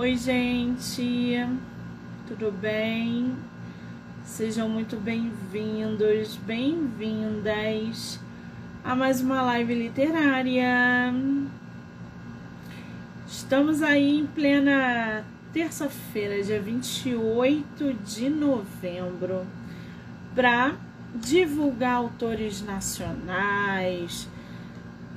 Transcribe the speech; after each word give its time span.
Oi, 0.00 0.16
gente, 0.16 1.44
tudo 2.28 2.52
bem? 2.52 3.34
Sejam 4.24 4.68
muito 4.68 4.96
bem-vindos, 4.96 6.36
bem-vindas 6.36 8.20
a 8.84 8.94
mais 8.94 9.20
uma 9.20 9.42
live 9.42 9.74
literária. 9.74 11.12
Estamos 13.26 13.82
aí 13.82 14.20
em 14.20 14.26
plena 14.28 15.24
terça-feira, 15.52 16.44
dia 16.44 16.60
28 16.60 17.92
de 17.94 18.30
novembro, 18.30 19.44
para 20.32 20.76
divulgar 21.12 21.96
autores 21.96 22.62
nacionais, 22.62 24.28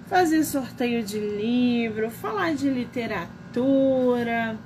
fazer 0.08 0.44
sorteio 0.44 1.04
de 1.04 1.20
livro, 1.20 2.10
falar 2.10 2.56
de 2.56 2.68
literatura 2.68 4.58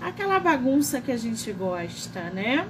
aquela 0.00 0.38
bagunça 0.40 1.00
que 1.00 1.12
a 1.12 1.16
gente 1.16 1.52
gosta, 1.52 2.30
né? 2.30 2.66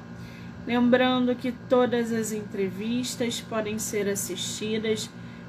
Lembrando 0.66 1.34
que 1.34 1.53
todas 1.69 2.12
as 2.12 2.33
entrevistas 2.33 3.41
podem 3.41 3.79
ser 3.79 4.09
assistidas 4.09 5.09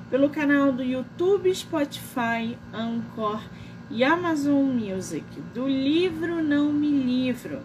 pelo 0.10 0.30
canal 0.30 0.72
do 0.72 0.84
YouTube, 0.84 1.54
Spotify, 1.54 2.58
Anchor 2.74 3.42
e 3.90 4.04
Amazon 4.04 4.66
Music, 4.66 5.26
do 5.54 5.68
livro 5.68 6.44
Não 6.44 6.72
Me 6.72 6.92
Livro. 6.92 7.60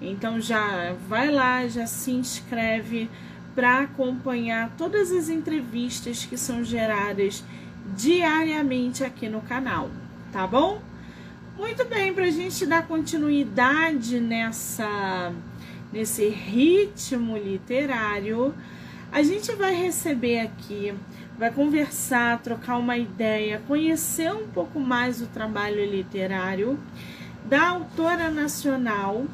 Então 0.00 0.40
já 0.40 0.94
vai 1.08 1.30
lá, 1.30 1.66
já 1.68 1.86
se 1.86 2.10
inscreve 2.10 3.10
para 3.54 3.80
acompanhar 3.80 4.70
todas 4.78 5.10
as 5.10 5.28
entrevistas 5.28 6.24
que 6.24 6.36
são 6.36 6.64
geradas 6.64 7.44
diariamente 7.96 9.04
aqui 9.04 9.28
no 9.28 9.40
canal, 9.40 9.90
tá 10.32 10.46
bom? 10.46 10.80
Muito 11.60 11.84
bem, 11.84 12.14
para 12.14 12.24
a 12.24 12.30
gente 12.30 12.64
dar 12.64 12.86
continuidade 12.86 14.18
nessa, 14.18 15.30
nesse 15.92 16.26
ritmo 16.26 17.36
literário, 17.36 18.54
a 19.12 19.22
gente 19.22 19.52
vai 19.52 19.74
receber 19.74 20.40
aqui, 20.40 20.94
vai 21.38 21.50
conversar, 21.52 22.40
trocar 22.40 22.78
uma 22.78 22.96
ideia, 22.96 23.60
conhecer 23.68 24.32
um 24.32 24.48
pouco 24.48 24.80
mais 24.80 25.20
o 25.20 25.26
trabalho 25.26 25.84
literário 25.84 26.80
da 27.44 27.68
autora 27.68 28.30
nacional, 28.30 29.26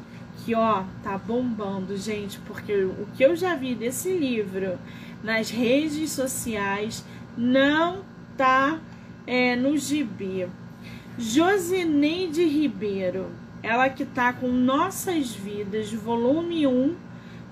que 0.43 0.53
ó, 0.53 0.83
tá 1.01 1.17
bombando, 1.17 1.95
gente, 1.95 2.39
porque 2.39 2.73
o 2.73 3.07
que 3.15 3.23
eu 3.23 3.37
já 3.37 3.55
vi 3.55 3.73
desse 3.73 4.11
livro 4.11 4.77
nas 5.23 5.49
redes 5.49 6.11
sociais 6.11 7.05
não 7.37 8.03
tá 8.35 8.81
é, 9.25 9.55
no 9.55 9.77
gibi. 9.77 10.45
Josineide 11.19 12.43
Ribeiro, 12.45 13.31
ela 13.63 13.89
que 13.89 14.05
tá 14.05 14.31
com 14.31 14.49
Nossas 14.49 15.31
Vidas, 15.31 15.91
volume 15.91 16.67
1, 16.67 16.95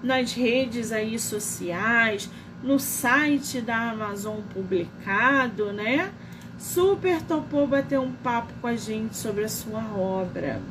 nas 0.03 0.33
redes 0.33 0.91
aí 0.91 1.17
sociais, 1.17 2.29
no 2.61 2.79
site 2.79 3.61
da 3.61 3.89
Amazon 3.89 4.41
publicado, 4.53 5.73
né? 5.73 6.11
Super 6.59 7.23
topou 7.23 7.65
bater 7.65 7.99
um 7.99 8.11
papo 8.11 8.53
com 8.61 8.67
a 8.67 8.75
gente 8.75 9.17
sobre 9.17 9.45
a 9.45 9.49
sua 9.49 9.83
obra. 9.97 10.61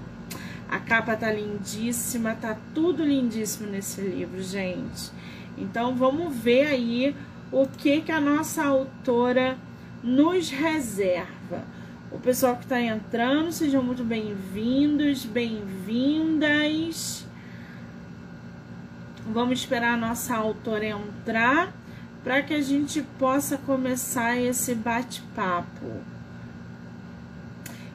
A 0.69 0.79
capa 0.79 1.17
tá 1.17 1.33
lindíssima, 1.33 2.37
tá 2.37 2.57
tudo 2.73 3.05
lindíssimo 3.05 3.69
nesse 3.69 4.01
livro, 4.03 4.41
gente. 4.41 5.11
Então 5.59 5.97
vamos 5.97 6.33
ver 6.33 6.69
aí 6.69 7.17
o 7.51 7.67
que 7.67 8.03
que 8.03 8.13
a 8.13 8.21
nossa 8.21 8.65
autora 8.65 9.59
nos 10.01 10.49
reserva. 10.49 11.65
O 12.15 12.19
pessoal 12.21 12.55
que 12.55 12.63
está 12.63 12.81
entrando, 12.81 13.51
sejam 13.51 13.83
muito 13.83 14.05
bem-vindos, 14.05 15.25
bem-vindas. 15.25 17.27
Vamos 19.27 19.59
esperar 19.59 19.95
a 19.95 19.97
nossa 19.97 20.37
autora 20.37 20.87
entrar 20.87 21.73
para 22.23 22.41
que 22.41 22.55
a 22.55 22.63
gente 22.63 23.03
possa 23.19 23.59
começar 23.59 24.37
esse 24.37 24.77
bate-papo. 24.77 26.05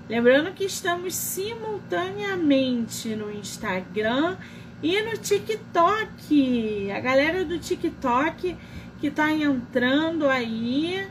Lembrando 0.10 0.54
que 0.54 0.66
estamos 0.66 1.16
simultaneamente 1.16 3.16
no 3.16 3.32
Instagram 3.32 4.36
e 4.84 5.02
no 5.02 5.18
TikTok. 5.18 6.92
A 6.92 7.00
galera 7.00 7.46
do 7.46 7.58
TikTok 7.58 8.58
que 9.00 9.08
está 9.08 9.32
entrando 9.32 10.28
aí 10.28 11.08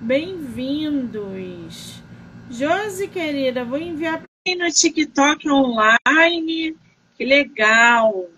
Bem-vindos. 0.00 2.02
Josi, 2.50 3.08
querida, 3.08 3.64
vou 3.64 3.78
enviar 3.78 4.18
para 4.18 4.54
no 4.54 4.70
TikTok 4.70 5.50
online. 5.50 6.76
Que 7.16 7.24
legal. 7.24 8.28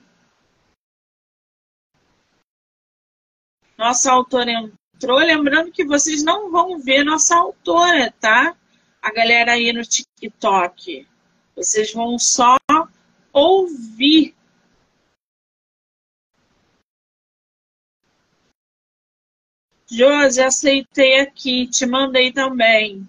Nossa 3.76 4.12
autora 4.12 4.52
entrou. 4.52 5.18
Lembrando 5.18 5.72
que 5.72 5.84
vocês 5.84 6.22
não 6.22 6.52
vão 6.52 6.78
ver 6.78 7.02
nossa 7.02 7.36
autora, 7.36 8.14
tá? 8.20 8.56
A 9.02 9.12
galera 9.12 9.54
aí 9.54 9.72
no 9.72 9.82
TikTok. 9.82 11.08
Vocês 11.56 11.92
vão 11.92 12.20
só 12.20 12.56
ouvir 13.32 14.32
Josi, 19.90 20.40
aceitei 20.40 21.18
aqui, 21.20 21.66
te 21.66 21.84
mandei 21.86 22.30
também. 22.32 23.08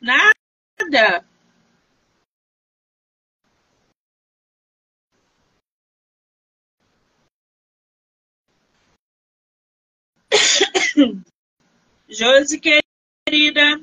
Nada. 0.00 1.24
Josi, 12.08 12.60
querida. 12.60 13.80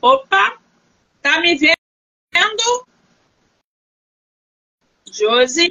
Opa, 0.00 0.58
tá 1.22 1.40
me 1.40 1.56
vendo? 1.56 1.76
Josi? 5.10 5.70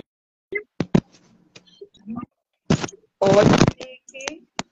Oi, 3.19 3.99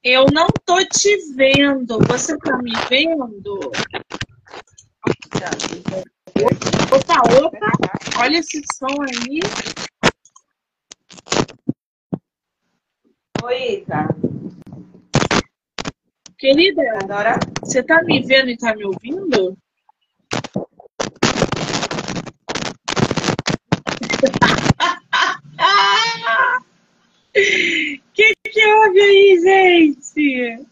Eu 0.03 0.25
não 0.31 0.47
tô 0.65 0.77
te 0.85 1.33
vendo. 1.33 1.99
Você 2.07 2.37
tá 2.37 2.57
me 2.57 2.73
vendo? 2.89 3.71
Opa, 6.37 7.21
opa. 7.45 7.71
Olha 8.19 8.39
esse 8.39 8.61
som 8.73 8.87
aí. 9.01 9.39
Oi, 13.43 13.73
Ita. 13.73 14.07
Querida, 16.37 16.81
Adora? 17.01 17.39
você 17.63 17.81
tá 17.81 18.03
me 18.03 18.21
vendo 18.21 18.49
e 18.49 18.57
tá 18.57 18.75
me 18.75 18.83
ouvindo? 18.85 19.57
que 28.13 28.33
que 28.43 28.73
houve 28.73 29.01
aí, 29.01 29.39
gente? 29.41 30.67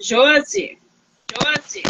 Josi, 0.00 0.78
Josi, 1.30 1.82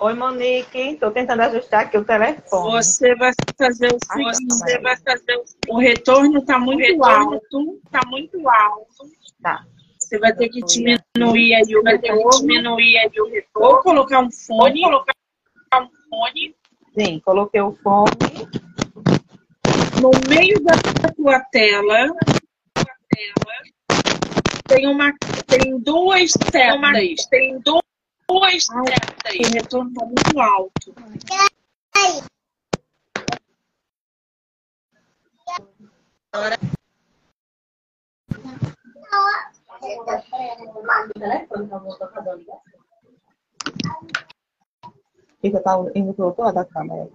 Oi, 0.00 0.14
Monique. 0.14 0.96
Tô 1.00 1.10
tentando 1.10 1.42
ajustar 1.42 1.80
aqui 1.80 1.98
o 1.98 2.04
telefone. 2.04 2.70
você 2.70 3.16
vai 3.16 3.32
fazer 3.58 3.88
o 3.92 3.98
Ai, 4.10 4.32
você 4.48 4.78
vai 4.78 4.96
fazer 4.98 5.36
o, 5.68 5.74
o 5.74 5.78
retorno 5.78 6.40
tá 6.44 6.56
muito 6.60 7.04
alto, 7.04 7.80
tá 7.90 8.00
muito 8.06 8.48
alto. 8.48 9.10
Tá. 9.42 9.66
Você 9.98 10.18
vai 10.20 10.32
ter 10.36 10.48
que 10.50 10.60
diminuir 10.60 11.54
aí 11.54 11.76
o 11.76 11.82
vai 11.82 11.98
ter 11.98 12.16
que 12.16 12.28
diminuir 12.38 12.98
aí 12.98 13.10
o 13.20 13.28
retorno. 13.28 13.68
Ou 13.68 13.82
colocar 13.82 14.20
um 14.20 14.30
fone, 14.30 14.84
ou 14.84 14.90
colocar 14.90 15.82
um 15.82 15.88
fone 16.08 16.54
Sim, 16.96 17.20
coloquei 17.24 17.60
o 17.60 17.72
fone. 17.82 18.12
no 20.00 20.10
meio 20.28 20.62
da 20.62 20.74
tua 21.16 21.40
tela. 21.50 22.14
Tem 24.68 24.86
uma 24.86 25.12
tem 25.48 25.80
duas 25.80 26.32
telas, 26.52 27.26
tem 27.30 27.58
duas 27.60 28.66
setas. 28.66 29.48
O 29.48 29.54
retorno 29.54 29.92
tá 29.94 30.04
muito 30.04 30.40
alto. 30.40 30.94
Fica 45.40 45.60
tá 45.60 45.78
indo 45.94 46.12
pro 46.12 46.26
outro 46.26 46.42
lado 46.42 46.54
da 46.54 46.64
câmera. 46.64 47.08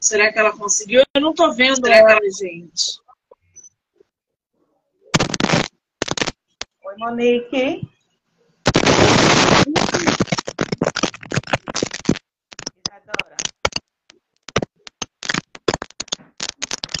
Será 0.00 0.32
que 0.32 0.38
ela 0.38 0.56
conseguiu? 0.56 1.02
Eu 1.14 1.20
não 1.20 1.34
tô 1.34 1.52
vendo 1.52 1.86
ela, 1.86 2.18
gente. 2.40 3.01
Oi, 6.92 6.98
Monique. 6.98 7.88
Isadora. 12.76 13.36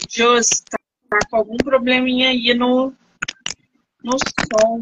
Josi, 0.08 0.64
tá, 0.64 0.78
tá 1.10 1.18
com 1.28 1.36
algum 1.36 1.56
probleminha 1.58 2.30
aí 2.30 2.54
no, 2.54 2.94
no 4.02 4.16
som. 4.18 4.78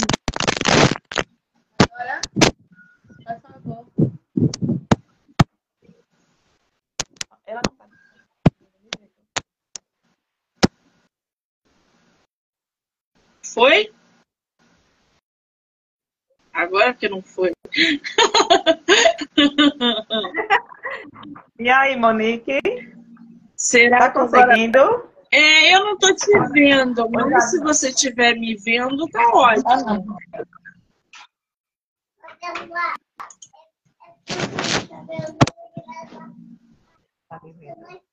Agora, 1.83 2.21
por 3.27 3.41
favor. 3.41 3.87
Ela 7.47 7.61
não 7.67 7.77
tá. 7.77 7.89
Foi? 13.43 13.93
Agora 16.53 16.95
que 16.95 17.09
não 17.09 17.23
foi. 17.23 17.53
E 21.59 21.69
aí, 21.69 21.95
Monique? 21.95 22.59
Será 23.55 24.11
Tá 24.11 24.23
agora... 24.23 24.47
conseguindo? 24.47 24.81
É, 25.31 25.77
eu 25.77 25.85
não 25.85 25.99
tô 25.99 26.13
te 26.15 26.27
vendo, 26.53 27.09
mas 27.11 27.51
se 27.51 27.61
você 27.61 27.91
estiver 27.91 28.35
me 28.35 28.57
vendo, 28.57 29.07
tá 29.09 29.29
ótimo. 29.29 30.17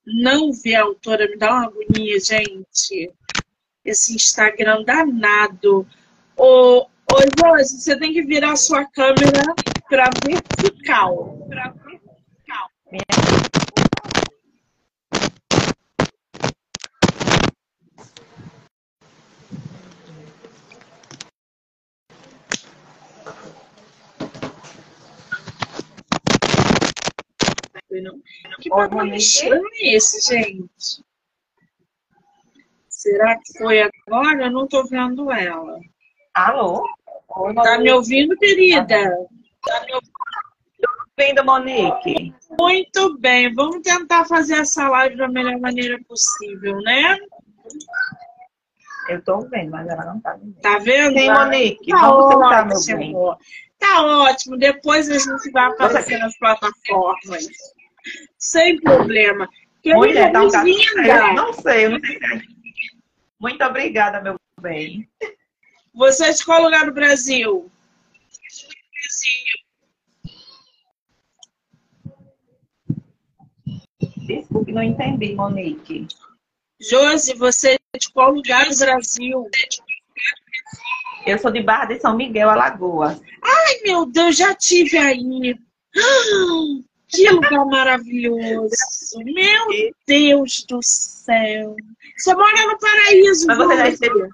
Não 0.06 0.52
ver 0.52 0.76
a 0.76 0.84
autora 0.84 1.28
me 1.28 1.38
dá 1.38 1.52
uma 1.52 1.66
agonia, 1.68 2.20
gente. 2.20 3.12
Esse 3.84 4.14
Instagram 4.14 4.84
danado. 4.84 5.88
Ô, 6.36 6.88
ô 7.18 7.58
você 7.58 7.98
tem 7.98 8.14
que 8.14 8.22
virar 8.22 8.52
a 8.52 8.56
sua 8.56 8.86
câmera 8.86 9.44
para 9.90 10.10
vertical. 10.26 11.48
Pra 11.50 11.70
vertical. 11.70 12.70
Não. 27.90 28.22
Que 28.60 28.70
estranho 29.16 29.64
é 29.74 29.96
esse, 29.96 30.22
gente? 30.22 31.04
Será 32.88 33.38
que 33.38 33.58
foi 33.58 33.82
agora? 33.82 34.46
Eu 34.46 34.52
não 34.52 34.68
tô 34.68 34.86
vendo 34.86 35.32
ela. 35.32 35.80
Alô? 36.34 36.97
Tá 37.64 37.80
me 37.80 37.92
ouvindo, 37.92 38.36
querida? 38.38 39.28
ouvindo, 41.20 41.44
Monique? 41.44 42.34
Muito 42.60 43.18
bem, 43.20 43.54
vamos 43.54 43.82
tentar 43.82 44.26
fazer 44.26 44.56
essa 44.56 44.88
live 44.88 45.18
da 45.18 45.28
melhor 45.28 45.60
maneira 45.60 46.00
possível, 46.08 46.78
né? 46.82 47.18
Eu 49.10 49.24
tô 49.24 49.40
vendo, 49.48 49.72
mas 49.72 49.88
ela 49.88 50.06
não 50.06 50.20
tá 50.20 50.38
me 50.38 50.52
vendo. 50.52 50.62
Tá 50.62 50.80
vendo? 50.80 51.18
Sim, 51.18 51.32
Monique. 51.32 51.92
Tá 51.92 52.00
Vamos 52.00 52.34
tentar, 52.34 52.66
meu 52.66 52.98
bem. 52.98 53.16
ótimo. 53.16 53.38
Tá 53.80 54.04
ótimo. 54.04 54.58
Depois 54.58 55.10
a 55.10 55.18
gente 55.18 55.52
vai 55.52 55.66
aparecer 55.66 56.18
nas 56.20 56.38
plataformas. 56.38 57.48
Sem 58.38 58.80
problema. 58.82 59.48
Querida, 59.82 60.00
Mulher, 60.00 60.32
tá 60.32 60.40
um 60.42 60.44
não 60.44 61.54
sei, 61.54 61.86
eu 61.86 61.92
não 61.92 62.00
sei. 62.00 62.02
Muito 63.40 63.64
obrigada, 63.64 64.22
meu 64.22 64.36
bem. 64.60 65.08
Você 65.98 66.26
é 66.28 66.32
de 66.32 66.46
qual 66.46 66.62
lugar 66.64 66.86
do 66.86 66.94
Brasil? 66.94 67.70
Desculpe, 74.28 74.72
não 74.72 74.84
entendi, 74.84 75.34
Monique. 75.36 76.08
Josi, 76.80 77.34
você 77.36 77.74
é 77.94 77.98
de 77.98 78.12
qual 78.12 78.32
lugar 78.32 78.70
do 78.70 78.78
Brasil? 78.78 79.50
Eu 81.26 81.40
sou 81.40 81.52
de 81.52 81.62
Barra 81.62 81.86
de 81.86 82.00
São 82.00 82.16
Miguel, 82.16 82.50
Alagoas. 82.50 83.20
Ai, 83.42 83.80
meu 83.84 84.06
Deus, 84.06 84.38
já 84.38 84.54
tive 84.54 84.98
aí. 84.98 85.56
Ah, 85.96 86.84
Que 87.08 87.30
lugar 87.32 87.66
maravilhoso. 87.66 88.76
Meu 89.24 89.68
Deus 90.08 90.64
do 90.66 90.80
céu. 90.82 91.76
Você 92.18 92.34
mora 92.36 92.68
no 92.68 92.78
paraíso, 92.80 93.48
Mas 93.48 93.58
você 93.58 93.76
já 93.78 93.90
esteve- 93.90 94.30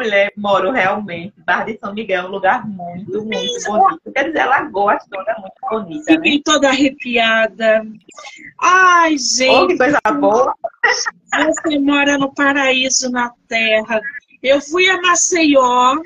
Mulher, 0.00 0.32
moro 0.36 0.70
realmente. 0.70 1.34
Barra 1.44 1.64
de 1.64 1.78
São 1.78 1.92
Miguel 1.92 2.24
é 2.24 2.26
um 2.26 2.30
lugar 2.30 2.66
muito, 2.66 3.22
muito 3.22 3.64
bonito. 3.66 4.12
Quer 4.14 4.24
dizer, 4.28 4.40
Alagoas 4.40 5.04
toda 5.10 5.30
é 5.30 5.34
muito 5.40 5.52
bonita, 5.70 6.10
né? 6.12 6.16
Fiquei 6.16 6.42
toda 6.42 6.68
arrepiada. 6.68 7.82
Ai, 8.58 9.14
Oh, 9.14 9.18
gente, 9.18 9.72
que 9.72 9.78
coisa 9.78 9.98
boa. 10.18 10.54
você 11.44 11.78
mora 11.78 12.16
no 12.16 12.32
paraíso 12.34 13.10
na 13.10 13.30
terra. 13.46 14.00
Eu 14.42 14.60
fui 14.60 14.88
a 14.88 15.00
Maceió 15.02 15.96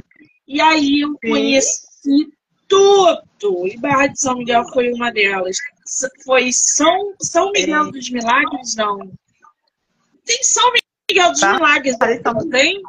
e 0.48 0.60
aí 0.60 1.00
eu 1.02 1.10
Sim. 1.22 1.30
conheci 1.30 2.28
tudo. 2.68 3.66
E 3.68 3.76
Barra 3.78 4.08
de 4.08 4.20
São 4.20 4.34
Miguel 4.36 4.64
foi 4.72 4.92
uma 4.92 5.12
delas. 5.12 5.56
Foi 6.24 6.50
São, 6.52 7.14
São 7.20 7.52
Miguel 7.52 7.84
Sim. 7.84 7.90
dos 7.92 8.10
Milagres, 8.10 8.74
não. 8.76 8.98
Tem 10.24 10.42
São 10.42 10.72
Miguel 11.08 11.30
dos 11.30 11.40
Tá. 11.40 11.54
Milagres, 11.54 11.96
não 12.24 12.48
tem? 12.50 12.82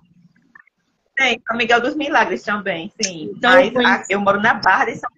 Tem 1.16 1.42
São 1.48 1.58
Miguel 1.58 1.82
dos 1.82 1.96
Milagres 1.96 2.44
também, 2.44 2.92
sim. 3.02 3.32
Então, 3.36 3.52
Mas 3.52 3.72
foi- 3.72 3.86
a- 3.86 4.04
eu 4.10 4.20
moro 4.20 4.42
na 4.42 4.54
Barra 4.56 4.86
de 4.86 4.96
São 4.98 5.10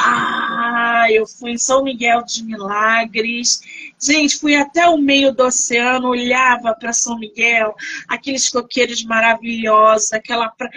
Ah, 0.00 1.06
eu 1.10 1.26
fui 1.26 1.52
em 1.52 1.58
São 1.58 1.82
Miguel 1.82 2.22
dos 2.22 2.40
Milagres. 2.42 3.60
Gente, 4.00 4.38
fui 4.38 4.54
até 4.54 4.86
o 4.86 4.96
meio 4.98 5.32
do 5.32 5.44
oceano, 5.44 6.08
olhava 6.08 6.74
para 6.74 6.92
São 6.92 7.18
Miguel, 7.18 7.74
aqueles 8.06 8.48
coqueiros 8.48 9.02
maravilhosos, 9.04 10.12
aquela 10.12 10.50
praia. 10.50 10.72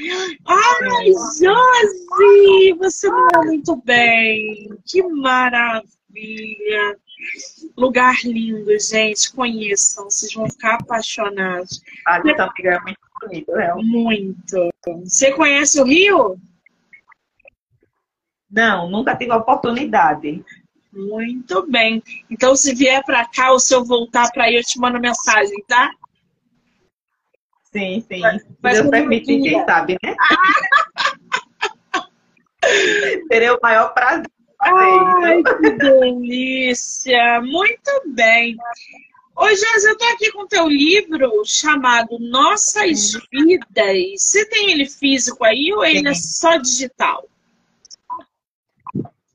Ai, 0.47 1.11
Josi, 1.11 2.73
você 2.79 3.09
mora 3.09 3.43
muito 3.43 3.75
bem. 3.85 4.69
Que 4.85 5.03
maravilha. 5.03 6.97
Lugar 7.77 8.15
lindo, 8.23 8.71
gente. 8.79 9.31
Conheçam, 9.33 10.05
vocês 10.05 10.33
vão 10.33 10.49
ficar 10.49 10.75
apaixonados. 10.75 11.81
De 12.23 12.35
São 12.35 12.49
Miguel. 12.57 12.73
É 12.73 12.81
muito 12.81 12.99
bonito, 13.21 13.55
é. 13.57 13.73
Muito. 13.75 14.69
Você 15.03 15.31
conhece 15.33 15.79
o 15.79 15.85
Rio? 15.85 16.37
Não, 18.49 18.89
nunca 18.89 19.15
tive 19.15 19.31
a 19.31 19.37
oportunidade. 19.37 20.43
Muito 20.91 21.65
bem. 21.67 22.03
Então, 22.29 22.55
se 22.55 22.75
vier 22.75 23.03
para 23.05 23.25
cá 23.25 23.51
ou 23.51 23.59
se 23.59 23.73
eu 23.73 23.85
voltar 23.85 24.29
para 24.31 24.45
aí, 24.45 24.55
eu 24.55 24.63
te 24.63 24.77
mando 24.77 24.99
mensagem, 24.99 25.63
tá? 25.67 25.89
Sim, 27.71 28.01
sim. 28.01 28.21
Mas- 28.61 28.77
eu 28.77 28.89
permitir, 28.89 29.37
não 29.37 29.43
quem 29.43 29.65
sabe, 29.65 29.97
né? 30.03 30.15
Terei 33.29 33.49
o 33.49 33.59
maior 33.61 33.93
prazer 33.93 34.29
Ai, 34.63 35.41
que 35.41 35.71
delícia! 35.71 37.41
Muito 37.41 37.91
bem. 38.13 38.55
Ô, 39.41 39.47
Jazz, 39.47 39.83
eu 39.85 39.97
tô 39.97 40.05
aqui 40.05 40.31
com 40.31 40.45
teu 40.45 40.67
livro 40.67 41.43
chamado 41.43 42.19
Nossas 42.19 43.13
Vidas. 43.31 44.21
Você 44.21 44.45
tem 44.45 44.69
ele 44.69 44.87
físico 44.87 45.43
aí 45.43 45.73
ou 45.73 45.83
ele 45.83 46.07
é 46.07 46.13
só 46.13 46.57
digital? 46.57 47.27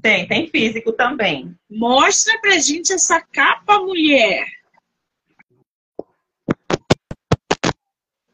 Tem, 0.00 0.28
tem 0.28 0.46
físico 0.46 0.92
também. 0.92 1.58
Mostra 1.68 2.40
pra 2.40 2.56
gente 2.58 2.92
essa 2.92 3.20
capa, 3.20 3.80
mulher. 3.80 4.46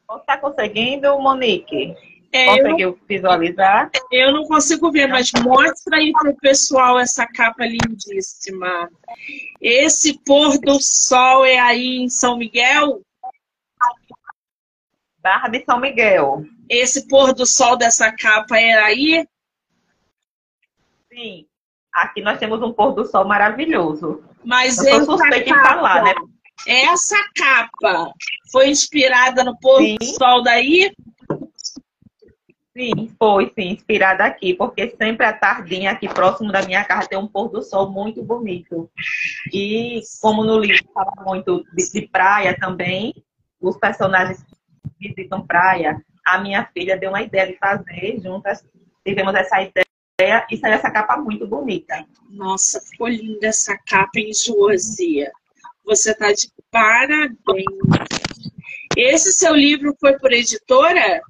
Você 0.07 0.25
tá 0.27 0.37
conseguindo, 0.37 1.19
Monique? 1.19 1.97
É, 2.35 2.83
eu, 2.83 2.99
visualizar? 3.07 3.91
eu 4.11 4.33
não 4.33 4.45
consigo 4.45 4.91
ver, 4.91 5.07
mas 5.07 5.31
mostra 5.45 5.99
aí 5.99 6.13
pro 6.13 6.35
pessoal 6.37 6.99
essa 6.99 7.27
capa 7.27 7.67
lindíssima. 7.67 8.91
Esse 9.61 10.19
pôr 10.25 10.59
do 10.59 10.81
sol 10.81 11.45
é 11.45 11.59
aí 11.59 11.99
em 11.99 12.09
São 12.09 12.39
Miguel? 12.39 13.03
Barra 15.19 15.49
de 15.49 15.63
São 15.65 15.79
Miguel. 15.79 16.45
Esse 16.71 17.07
pôr 17.07 17.35
do 17.35 17.45
sol 17.45 17.77
dessa 17.77 18.11
capa 18.11 18.59
é 18.59 18.73
aí? 18.83 19.29
Sim. 21.13 21.47
Aqui 21.93 22.23
nós 22.23 22.39
temos 22.39 22.63
um 22.63 22.73
pôr 22.73 22.93
do 22.93 23.05
sol 23.05 23.27
maravilhoso. 23.27 24.25
Mas 24.43 24.79
Eu 24.79 24.97
essa 24.97 25.05
suspeita 25.05 25.51
em 25.51 25.53
capa, 25.53 25.69
falar, 25.69 26.03
né? 26.05 26.15
essa 26.67 27.17
capa 27.37 28.11
foi 28.51 28.71
inspirada 28.71 29.45
no 29.45 29.59
pôr 29.59 29.81
do 29.81 30.05
Sim. 30.05 30.15
sol 30.15 30.43
daí? 30.43 30.91
Sim, 30.91 31.12
foi, 33.19 33.53
sim, 33.55 33.73
inspirada 33.73 34.25
aqui, 34.25 34.55
porque 34.55 34.95
sempre 34.97 35.27
à 35.27 35.33
tardinha 35.33 35.91
aqui 35.91 36.09
próximo 36.09 36.51
da 36.51 36.63
minha 36.63 36.85
casa 36.85 37.09
tem 37.09 37.19
um 37.19 37.27
pôr 37.27 37.49
do 37.49 37.63
sol 37.63 37.91
muito 37.91 38.23
bonito. 38.23 38.91
E 39.53 40.01
como 40.21 40.45
no 40.45 40.59
livro 40.59 40.85
fala 40.95 41.13
muito 41.27 41.65
de, 41.75 41.93
de 41.93 42.09
praia 42.09 42.57
também, 42.59 43.15
os 43.61 43.77
personagens 43.77 44.45
visitam 44.99 45.47
praia, 45.47 46.01
a 46.25 46.39
minha 46.39 46.65
filha 46.73 46.97
deu 46.97 47.11
uma 47.11 47.23
ideia 47.23 47.47
de 47.47 47.59
fazer, 47.59 48.21
juntas 48.23 48.65
tivemos 49.05 49.35
essa 49.35 49.61
ideia 49.61 50.47
e 50.51 50.57
saiu 50.57 50.75
essa 50.75 50.91
capa 50.91 51.17
muito 51.17 51.47
bonita. 51.47 52.07
Nossa, 52.31 52.81
ficou 52.81 53.09
linda 53.09 53.49
essa 53.49 53.77
capa 53.87 54.19
em 54.19 54.33
Josia. 54.33 55.31
Você 55.85 56.15
tá 56.15 56.33
de 56.33 56.49
parabéns. 56.71 57.67
Esse 58.97 59.33
seu 59.33 59.55
livro 59.55 59.95
foi 59.99 60.19
por 60.19 60.33
editora? 60.33 61.21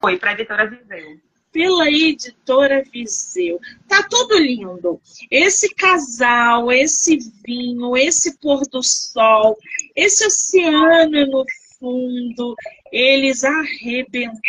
Foi 0.00 0.18
para 0.18 0.30
a 0.30 0.32
editora 0.32 0.66
Viseu. 0.66 1.20
Pela 1.52 1.90
editora 1.90 2.82
Viseu. 2.90 3.60
Tá 3.86 4.02
tudo 4.08 4.38
lindo. 4.38 5.00
Esse 5.30 5.74
casal, 5.74 6.72
esse 6.72 7.18
vinho, 7.44 7.96
esse 7.96 8.38
pôr 8.38 8.62
do 8.68 8.82
sol, 8.82 9.58
esse 9.94 10.26
oceano 10.26 11.26
no 11.26 11.44
fundo, 11.78 12.56
eles 12.90 13.44
arrebentaram. 13.44 14.40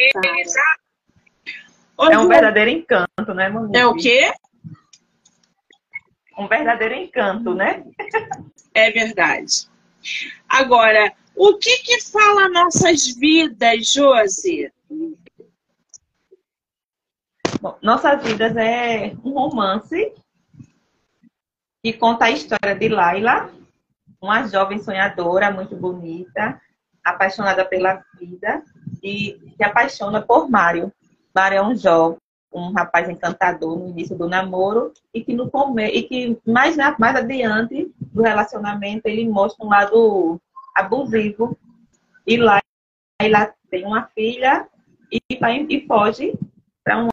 É 2.10 2.17
um 2.17 2.27
verdadeiro 2.27 2.72
encanto, 2.72 3.34
né, 3.34 3.50
Monique? 3.50 3.77
é 3.77 3.86
o 3.86 3.93
quê? 3.96 4.31
Um 6.38 6.48
verdadeiro 6.48 6.96
encanto, 6.96 7.53
né? 7.53 7.84
É 8.74 8.89
verdade. 8.89 9.70
Agora, 10.48 11.13
o 11.36 11.58
que 11.58 11.77
que 11.79 12.01
fala 12.01 12.50
nossas 12.50 13.08
vidas, 13.08 13.91
Josi? 13.91 14.72
Bom, 17.62 17.77
Nossas 17.80 18.24
Vidas 18.24 18.58
é 18.58 19.13
um 19.24 19.34
romance 19.34 20.15
que 21.84 21.94
conta 21.94 22.25
a 22.25 22.32
história 22.32 22.74
de 22.74 22.89
Laila, 22.89 23.51
uma 24.20 24.48
jovem 24.48 24.80
sonhadora 24.80 25.51
muito 25.51 25.75
bonita, 25.75 26.60
apaixonada 27.03 27.63
pela 27.63 28.03
vida 28.20 28.63
e 29.03 29.39
se 29.56 29.63
apaixona 29.63 30.20
por 30.24 30.50
Mário. 30.50 30.91
Mário 31.36 31.58
é 31.60 31.62
um 31.62 31.75
jovem, 31.75 32.18
um 32.51 32.72
rapaz 32.72 33.08
encantador 33.08 33.77
no 33.77 33.89
início 33.89 34.18
do 34.18 34.27
namoro 34.27 34.91
e 35.13 35.24
que 35.24 35.32
no 35.32 35.48
come... 35.48 35.86
e 35.86 36.01
que 36.01 36.39
mais 36.44 36.75
mais 36.98 37.15
adiante 37.15 37.94
do 38.00 38.24
relacionamento 38.24 39.06
ele 39.06 39.30
mostra 39.30 39.63
um 39.63 39.70
lado 39.70 40.41
abusivo 40.74 41.56
e 42.25 42.38
Laila 42.38 43.53
tem 43.70 43.86
uma 43.86 44.08
filha 44.15 44.68
e, 45.12 45.22
vai- 45.39 45.68
e 45.70 45.86
foge 45.86 46.34
para 46.84 46.98
um 46.98 47.11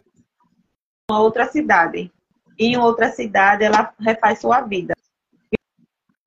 uma 1.09 1.19
outra 1.19 1.47
cidade. 1.47 2.11
E 2.57 2.67
em 2.67 2.77
outra 2.77 3.09
cidade 3.11 3.63
ela 3.63 3.93
refaz 3.99 4.39
sua 4.39 4.61
vida. 4.61 4.93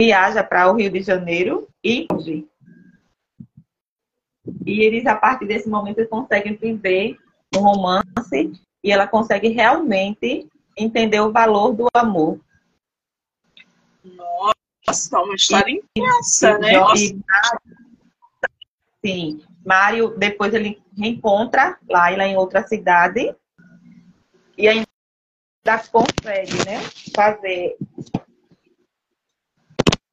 Viaja 0.01 0.43
para 0.43 0.71
o 0.71 0.75
Rio 0.75 0.91
de 0.91 1.03
Janeiro 1.03 1.69
e 1.85 2.07
foge. 2.11 2.49
E 4.67 4.81
eles, 4.81 5.07
a 5.07 5.15
partir 5.15 5.47
desse 5.47 5.69
momento, 5.69 6.07
conseguem 6.09 6.57
viver 6.57 7.17
um 7.57 7.61
romance 7.61 8.53
e 8.83 8.91
ela 8.91 9.07
consegue 9.07 9.49
realmente 9.49 10.49
entender 10.77 11.21
o 11.21 11.31
valor 11.31 11.73
do 11.73 11.87
amor. 11.95 12.41
Nossa, 14.05 15.21
uma 15.21 15.35
história 15.35 15.71
intensa, 15.71 16.59
né? 16.59 16.73
E 16.97 17.17
Sim. 19.05 19.45
Mário, 19.65 20.17
depois 20.19 20.53
ele 20.55 20.83
reencontra 20.99 21.79
Laila 21.89 22.25
em 22.25 22.37
outra 22.37 22.67
cidade 22.67 23.33
e 24.56 24.68
ainda 24.68 24.87
consegue, 25.90 26.56
né, 26.64 26.80
fazer 27.14 27.76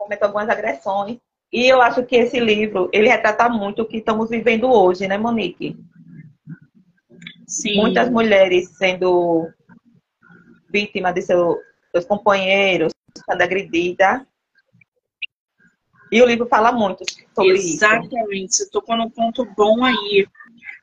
comete 0.10 0.24
algumas 0.24 0.50
agressões. 0.50 1.20
E 1.52 1.68
eu 1.68 1.82
acho 1.82 2.04
que 2.06 2.16
esse 2.16 2.40
livro, 2.40 2.90
ele 2.94 3.08
retrata 3.08 3.50
muito 3.50 3.82
o 3.82 3.86
que 3.86 3.98
estamos 3.98 4.30
vivendo 4.30 4.72
hoje, 4.72 5.08
né, 5.08 5.18
Monique? 5.18 5.78
Sim. 7.48 7.78
Muitas 7.78 8.10
mulheres 8.10 8.70
sendo 8.78 9.48
vítimas 10.72 11.14
de 11.14 11.22
seu, 11.22 11.58
seus 11.92 12.06
companheiros, 12.06 12.92
sendo 13.30 13.42
agredida. 13.42 14.26
E 16.12 16.22
o 16.22 16.26
livro 16.26 16.48
fala 16.48 16.72
muito 16.72 17.04
sobre 17.36 17.56
isso. 17.56 17.84
Exatamente, 17.84 18.56
você 18.56 18.70
tocou 18.70 18.96
num 18.96 19.10
ponto 19.10 19.46
bom 19.56 19.84
aí. 19.84 20.28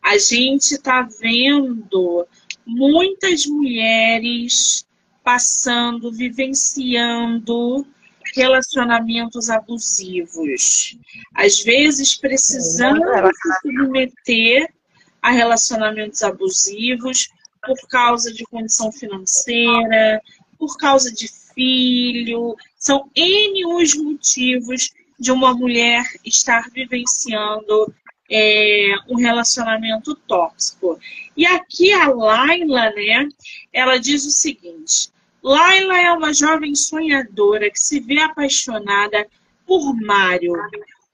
A 0.04 0.18
gente 0.18 0.74
está 0.74 1.02
vendo 1.02 2.26
muitas 2.66 3.46
mulheres 3.46 4.86
passando, 5.22 6.12
vivenciando 6.12 7.86
relacionamentos 8.34 9.48
abusivos. 9.48 10.98
Às 11.34 11.60
vezes 11.60 12.16
precisando 12.16 13.00
se 13.02 13.60
submeter 13.62 14.68
a 15.22 15.30
relacionamentos 15.30 16.22
abusivos 16.22 17.28
por 17.64 17.76
causa 17.88 18.32
de 18.32 18.44
condição 18.44 18.92
financeira, 18.92 20.20
por 20.58 20.76
causa 20.76 21.12
de 21.12 21.28
filho. 21.54 22.56
São 22.78 23.10
N 23.14 23.66
os 23.74 23.94
motivos 23.94 24.92
de 25.18 25.32
uma 25.32 25.54
mulher 25.54 26.04
estar 26.24 26.70
vivenciando 26.70 27.92
é, 28.30 28.94
um 29.08 29.16
relacionamento 29.16 30.14
tóxico. 30.14 30.98
E 31.36 31.46
aqui 31.46 31.92
a 31.92 32.08
Laila, 32.08 32.90
né, 32.90 33.28
ela 33.72 33.98
diz 33.98 34.24
o 34.24 34.30
seguinte: 34.30 35.10
Laila 35.42 35.98
é 35.98 36.10
uma 36.12 36.32
jovem 36.32 36.74
sonhadora 36.74 37.70
que 37.70 37.78
se 37.78 38.00
vê 38.00 38.20
apaixonada 38.20 39.26
por 39.66 39.94
Mário. 39.94 40.52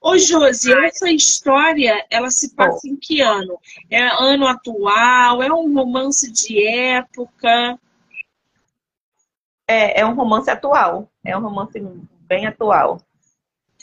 Ô, 0.01 0.17
Josi, 0.17 0.73
essa 0.73 1.09
história, 1.09 2.05
ela 2.09 2.29
se 2.29 2.53
passa 2.55 2.87
em 2.87 2.95
que 2.95 3.21
ano? 3.21 3.57
É 3.89 4.01
ano 4.01 4.47
atual? 4.47 5.41
É 5.41 5.51
um 5.53 5.73
romance 5.73 6.29
de 6.29 6.61
época? 6.67 7.79
É, 9.65 10.01
é 10.01 10.05
um 10.05 10.13
romance 10.13 10.49
atual. 10.49 11.09
É 11.23 11.37
um 11.37 11.41
romance 11.41 11.79
bem 12.27 12.45
atual. 12.45 12.99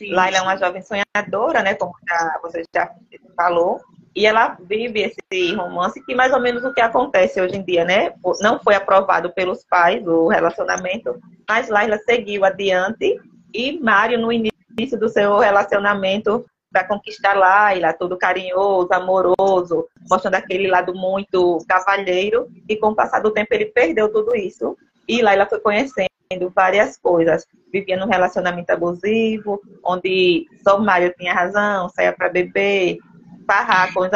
Sim. 0.00 0.14
Laila 0.14 0.38
é 0.38 0.40
uma 0.40 0.56
jovem 0.56 0.82
sonhadora, 0.82 1.62
né? 1.62 1.74
Como 1.74 1.92
já, 2.08 2.40
você 2.42 2.62
já 2.74 2.90
falou. 3.36 3.82
E 4.16 4.24
ela 4.24 4.56
vive 4.58 5.02
esse 5.02 5.54
romance 5.54 6.02
que 6.04 6.14
mais 6.14 6.32
ou 6.32 6.40
menos 6.40 6.64
o 6.64 6.72
que 6.72 6.80
acontece 6.80 7.38
hoje 7.38 7.56
em 7.56 7.62
dia, 7.62 7.84
né? 7.84 8.14
Não 8.40 8.58
foi 8.58 8.74
aprovado 8.74 9.30
pelos 9.34 9.62
pais 9.64 10.04
o 10.06 10.26
relacionamento, 10.28 11.20
mas 11.46 11.68
Laila 11.68 11.98
seguiu 11.98 12.46
adiante 12.46 13.20
e 13.52 13.78
Mário, 13.78 14.18
no 14.18 14.32
início 14.32 14.98
do 14.98 15.08
seu 15.08 15.38
relacionamento, 15.38 16.46
para 16.72 16.84
conquistar 16.84 17.34
Laila, 17.34 17.92
todo 17.92 18.16
carinhoso, 18.16 18.88
amoroso, 18.92 19.86
mostrando 20.08 20.36
aquele 20.36 20.66
lado 20.66 20.94
muito 20.94 21.58
cavalheiro, 21.68 22.48
e 22.68 22.76
com 22.76 22.88
o 22.88 22.94
passar 22.94 23.20
do 23.20 23.32
tempo 23.32 23.52
ele 23.52 23.66
perdeu 23.66 24.10
tudo 24.10 24.34
isso. 24.34 24.76
E 25.06 25.20
Laila 25.20 25.46
foi 25.46 25.60
conhecendo 25.60 26.08
várias 26.54 26.96
coisas. 26.96 27.46
Vivia 27.72 27.96
num 27.96 28.06
relacionamento 28.06 28.70
abusivo, 28.70 29.60
onde 29.84 30.46
só 30.62 30.76
o 30.76 30.84
Mário 30.84 31.12
tinha 31.18 31.34
razão, 31.34 31.88
saía 31.88 32.12
para 32.12 32.28
beber, 32.28 32.98
farrar 33.46 33.92
com 33.92 34.00
os 34.00 34.10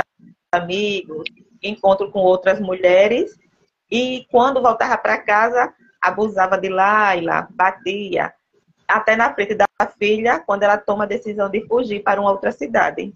amigos, 0.53 1.25
encontro 1.63 2.11
com 2.11 2.21
outras 2.21 2.61
mulheres. 2.61 3.37
E 3.91 4.27
quando 4.31 4.63
voltava 4.63 4.97
para 4.97 5.19
casa, 5.19 5.73
abusava 6.01 6.57
de 6.59 6.69
Laila, 6.69 7.49
batia, 7.51 8.33
até 8.87 9.17
na 9.17 9.35
frente 9.35 9.55
da 9.55 9.67
filha, 9.99 10.39
quando 10.39 10.63
ela 10.63 10.79
toma 10.79 11.05
a 11.05 11.09
decisão 11.09 11.51
de 11.51 11.67
fugir 11.67 12.03
para 12.03 12.21
uma 12.21 12.31
outra 12.31 12.53
cidade. 12.53 13.13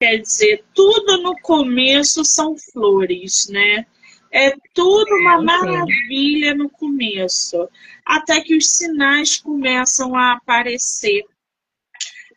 Quer 0.00 0.18
dizer, 0.18 0.64
tudo 0.74 1.22
no 1.22 1.40
começo 1.40 2.24
são 2.24 2.56
flores, 2.56 3.48
né? 3.48 3.86
É 4.32 4.54
tudo 4.72 5.14
uma 5.16 5.38
Sim. 5.38 5.44
maravilha 5.44 6.54
no 6.54 6.70
começo, 6.70 7.68
até 8.04 8.40
que 8.40 8.56
os 8.56 8.66
sinais 8.66 9.36
começam 9.36 10.16
a 10.16 10.32
aparecer. 10.32 11.22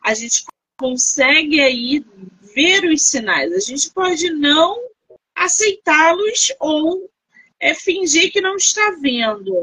A 0.04 0.12
gente 0.12 0.44
consegue 0.78 1.60
aí 1.60 2.04
ver 2.54 2.84
os 2.84 3.02
sinais. 3.02 3.52
A 3.52 3.60
gente 3.60 3.90
pode 3.92 4.28
não 4.30 4.76
aceitá-los 5.34 6.52
ou 6.60 7.10
é, 7.58 7.74
fingir 7.74 8.30
que 8.30 8.40
não 8.40 8.56
está 8.56 8.90
vendo, 9.00 9.62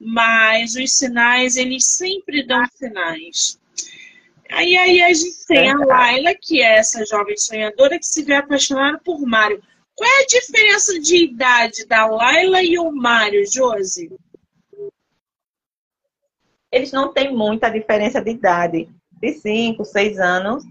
mas 0.00 0.76
os 0.76 0.92
sinais 0.92 1.56
eles 1.56 1.84
sempre 1.84 2.46
dão 2.46 2.64
sinais. 2.74 3.58
Aí, 4.50 4.76
aí 4.76 5.02
a 5.02 5.12
gente 5.12 5.46
tem 5.46 5.70
a 5.70 5.76
Laila, 5.76 6.34
que 6.34 6.62
é 6.62 6.78
essa 6.78 7.04
jovem 7.04 7.36
sonhadora 7.36 7.98
que 7.98 8.06
se 8.06 8.22
vê 8.22 8.34
apaixonada 8.34 8.98
por 9.04 9.20
Mário. 9.26 9.62
Qual 9.96 10.10
é 10.10 10.22
a 10.22 10.26
diferença 10.26 11.00
de 11.00 11.24
idade 11.24 11.86
da 11.86 12.06
Laila 12.06 12.62
e 12.62 12.78
o 12.78 12.92
Mário, 12.92 13.42
Josi? 13.50 14.12
Eles 16.70 16.92
não 16.92 17.12
têm 17.12 17.34
muita 17.34 17.70
diferença 17.70 18.20
de 18.20 18.30
idade, 18.30 18.88
de 19.10 19.32
5, 19.32 19.82
6 19.82 20.18
anos, 20.18 20.64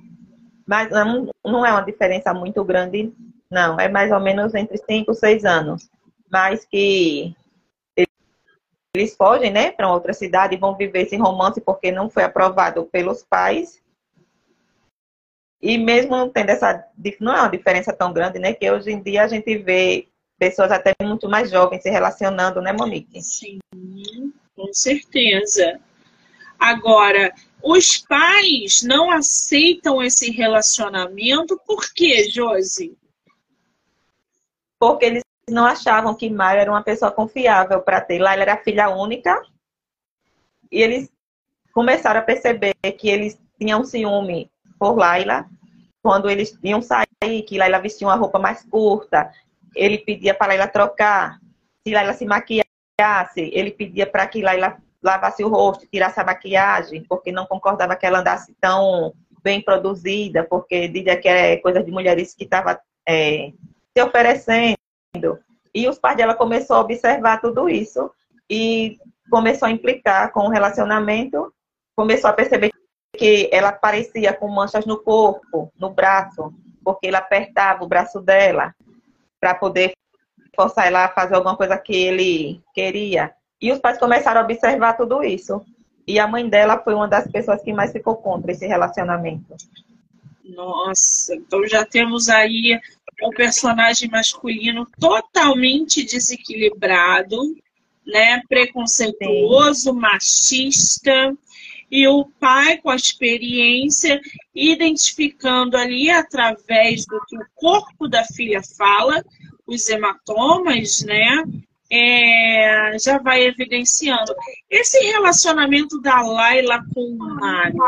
mas 0.68 0.92
não, 0.92 1.28
não 1.44 1.66
é 1.66 1.72
uma 1.72 1.82
diferença 1.82 2.32
muito 2.36 2.64
grande, 2.64 3.12
não. 3.50 3.80
É 3.80 3.90
mais 3.90 4.12
ou 4.12 4.20
menos 4.20 4.54
entre 4.54 4.78
5 4.78 5.12
e 5.12 5.16
6 5.16 5.44
anos. 5.44 5.90
Mas 6.32 6.64
que 6.64 7.36
eles 8.96 9.16
fogem, 9.16 9.52
né, 9.52 9.72
para 9.72 9.92
outra 9.92 10.14
cidade 10.14 10.56
e 10.56 10.60
vão 10.60 10.78
viver 10.78 11.02
esse 11.02 11.18
romance 11.18 11.60
porque 11.60 11.92
não 11.92 12.10
foi 12.10 12.24
aprovado 12.24 12.86
pelos 12.86 13.24
pais. 13.24 13.82
E 15.66 15.80
mesmo 15.80 16.30
tendo 16.30 16.52
essa, 16.52 16.86
não 17.20 17.36
é 17.36 17.42
uma 17.42 17.50
diferença 17.50 17.92
tão 17.92 18.14
grande, 18.14 18.38
né, 18.38 18.54
que 18.54 18.70
hoje 18.70 18.92
em 18.92 19.02
dia 19.02 19.24
a 19.24 19.28
gente 19.28 19.58
vê 19.58 20.08
pessoas 20.38 20.72
até 20.72 20.94
muito 21.02 21.28
mais 21.28 21.50
jovens 21.50 21.82
se 21.82 21.90
relacionando, 21.90 22.62
né, 22.62 22.72
Monique? 22.72 23.20
Sim, 23.20 23.58
com 24.56 24.72
certeza. 24.72 25.80
Agora, 26.60 27.34
os 27.64 27.98
pais 27.98 28.84
não 28.84 29.10
aceitam 29.10 30.04
esse 30.04 30.30
relacionamento, 30.30 31.60
por 31.66 31.92
quê, 31.96 32.30
Josi? 32.30 32.96
Porque 34.80 35.06
eles 35.06 35.24
não 35.50 35.66
achavam 35.66 36.14
que 36.14 36.30
Mário 36.30 36.62
era 36.62 36.72
uma 36.72 36.84
pessoa 36.84 37.12
confiável 37.12 37.82
para 37.82 38.02
ter. 38.02 38.20
Lá 38.20 38.34
ela 38.34 38.44
era 38.44 38.64
filha 38.64 38.88
única. 38.90 39.42
E 40.72 40.80
eles 40.80 41.10
começaram 41.74 42.20
a 42.20 42.24
perceber 42.24 42.76
que 43.00 43.10
eles 43.10 43.36
tinham 43.58 43.84
ciúme 43.84 44.52
por 44.78 44.96
Laila. 44.96 45.50
Quando 46.06 46.30
eles 46.30 46.56
iam 46.64 46.84
sair, 46.84 47.42
que 47.48 47.58
Laila 47.58 47.80
vestia 47.80 48.06
uma 48.06 48.16
roupa 48.16 48.38
mais 48.38 48.62
curta, 48.62 49.32
ele 49.76 49.98
pedia 49.98 50.36
para 50.36 50.50
Laila 50.50 50.68
trocar. 50.68 51.40
Se 51.82 51.92
Laila 51.92 52.14
se 52.14 52.26
maquiasse, 52.26 53.50
ele 53.52 53.72
pedia 53.72 54.06
para 54.06 54.28
que 54.28 54.40
Laila 54.40 54.78
lavasse 55.02 55.44
o 55.44 55.48
rosto, 55.48 55.88
tirasse 55.88 56.20
a 56.20 56.24
maquiagem, 56.24 57.04
porque 57.10 57.32
não 57.32 57.48
concordava 57.48 57.96
que 57.96 58.06
ela 58.06 58.20
andasse 58.20 58.54
tão 58.62 59.16
bem 59.44 59.60
produzida, 59.60 60.44
porque 60.44 60.88
dizia 60.88 61.18
que 61.18 61.28
é 61.28 61.58
coisa 61.58 61.82
de 61.82 61.90
mulheres 61.90 62.36
que 62.36 62.44
estava 62.44 62.80
é, 63.04 63.52
se 63.98 64.04
oferecendo. 64.04 64.78
E 65.74 65.90
os 65.90 65.98
pais 65.98 66.18
dela 66.18 66.36
começou 66.36 66.76
a 66.76 66.82
observar 66.82 67.42
tudo 67.42 67.68
isso 67.68 68.12
e 68.48 69.00
começou 69.32 69.68
a 69.68 69.72
implicar 69.72 70.32
com 70.32 70.42
o 70.42 70.50
relacionamento, 70.50 71.52
começou 71.96 72.30
a 72.30 72.34
perceber 72.34 72.70
que 73.16 73.50
ela 73.52 73.72
parecia 73.72 74.34
com 74.34 74.48
manchas 74.48 74.86
no 74.86 74.98
corpo, 74.98 75.72
no 75.80 75.90
braço, 75.90 76.54
porque 76.84 77.08
ele 77.08 77.16
apertava 77.16 77.84
o 77.84 77.88
braço 77.88 78.20
dela 78.22 78.74
para 79.40 79.56
poder 79.56 79.94
forçar 80.56 80.88
ela 80.88 81.06
a 81.06 81.10
fazer 81.10 81.36
alguma 81.36 81.58
coisa 81.58 81.78
que 81.78 81.96
ele 81.96 82.62
queria. 82.74 83.34
E 83.62 83.72
os 83.72 83.80
pais 83.80 83.98
começaram 83.98 84.42
a 84.42 84.44
observar 84.44 84.94
tudo 84.94 85.24
isso. 85.24 85.62
E 86.08 86.20
a 86.20 86.28
mãe 86.28 86.48
dela 86.48 86.80
foi 86.84 86.94
uma 86.94 87.08
das 87.08 87.30
pessoas 87.32 87.62
que 87.62 87.74
mais 87.74 87.92
ficou 87.92 88.16
contra 88.16 88.52
esse 88.52 88.68
relacionamento. 88.68 89.56
Nossa, 90.44 91.36
então 91.36 91.68
já 91.68 91.84
temos 91.86 92.30
aí 92.30 92.80
um 93.24 93.32
personagem 93.32 94.10
masculino 94.10 94.88
totalmente 95.00 96.04
desequilibrado, 96.04 97.38
né? 98.06 98.42
Preconceituoso, 98.48 99.92
Sim. 99.92 100.00
machista. 100.00 101.36
E 101.90 102.08
o 102.08 102.26
pai, 102.40 102.78
com 102.78 102.90
a 102.90 102.96
experiência, 102.96 104.20
identificando 104.54 105.78
ali 105.78 106.10
através 106.10 107.06
do 107.06 107.20
que 107.28 107.38
o 107.38 107.46
corpo 107.56 108.08
da 108.08 108.24
filha 108.24 108.62
fala, 108.78 109.24
os 109.68 109.88
hematomas, 109.90 111.04
né? 111.04 111.44
é, 111.90 112.98
já 113.00 113.18
vai 113.20 113.44
evidenciando. 113.44 114.36
Esse 114.70 115.00
relacionamento 115.12 116.02
da 116.02 116.22
Laila 116.22 116.84
com 116.94 117.02
o 117.02 117.18
Mário, 117.18 117.80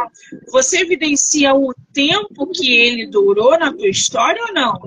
você 0.51 0.81
evidencia 0.81 1.53
o 1.55 1.73
tempo 1.93 2.47
que 2.47 2.75
ele 2.75 3.07
durou 3.07 3.57
na 3.57 3.73
tua 3.73 3.89
história 3.89 4.41
ou 4.43 4.53
não? 4.53 4.79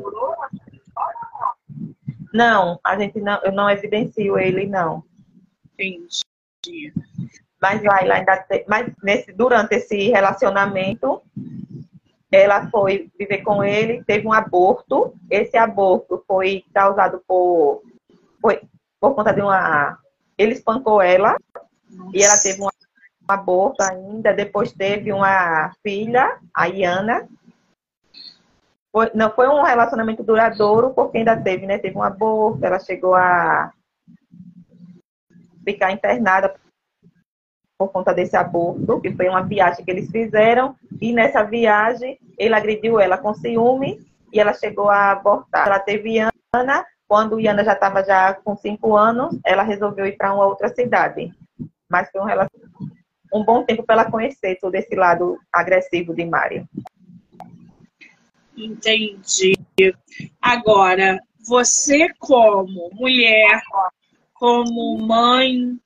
Não, 2.33 2.81
a 2.85 2.97
gente 2.97 3.21
não, 3.21 3.41
eu 3.43 3.53
não 3.53 3.69
evidencio 3.69 4.39
ele, 4.39 4.67
não. 4.67 5.03
Entendi. 5.75 6.93
Mas 7.61 7.83
Laila 7.83 8.15
ainda 8.15 8.37
tem, 8.39 8.65
mas 8.67 8.91
nesse, 9.03 9.33
durante 9.33 9.75
esse 9.75 10.09
relacionamento, 10.09 11.23
ela 12.33 12.71
foi 12.71 13.11
viver 13.19 13.43
com 13.43 13.63
ele, 13.63 14.03
teve 14.05 14.27
um 14.27 14.33
aborto. 14.33 15.13
Esse 15.29 15.57
aborto 15.57 16.25
foi 16.27 16.65
causado 16.73 17.23
por. 17.27 17.83
Foi, 18.41 18.63
por 18.99 19.15
conta 19.15 19.33
de 19.33 19.43
uma. 19.43 19.99
Ele 20.39 20.55
espancou 20.55 21.03
ela 21.03 21.37
Nossa. 21.91 22.17
e 22.17 22.23
ela 22.23 22.39
teve 22.39 22.63
uma 22.63 22.73
aborto 23.29 23.83
ainda. 23.83 24.33
Depois 24.33 24.73
teve 24.73 25.13
uma 25.13 25.73
filha, 25.83 26.39
a 26.55 26.67
Iana. 26.67 27.29
Foi, 28.93 29.11
não 29.15 29.31
foi 29.31 29.49
um 29.49 29.63
relacionamento 29.63 30.23
duradouro, 30.23 30.91
porque 30.91 31.19
ainda 31.19 31.37
teve, 31.37 31.67
né? 31.67 31.79
Teve 31.79 31.97
um 31.97 32.03
aborto, 32.03 32.65
ela 32.65 32.81
chegou 32.81 33.15
a 33.15 33.73
ficar 35.65 35.93
internada 35.93 36.55
por 37.81 37.89
conta 37.89 38.13
desse 38.13 38.37
aborto, 38.37 39.01
que 39.01 39.11
foi 39.11 39.27
uma 39.27 39.41
viagem 39.41 39.83
que 39.83 39.91
eles 39.91 40.11
fizeram, 40.11 40.77
e 41.01 41.15
nessa 41.15 41.43
viagem 41.43 42.19
ele 42.37 42.55
agrediu 42.55 43.01
ela 43.01 43.17
com 43.17 43.33
ciúme 43.33 43.99
e 44.31 44.39
ela 44.39 44.53
chegou 44.53 44.91
a 44.91 45.13
abortar. 45.13 45.67
Ela 45.67 45.79
teve 45.79 46.19
Ana, 46.53 46.85
quando 47.09 47.41
Iana 47.41 47.65
já 47.65 47.73
estava 47.73 48.05
já 48.05 48.35
com 48.35 48.55
cinco 48.55 48.95
anos, 48.95 49.35
ela 49.47 49.63
resolveu 49.63 50.05
ir 50.05 50.15
para 50.19 50.35
uma 50.35 50.45
outra 50.45 50.69
cidade. 50.69 51.33
Mas 51.89 52.11
foi 52.11 52.21
um, 52.21 52.27
um 53.41 53.45
bom 53.45 53.65
tempo 53.65 53.83
para 53.83 54.03
ela 54.03 54.11
conhecer 54.11 54.59
todo 54.61 54.75
esse 54.75 54.95
lado 54.95 55.39
agressivo 55.51 56.15
de 56.15 56.27
Mário. 56.27 56.69
Entendi. 58.55 59.55
Agora, 60.43 61.19
você 61.49 62.09
como 62.19 62.91
mulher, 62.93 63.63
como 64.35 64.99
mãe, 64.99 65.81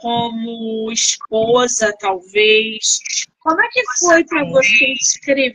como 0.00 0.90
esposa, 0.92 1.94
talvez, 1.98 2.98
como 3.40 3.60
é 3.60 3.68
que 3.68 3.82
foi 3.98 4.24
para 4.24 4.44
você 4.44 4.92
escrever 4.92 5.54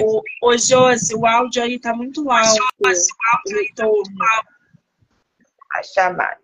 o, 0.00 0.22
o 0.42 0.58
Josi, 0.58 1.14
o 1.14 1.26
áudio 1.26 1.62
aí 1.62 1.78
tá 1.78 1.94
muito 1.94 2.30
alto. 2.30 2.62
O 2.82 3.54
retorno. 3.54 4.24
A 5.72 5.82
chamada. 5.82 6.38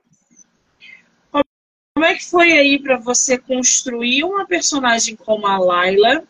Como 1.30 2.06
é 2.06 2.14
que 2.14 2.24
foi 2.24 2.52
aí 2.52 2.82
para 2.82 2.96
você 2.96 3.38
construir 3.38 4.24
uma 4.24 4.46
personagem 4.46 5.16
como 5.16 5.46
a 5.46 5.58
Laila, 5.58 6.24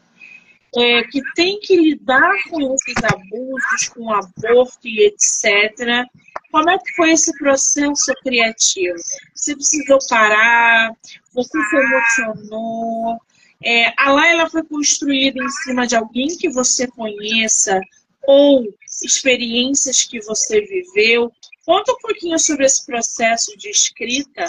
é, 0.77 1.03
que 1.05 1.21
tem 1.35 1.61
que 1.61 1.77
lidar 1.77 2.37
com 2.49 2.75
esses 2.75 3.05
abusos, 3.05 3.89
com 3.95 4.13
aborto 4.13 4.87
e 4.87 5.07
etc. 5.07 6.07
Como 6.51 6.69
é 6.69 6.79
que 6.79 6.93
foi 6.95 7.13
esse 7.13 7.37
processo 7.39 8.13
criativo? 8.23 8.97
Você 9.35 9.55
precisou 9.55 9.99
parar? 10.09 10.93
Você 11.33 11.59
se 11.63 11.77
emocionou? 11.77 13.19
É, 13.63 13.93
a 13.97 14.11
Laila 14.11 14.51
foi 14.51 14.65
construída 14.65 15.43
em 15.43 15.51
cima 15.51 15.87
de 15.87 15.95
alguém 15.95 16.29
que 16.37 16.49
você 16.49 16.89
conheça 16.89 17.81
ou 18.23 18.65
experiências 19.05 20.05
que 20.05 20.21
você 20.21 20.61
viveu. 20.63 21.31
Conta 21.65 21.93
um 21.93 21.99
pouquinho 21.99 22.39
sobre 22.39 22.67
esse 22.67 22.85
processo 22.85 23.57
de 23.57 23.71
escrita. 23.71 24.45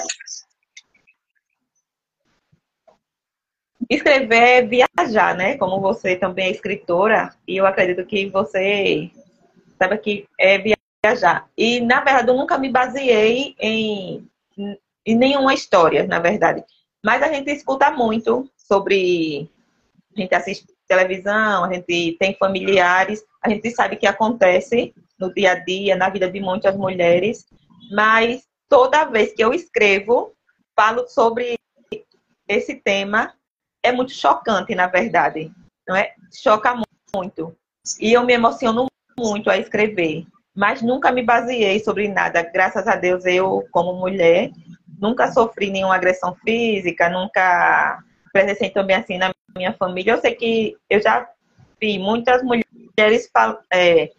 Escrever 3.90 4.36
é 4.36 4.62
viajar, 4.62 5.36
né? 5.36 5.58
Como 5.58 5.80
você 5.82 6.16
também 6.16 6.48
é 6.48 6.52
escritora, 6.52 7.36
e 7.46 7.58
eu 7.58 7.66
acredito 7.66 8.06
que 8.06 8.30
você 8.30 9.12
sabe 9.78 9.98
que 9.98 10.26
é 10.40 10.58
viajar. 10.58 10.81
E, 11.58 11.80
na 11.80 12.02
verdade, 12.02 12.30
eu 12.30 12.38
nunca 12.38 12.58
me 12.58 12.70
baseei 12.70 13.56
em, 13.60 14.28
em 15.06 15.16
nenhuma 15.16 15.54
história, 15.54 16.06
na 16.06 16.20
verdade. 16.20 16.64
Mas 17.04 17.24
a 17.24 17.32
gente 17.32 17.52
escuta 17.52 17.90
muito 17.90 18.50
sobre. 18.56 19.50
A 20.16 20.22
gente 20.22 20.36
assiste 20.36 20.66
televisão, 20.88 21.64
a 21.64 21.74
gente 21.74 22.18
tem 22.20 22.36
familiares, 22.38 23.24
a 23.42 23.50
gente 23.50 23.72
sabe 23.72 23.96
que 23.96 24.06
acontece 24.06 24.94
no 25.18 25.34
dia 25.34 25.54
a 25.54 25.56
dia, 25.56 25.96
na 25.96 26.10
vida 26.10 26.30
de 26.30 26.40
muitas 26.40 26.76
mulheres, 26.76 27.48
mas 27.92 28.44
toda 28.68 29.06
vez 29.06 29.34
que 29.34 29.44
eu 29.44 29.54
escrevo, 29.54 30.34
falo 30.76 31.08
sobre 31.08 31.58
esse 32.48 32.76
tema, 32.76 33.34
é 33.82 33.92
muito 33.92 34.12
chocante, 34.12 34.76
na 34.76 34.88
verdade, 34.88 35.52
não 35.88 35.96
é? 35.96 36.14
Choca 36.34 36.76
muito. 37.16 37.56
E 38.00 38.12
eu 38.12 38.26
me 38.26 38.34
emociono 38.34 38.88
muito 39.18 39.50
a 39.50 39.58
escrever, 39.58 40.26
mas 40.56 40.82
nunca 40.82 41.12
me 41.12 41.24
baseei 41.24 41.80
sobre 41.80 42.08
nada. 42.08 42.42
Graças 42.44 42.88
a 42.88 42.96
Deus, 42.96 43.26
eu, 43.26 43.66
como 43.72 43.94
mulher, 43.94 44.52
nunca 45.00 45.32
sofri 45.32 45.70
nenhuma 45.70 45.96
agressão 45.96 46.36
física, 46.36 47.10
nunca 47.10 48.04
presenciei 48.32 48.70
também 48.70 48.96
assim 48.96 49.18
na 49.18 49.34
minha 49.56 49.74
família. 49.74 50.14
Eu 50.14 50.22
sei 50.22 50.36
que 50.36 50.78
eu 50.90 51.02
já 51.02 51.28
vi 51.80 51.98
muitas 51.98 52.44
mulheres 52.44 53.30
é, 53.72 54.12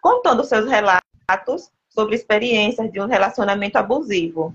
contando 0.00 0.44
seus 0.44 0.68
relatos 0.68 1.70
sobre 1.88 2.14
experiências 2.14 2.90
de 2.90 3.00
um 3.00 3.06
relacionamento 3.06 3.76
abusivo. 3.76 4.54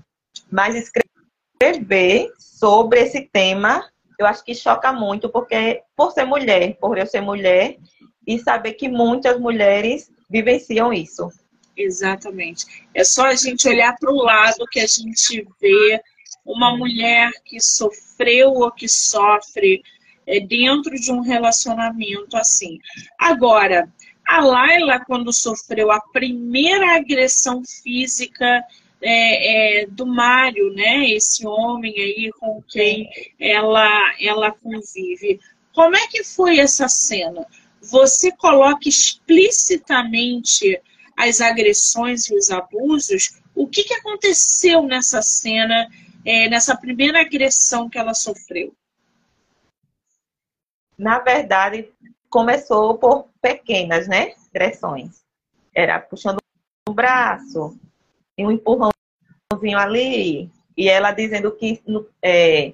Mas 0.50 0.74
escrever 0.74 2.32
sobre 2.38 3.00
esse 3.00 3.22
tema, 3.32 3.88
eu 4.18 4.26
acho 4.26 4.44
que 4.44 4.54
choca 4.54 4.92
muito, 4.92 5.28
porque 5.28 5.82
por 5.96 6.10
ser 6.12 6.24
mulher, 6.24 6.76
por 6.80 6.98
eu 6.98 7.06
ser 7.06 7.20
mulher, 7.20 7.76
e 8.26 8.38
saber 8.38 8.74
que 8.74 8.88
muitas 8.88 9.38
mulheres 9.38 10.10
vivenciam 10.28 10.92
isso. 10.92 11.30
Exatamente. 11.76 12.66
É 12.92 13.04
só 13.04 13.26
a 13.26 13.34
gente 13.34 13.68
olhar 13.68 13.96
para 13.98 14.10
o 14.10 14.22
lado 14.22 14.66
que 14.70 14.80
a 14.80 14.86
gente 14.86 15.46
vê 15.60 16.02
uma 16.44 16.76
mulher 16.76 17.30
que 17.44 17.60
sofreu 17.60 18.50
ou 18.50 18.72
que 18.72 18.88
sofre 18.88 19.82
é, 20.26 20.40
dentro 20.40 20.94
de 20.94 21.12
um 21.12 21.20
relacionamento 21.20 22.36
assim. 22.36 22.78
Agora, 23.18 23.88
a 24.26 24.40
Laila, 24.40 25.00
quando 25.06 25.32
sofreu 25.32 25.90
a 25.90 26.00
primeira 26.00 26.96
agressão 26.96 27.62
física 27.64 28.64
é, 29.00 29.82
é, 29.82 29.86
do 29.86 30.04
Mário, 30.04 30.72
né? 30.74 31.08
Esse 31.10 31.46
homem 31.46 31.94
aí 31.98 32.30
com 32.38 32.62
quem 32.68 33.08
ela, 33.38 34.14
ela 34.20 34.50
convive. 34.52 35.40
Como 35.72 35.96
é 35.96 36.06
que 36.08 36.24
foi 36.24 36.58
essa 36.58 36.88
cena? 36.88 37.46
Você 37.80 38.32
coloca 38.32 38.88
explicitamente 38.88 40.80
as 41.16 41.40
agressões 41.40 42.28
e 42.28 42.36
os 42.36 42.50
abusos? 42.50 43.40
O 43.54 43.66
que, 43.66 43.84
que 43.84 43.94
aconteceu 43.94 44.82
nessa 44.82 45.22
cena, 45.22 45.88
é, 46.24 46.48
nessa 46.48 46.76
primeira 46.76 47.20
agressão 47.20 47.88
que 47.88 47.98
ela 47.98 48.14
sofreu? 48.14 48.72
Na 50.96 51.18
verdade, 51.20 51.88
começou 52.28 52.98
por 52.98 53.28
pequenas, 53.40 54.08
né? 54.08 54.34
Agressões. 54.52 55.22
Era 55.74 56.00
puxando 56.00 56.38
o 56.88 56.92
braço, 56.92 57.78
e 58.36 58.44
um 58.46 58.50
empurrãozinho 58.50 59.78
ali, 59.78 60.50
e 60.76 60.88
ela 60.88 61.12
dizendo 61.12 61.50
que 61.52 61.82
é, 62.22 62.72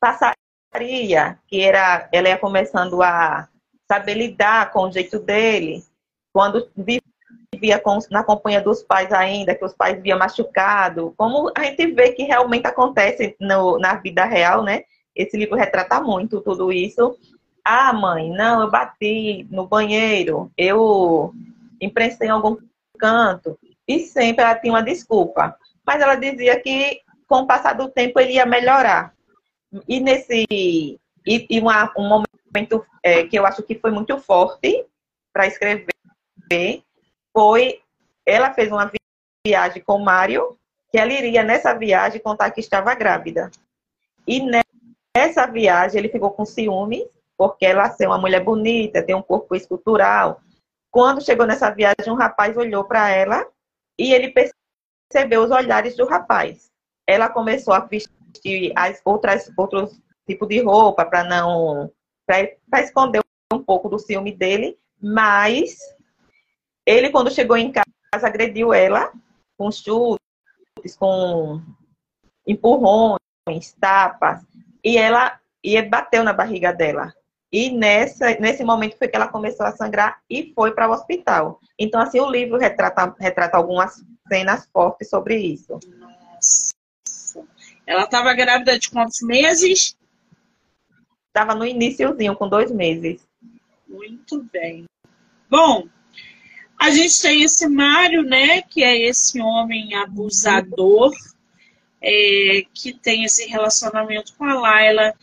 passaria, 0.00 1.38
que 1.46 1.60
era, 1.60 2.08
ela 2.12 2.28
ia 2.28 2.38
começando 2.38 3.00
a 3.02 3.48
saber 3.92 4.14
lidar 4.14 4.72
com 4.72 4.84
o 4.84 4.92
jeito 4.92 5.18
dele, 5.18 5.84
quando 6.32 6.66
vivia 6.74 7.78
com, 7.78 7.98
na 8.10 8.24
companhia 8.24 8.62
dos 8.62 8.82
pais 8.82 9.12
ainda, 9.12 9.54
que 9.54 9.64
os 9.64 9.74
pais 9.74 10.00
viam 10.00 10.18
machucado, 10.18 11.12
como 11.14 11.52
a 11.54 11.64
gente 11.64 11.86
vê 11.88 12.12
que 12.12 12.22
realmente 12.22 12.66
acontece 12.66 13.36
no, 13.38 13.78
na 13.78 13.96
vida 13.96 14.24
real, 14.24 14.62
né? 14.62 14.84
Esse 15.14 15.36
livro 15.36 15.56
retrata 15.56 16.00
muito 16.00 16.40
tudo 16.40 16.72
isso, 16.72 17.18
ah, 17.62 17.92
mãe, 17.92 18.30
não, 18.30 18.62
eu 18.62 18.70
bati 18.70 19.46
no 19.50 19.66
banheiro, 19.66 20.50
eu 20.56 21.34
emprestei 21.78 22.28
em 22.28 22.30
algum 22.30 22.56
canto. 22.98 23.58
E 23.86 24.00
sempre 24.00 24.42
ela 24.42 24.54
tinha 24.54 24.72
uma 24.72 24.82
desculpa. 24.82 25.54
Mas 25.86 26.00
ela 26.00 26.14
dizia 26.14 26.58
que 26.58 27.00
com 27.28 27.40
o 27.40 27.46
passar 27.46 27.74
do 27.74 27.88
tempo 27.88 28.18
ele 28.18 28.34
ia 28.34 28.46
melhorar. 28.46 29.12
E 29.86 30.00
nesse. 30.00 30.46
E, 30.50 30.98
e 31.26 31.60
uma, 31.60 31.92
um 31.96 32.08
momento 32.08 32.41
é, 33.02 33.26
que 33.26 33.38
eu 33.38 33.46
acho 33.46 33.62
que 33.62 33.78
foi 33.78 33.90
muito 33.90 34.18
forte 34.18 34.86
para 35.32 35.46
escrever 35.46 35.86
foi. 37.32 37.80
Ela 38.24 38.52
fez 38.52 38.70
uma 38.70 38.90
viagem 39.44 39.82
com 39.82 39.96
o 39.96 40.04
Mário, 40.04 40.56
que 40.90 40.98
ela 40.98 41.12
iria 41.12 41.42
nessa 41.42 41.74
viagem 41.74 42.20
contar 42.20 42.50
que 42.50 42.60
estava 42.60 42.94
grávida. 42.94 43.50
E 44.26 44.40
nessa 45.16 45.46
viagem 45.46 45.98
ele 45.98 46.08
ficou 46.08 46.30
com 46.30 46.44
ciúmes 46.44 47.08
porque 47.36 47.66
ela 47.66 47.90
ser 47.90 48.06
uma 48.06 48.18
mulher 48.18 48.44
bonita, 48.44 49.02
tem 49.02 49.16
um 49.16 49.22
corpo 49.22 49.56
escultural. 49.56 50.40
Quando 50.92 51.24
chegou 51.24 51.46
nessa 51.46 51.70
viagem, 51.70 52.12
um 52.12 52.14
rapaz 52.14 52.56
olhou 52.56 52.84
para 52.84 53.10
ela 53.10 53.44
e 53.98 54.12
ele 54.12 54.32
percebeu 54.32 55.42
os 55.42 55.50
olhares 55.50 55.96
do 55.96 56.06
rapaz. 56.06 56.70
Ela 57.04 57.28
começou 57.28 57.74
a 57.74 57.80
vestir 57.80 58.72
as 58.76 59.00
outras 59.04 59.50
outros 59.56 60.00
tipos 60.24 60.48
de 60.48 60.62
roupa 60.62 61.04
para 61.04 61.24
não 61.24 61.90
para 62.70 62.82
esconder 62.82 63.20
um 63.52 63.62
pouco 63.62 63.88
do 63.88 63.98
ciúme 63.98 64.32
dele, 64.32 64.78
mas 65.00 65.76
ele 66.86 67.10
quando 67.10 67.30
chegou 67.30 67.56
em 67.56 67.70
casa 67.70 68.26
agrediu 68.26 68.72
ela 68.72 69.12
com 69.56 69.70
chutes, 69.70 70.96
com 70.96 71.60
empurrões, 72.46 73.72
tapas, 73.80 74.40
e 74.82 74.96
ela 74.98 75.38
e 75.62 75.80
bateu 75.82 76.24
na 76.24 76.32
barriga 76.32 76.72
dela. 76.72 77.14
E 77.52 77.70
nessa, 77.70 78.34
nesse 78.40 78.64
momento 78.64 78.96
foi 78.96 79.08
que 79.08 79.14
ela 79.14 79.28
começou 79.28 79.66
a 79.66 79.72
sangrar 79.72 80.20
e 80.28 80.52
foi 80.54 80.72
para 80.72 80.88
o 80.88 80.92
hospital. 80.92 81.60
Então, 81.78 82.00
assim, 82.00 82.18
o 82.18 82.30
livro 82.30 82.58
retrata, 82.58 83.14
retrata 83.20 83.58
algumas 83.58 84.02
cenas 84.26 84.66
fortes 84.72 85.10
sobre 85.10 85.36
isso. 85.36 85.78
Nossa. 85.98 86.72
Ela 87.86 88.04
estava 88.04 88.32
grávida 88.32 88.78
de 88.78 88.90
quantos 88.90 89.20
meses? 89.20 89.94
Estava 91.32 91.54
no 91.54 91.64
iníciozinho, 91.64 92.36
com 92.36 92.46
dois 92.46 92.70
meses. 92.70 93.26
Muito 93.88 94.46
bem. 94.52 94.84
Bom, 95.48 95.88
a 96.78 96.90
gente 96.90 97.22
tem 97.22 97.42
esse 97.42 97.66
Mário, 97.66 98.22
né? 98.22 98.60
Que 98.60 98.84
é 98.84 99.00
esse 99.00 99.40
homem 99.40 99.94
abusador, 99.94 101.10
é, 102.02 102.66
que 102.74 102.92
tem 102.92 103.24
esse 103.24 103.46
relacionamento 103.46 104.34
com 104.36 104.44
a 104.44 104.52
Laila 104.52 105.14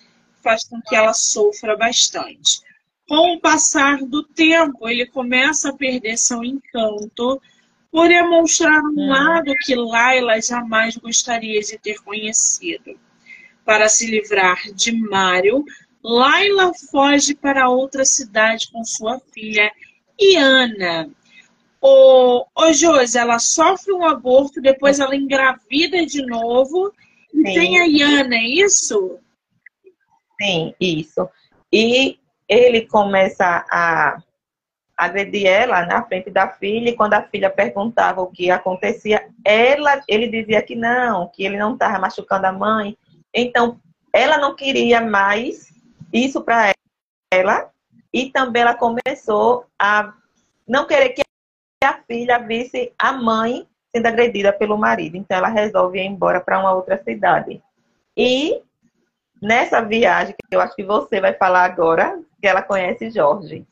faz 0.41 0.63
com 0.63 0.81
que 0.81 0.95
ela 0.95 1.13
sofra 1.13 1.77
bastante. 1.77 2.61
Com 3.07 3.35
o 3.35 3.39
passar 3.39 3.99
do 3.99 4.23
tempo, 4.23 4.89
ele 4.89 5.05
começa 5.05 5.69
a 5.69 5.73
perder 5.75 6.17
seu 6.17 6.43
encanto 6.43 7.39
por 7.91 8.07
demonstrar 8.07 8.81
um 8.81 8.95
hum. 8.97 9.09
lado 9.09 9.53
que 9.63 9.75
Laila 9.75 10.41
jamais 10.41 10.97
gostaria 10.97 11.61
de 11.61 11.77
ter 11.77 12.01
conhecido. 12.01 12.99
Para 13.63 13.87
se 13.87 14.07
livrar 14.07 14.71
de 14.73 14.91
Mário, 14.91 15.63
Laila 16.03 16.71
foge 16.91 17.35
para 17.35 17.69
outra 17.69 18.05
cidade 18.05 18.71
com 18.71 18.83
sua 18.83 19.19
filha 19.33 19.71
Iana. 20.19 21.09
O, 21.81 22.45
o 22.55 22.73
Josi, 22.73 23.17
ela 23.17 23.39
sofre 23.39 23.93
um 23.93 24.05
aborto, 24.05 24.61
depois 24.61 24.99
ela 24.99 25.15
engravida 25.15 26.05
de 26.05 26.25
novo 26.25 26.91
e 27.33 27.37
Sim. 27.37 27.43
tem 27.43 27.79
a 27.79 27.85
Iana, 27.85 28.35
é 28.35 28.43
isso? 28.43 29.19
Sim, 30.41 30.73
isso. 30.79 31.29
E 31.71 32.17
ele 32.47 32.81
começa 32.81 33.65
a 33.69 34.21
agredir 34.97 35.47
ela 35.47 35.85
na 35.85 36.03
frente 36.03 36.29
da 36.29 36.49
filha, 36.49 36.89
e 36.89 36.95
quando 36.95 37.13
a 37.13 37.23
filha 37.23 37.49
perguntava 37.49 38.21
o 38.21 38.27
que 38.27 38.51
acontecia, 38.51 39.29
ela, 39.45 40.01
ele 40.07 40.27
dizia 40.27 40.61
que 40.61 40.75
não, 40.75 41.29
que 41.29 41.45
ele 41.45 41.57
não 41.57 41.73
estava 41.73 41.97
machucando 41.99 42.47
a 42.47 42.51
mãe. 42.51 42.97
Então, 43.33 43.79
ela 44.11 44.37
não 44.37 44.55
queria 44.55 44.99
mais 44.99 45.69
isso 46.11 46.41
para 46.41 46.71
ela, 47.31 47.71
e 48.13 48.31
também 48.31 48.61
ela 48.61 48.75
começou 48.75 49.65
a 49.77 50.13
não 50.67 50.87
querer 50.87 51.09
que 51.09 51.21
a 51.83 52.01
filha 52.03 52.39
visse 52.39 52.91
a 52.97 53.11
mãe 53.11 53.67
sendo 53.95 54.07
agredida 54.07 54.51
pelo 54.53 54.77
marido. 54.77 55.15
Então, 55.15 55.37
ela 55.37 55.47
resolve 55.47 55.99
ir 55.99 56.05
embora 56.05 56.41
para 56.41 56.59
uma 56.59 56.73
outra 56.73 57.01
cidade. 57.03 57.61
E 58.15 58.61
nessa 59.41 59.81
viagem, 59.81 60.35
que 60.35 60.55
eu 60.55 60.61
acho 60.61 60.75
que 60.75 60.83
você 60.83 61.21
vai 61.21 61.33
falar 61.33 61.63
agora, 61.63 62.19
que 62.39 62.47
ela 62.47 62.61
conhece 62.61 63.09
Jorge. 63.09 63.65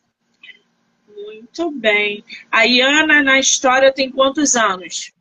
Muito 1.08 1.72
bem. 1.72 2.24
A 2.52 2.64
Iana, 2.66 3.22
na 3.22 3.40
história, 3.40 3.92
tem 3.92 4.12
quantos 4.12 4.56
anos? 4.56 5.12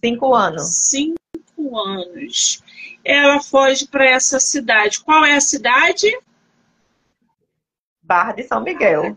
Cinco 0.00 0.34
anos. 0.34 0.62
Cinco 0.88 1.18
anos. 1.58 2.62
Ela 3.04 3.40
foge 3.40 3.86
para 3.86 4.06
essa 4.06 4.40
cidade. 4.40 5.02
Qual 5.02 5.24
é 5.24 5.34
a 5.34 5.40
cidade? 5.40 6.06
Barra 8.02 8.32
de 8.32 8.42
São 8.44 8.62
Miguel. 8.62 9.16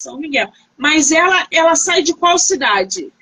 São 0.00 0.18
Miguel. 0.18 0.50
Mas 0.76 1.10
ela, 1.10 1.46
ela 1.50 1.74
sai 1.74 2.02
de 2.02 2.14
qual 2.14 2.38
cidade? 2.38 3.12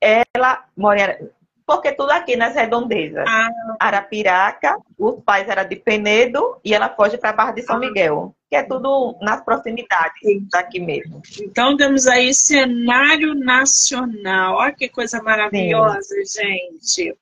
Ela 0.00 0.66
mora 0.76 1.18
porque 1.66 1.92
tudo 1.92 2.10
aqui 2.10 2.36
nas 2.36 2.54
redondezas. 2.54 3.24
Ah. 3.26 3.50
Arapiraca, 3.80 4.78
os 4.96 5.22
pais 5.24 5.48
eram 5.48 5.68
de 5.68 5.74
Penedo 5.74 6.60
e 6.64 6.72
ela 6.72 6.88
foge 6.88 7.18
para 7.18 7.32
Barra 7.32 7.50
de 7.50 7.62
São 7.62 7.76
ah. 7.76 7.80
Miguel, 7.80 8.35
que 8.48 8.56
é 8.56 8.62
tudo 8.62 9.16
nas 9.20 9.44
proximidades 9.44 10.20
daqui 10.50 10.78
mesmo. 10.78 11.20
Então 11.40 11.76
temos 11.76 12.06
aí 12.06 12.32
cenário 12.32 13.34
nacional. 13.34 14.56
Olha 14.56 14.72
que 14.72 14.88
coisa 14.88 15.20
maravilhosa, 15.22 16.14
Sim. 16.24 16.42
gente. 16.42 17.16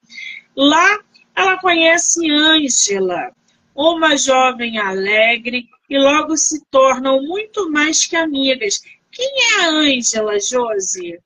Lá 0.56 0.98
ela 1.34 1.58
conhece 1.58 2.30
Ângela, 2.30 3.32
uma 3.74 4.16
jovem 4.16 4.78
alegre 4.78 5.68
e 5.88 5.98
logo 5.98 6.36
se 6.36 6.64
tornam 6.70 7.22
muito 7.22 7.70
mais 7.70 8.06
que 8.06 8.16
amigas. 8.16 8.80
Quem 9.10 9.26
é 9.26 9.64
a 9.64 9.68
Ângela, 9.68 10.38
Josi? 10.38 11.18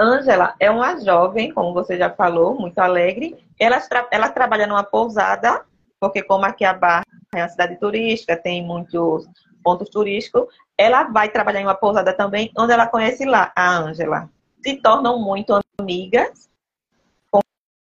Ângela 0.00 0.54
é 0.60 0.70
uma 0.70 0.98
jovem, 1.00 1.52
como 1.52 1.74
você 1.74 1.98
já 1.98 2.08
falou, 2.08 2.58
muito 2.58 2.78
alegre. 2.78 3.36
Ela, 3.58 3.82
ela 4.12 4.28
trabalha 4.30 4.66
numa 4.66 4.84
pousada, 4.84 5.64
porque 5.98 6.22
como 6.22 6.44
aqui 6.44 6.64
a 6.64 6.72
Barra 6.72 7.17
é 7.34 7.42
uma 7.42 7.48
cidade 7.48 7.76
turística, 7.76 8.36
tem 8.36 8.64
muitos 8.64 9.28
pontos 9.62 9.88
turísticos. 9.90 10.46
Ela 10.76 11.04
vai 11.04 11.28
trabalhar 11.28 11.60
em 11.60 11.64
uma 11.64 11.74
pousada 11.74 12.12
também, 12.12 12.50
onde 12.56 12.72
ela 12.72 12.86
conhece 12.86 13.24
lá 13.24 13.52
a 13.54 13.76
Ângela. 13.76 14.30
Se 14.62 14.76
tornam 14.76 15.18
muito 15.20 15.58
amigas, 15.78 16.48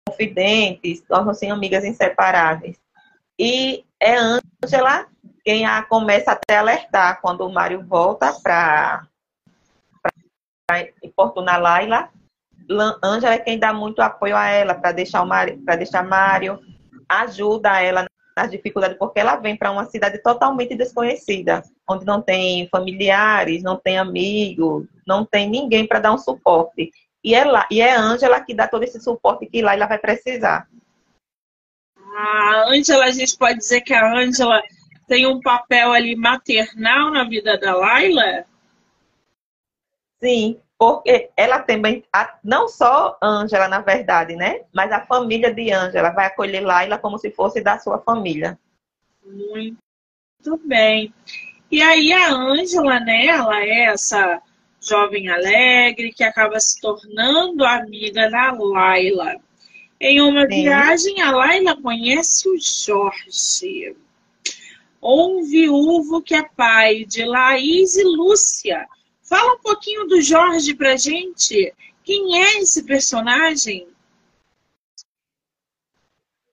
confidentes, 0.09 1.03
tornam-se 1.03 1.47
amigas 1.49 1.85
inseparáveis. 1.85 2.79
E 3.39 3.85
é 4.01 4.17
Ângela 4.17 5.07
quem 5.45 5.67
a 5.67 5.83
começa 5.83 6.33
até 6.33 6.57
a 6.57 6.61
alertar 6.61 7.21
quando 7.21 7.47
o 7.47 7.53
Mário 7.53 7.85
volta 7.85 8.33
para 8.43 9.07
importunar 11.03 11.61
Laila. 11.61 12.11
Ângela 13.03 13.35
é 13.35 13.39
quem 13.39 13.59
dá 13.59 13.73
muito 13.73 14.01
apoio 14.01 14.37
a 14.37 14.47
ela 14.47 14.75
para 14.75 14.93
deixar 14.93 15.23
o 15.23 15.27
Mário, 15.27 15.59
para 15.65 15.77
deixar 15.77 16.05
Mário, 16.05 16.61
ajuda 17.09 17.81
ela 17.81 18.07
nas 18.39 18.51
dificuldades, 18.51 18.97
porque 18.97 19.19
ela 19.19 19.35
vem 19.35 19.57
para 19.57 19.73
uma 19.73 19.85
cidade 19.87 20.23
totalmente 20.23 20.77
desconhecida, 20.77 21.63
onde 21.89 22.05
não 22.05 22.23
tem 22.23 22.69
familiares, 22.69 23.65
não 23.65 23.77
tem 23.77 23.99
amigos, 23.99 24.87
não 25.05 25.25
tem 25.25 25.51
ninguém 25.51 25.87
para 25.87 25.99
dar 25.99 26.13
um 26.13 26.19
suporte. 26.19 26.93
E 27.25 27.35
é, 27.35 27.45
lá, 27.45 27.67
e 27.69 27.81
é 27.81 27.97
a 27.97 28.01
Ângela 28.01 28.41
que 28.41 28.55
dá 28.55 28.69
todo 28.69 28.85
esse 28.85 29.01
suporte 29.01 29.47
que 29.47 29.61
lá 29.61 29.75
ela 29.75 29.87
vai 29.87 29.99
precisar. 29.99 30.69
A 32.17 32.69
Ângela, 32.69 33.07
a 33.07 33.11
gente 33.11 33.37
pode 33.37 33.59
dizer 33.59 33.81
que 33.81 33.93
a 33.93 34.17
Ângela 34.17 34.63
tem 35.09 35.27
um 35.27 35.41
papel 35.41 35.93
ali 35.93 36.15
maternal 36.15 37.11
na 37.11 37.25
vida 37.25 37.59
da 37.59 37.75
Laila? 37.75 38.45
Sim, 40.21 40.61
porque 40.79 41.31
ela 41.37 41.59
também, 41.59 42.05
não 42.45 42.69
só 42.69 43.19
Ângela, 43.21 43.67
na 43.67 43.81
verdade, 43.81 44.37
né? 44.37 44.61
Mas 44.73 44.93
a 44.93 45.05
família 45.05 45.53
de 45.53 45.73
Ângela 45.73 46.11
vai 46.11 46.27
acolher 46.27 46.61
Laila 46.61 46.97
como 46.97 47.19
se 47.19 47.33
fosse 47.33 47.61
da 47.61 47.81
sua 47.81 47.99
família. 47.99 48.57
Muito 49.25 50.57
bem. 50.65 51.13
E 51.71 51.83
aí 51.83 52.13
a 52.13 52.33
Ângela, 52.33 53.01
né, 53.01 53.27
ela 53.27 53.61
é 53.61 53.87
essa 53.87 54.41
jovem 54.81 55.29
alegre 55.29 56.13
que 56.13 56.23
acaba 56.23 56.61
se 56.61 56.81
tornando 56.81 57.65
amiga 57.65 58.31
da 58.31 58.53
Laila. 58.53 59.35
Em 60.01 60.23
uma 60.23 60.43
Sim. 60.43 60.63
viagem, 60.63 61.21
a 61.21 61.33
Laila 61.33 61.77
conhece 61.83 62.49
o 62.49 62.57
Jorge, 62.57 63.97
um 65.03 65.43
viúvo 65.43 66.23
que 66.23 66.37
é 66.37 66.49
pai 66.57 67.05
de 67.05 67.25
Laís 67.25 67.97
e 67.97 68.05
Lúcia, 68.05 68.87
Fala 69.29 69.55
um 69.55 69.59
pouquinho 69.59 70.07
do 70.07 70.23
Jorge 70.23 70.75
pra 70.75 70.97
gente. 70.97 71.75
Quem 72.03 72.43
é 72.43 72.61
esse 72.61 72.83
personagem? 72.85 73.87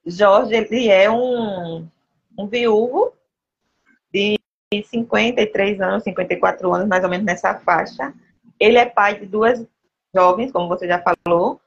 Jorge, 0.05 0.53
ele 0.53 0.89
é 0.89 1.09
um, 1.09 1.87
um 2.37 2.47
viúvo 2.47 3.13
de 4.13 4.37
53 4.89 5.79
anos, 5.79 6.03
54 6.03 6.73
anos, 6.73 6.87
mais 6.89 7.01
ou 7.05 7.09
menos 7.09 7.25
nessa 7.25 7.57
faixa. 7.59 8.13
Ele 8.59 8.77
é 8.77 8.85
pai 8.85 9.21
de 9.21 9.25
duas 9.25 9.65
jovens, 10.13 10.51
como 10.51 10.67
você 10.67 10.85
já 10.85 11.01
falou, 11.01 11.61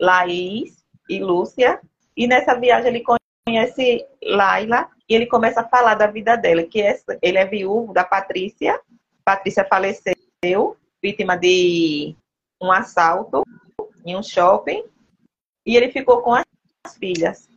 Laís 0.00 0.84
e 1.08 1.20
Lúcia. 1.20 1.80
E 2.16 2.26
nessa 2.26 2.58
viagem 2.58 2.88
ele 2.88 3.04
conhece 3.46 4.04
Laila 4.20 4.88
e 5.08 5.14
ele 5.14 5.26
começa 5.26 5.60
a 5.60 5.68
falar 5.68 5.94
da 5.94 6.08
vida 6.08 6.34
dela, 6.34 6.64
que 6.64 6.82
é, 6.82 6.98
ele 7.22 7.38
é 7.38 7.46
viúvo 7.46 7.92
da 7.92 8.02
Patrícia. 8.02 8.80
Patrícia 9.24 9.64
faleceu 9.64 10.17
vítima 11.02 11.36
de 11.36 12.14
um 12.62 12.70
assalto 12.70 13.42
em 14.04 14.16
um 14.16 14.22
shopping, 14.22 14.84
e 15.66 15.76
ele 15.76 15.90
ficou 15.90 16.22
com 16.22 16.32
as 16.34 16.44
filhas. 16.98 17.48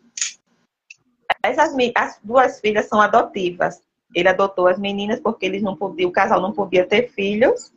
Essas, 1.43 1.73
as 1.95 2.19
duas 2.23 2.59
filhas 2.59 2.87
são 2.87 2.99
adotivas. 2.99 3.81
Ele 4.13 4.27
adotou 4.27 4.67
as 4.67 4.77
meninas 4.77 5.19
porque 5.19 5.45
eles 5.45 5.61
não 5.61 5.75
podiam, 5.75 6.09
o 6.09 6.13
casal 6.13 6.41
não 6.41 6.51
podia 6.51 6.85
ter 6.85 7.09
filhos. 7.11 7.71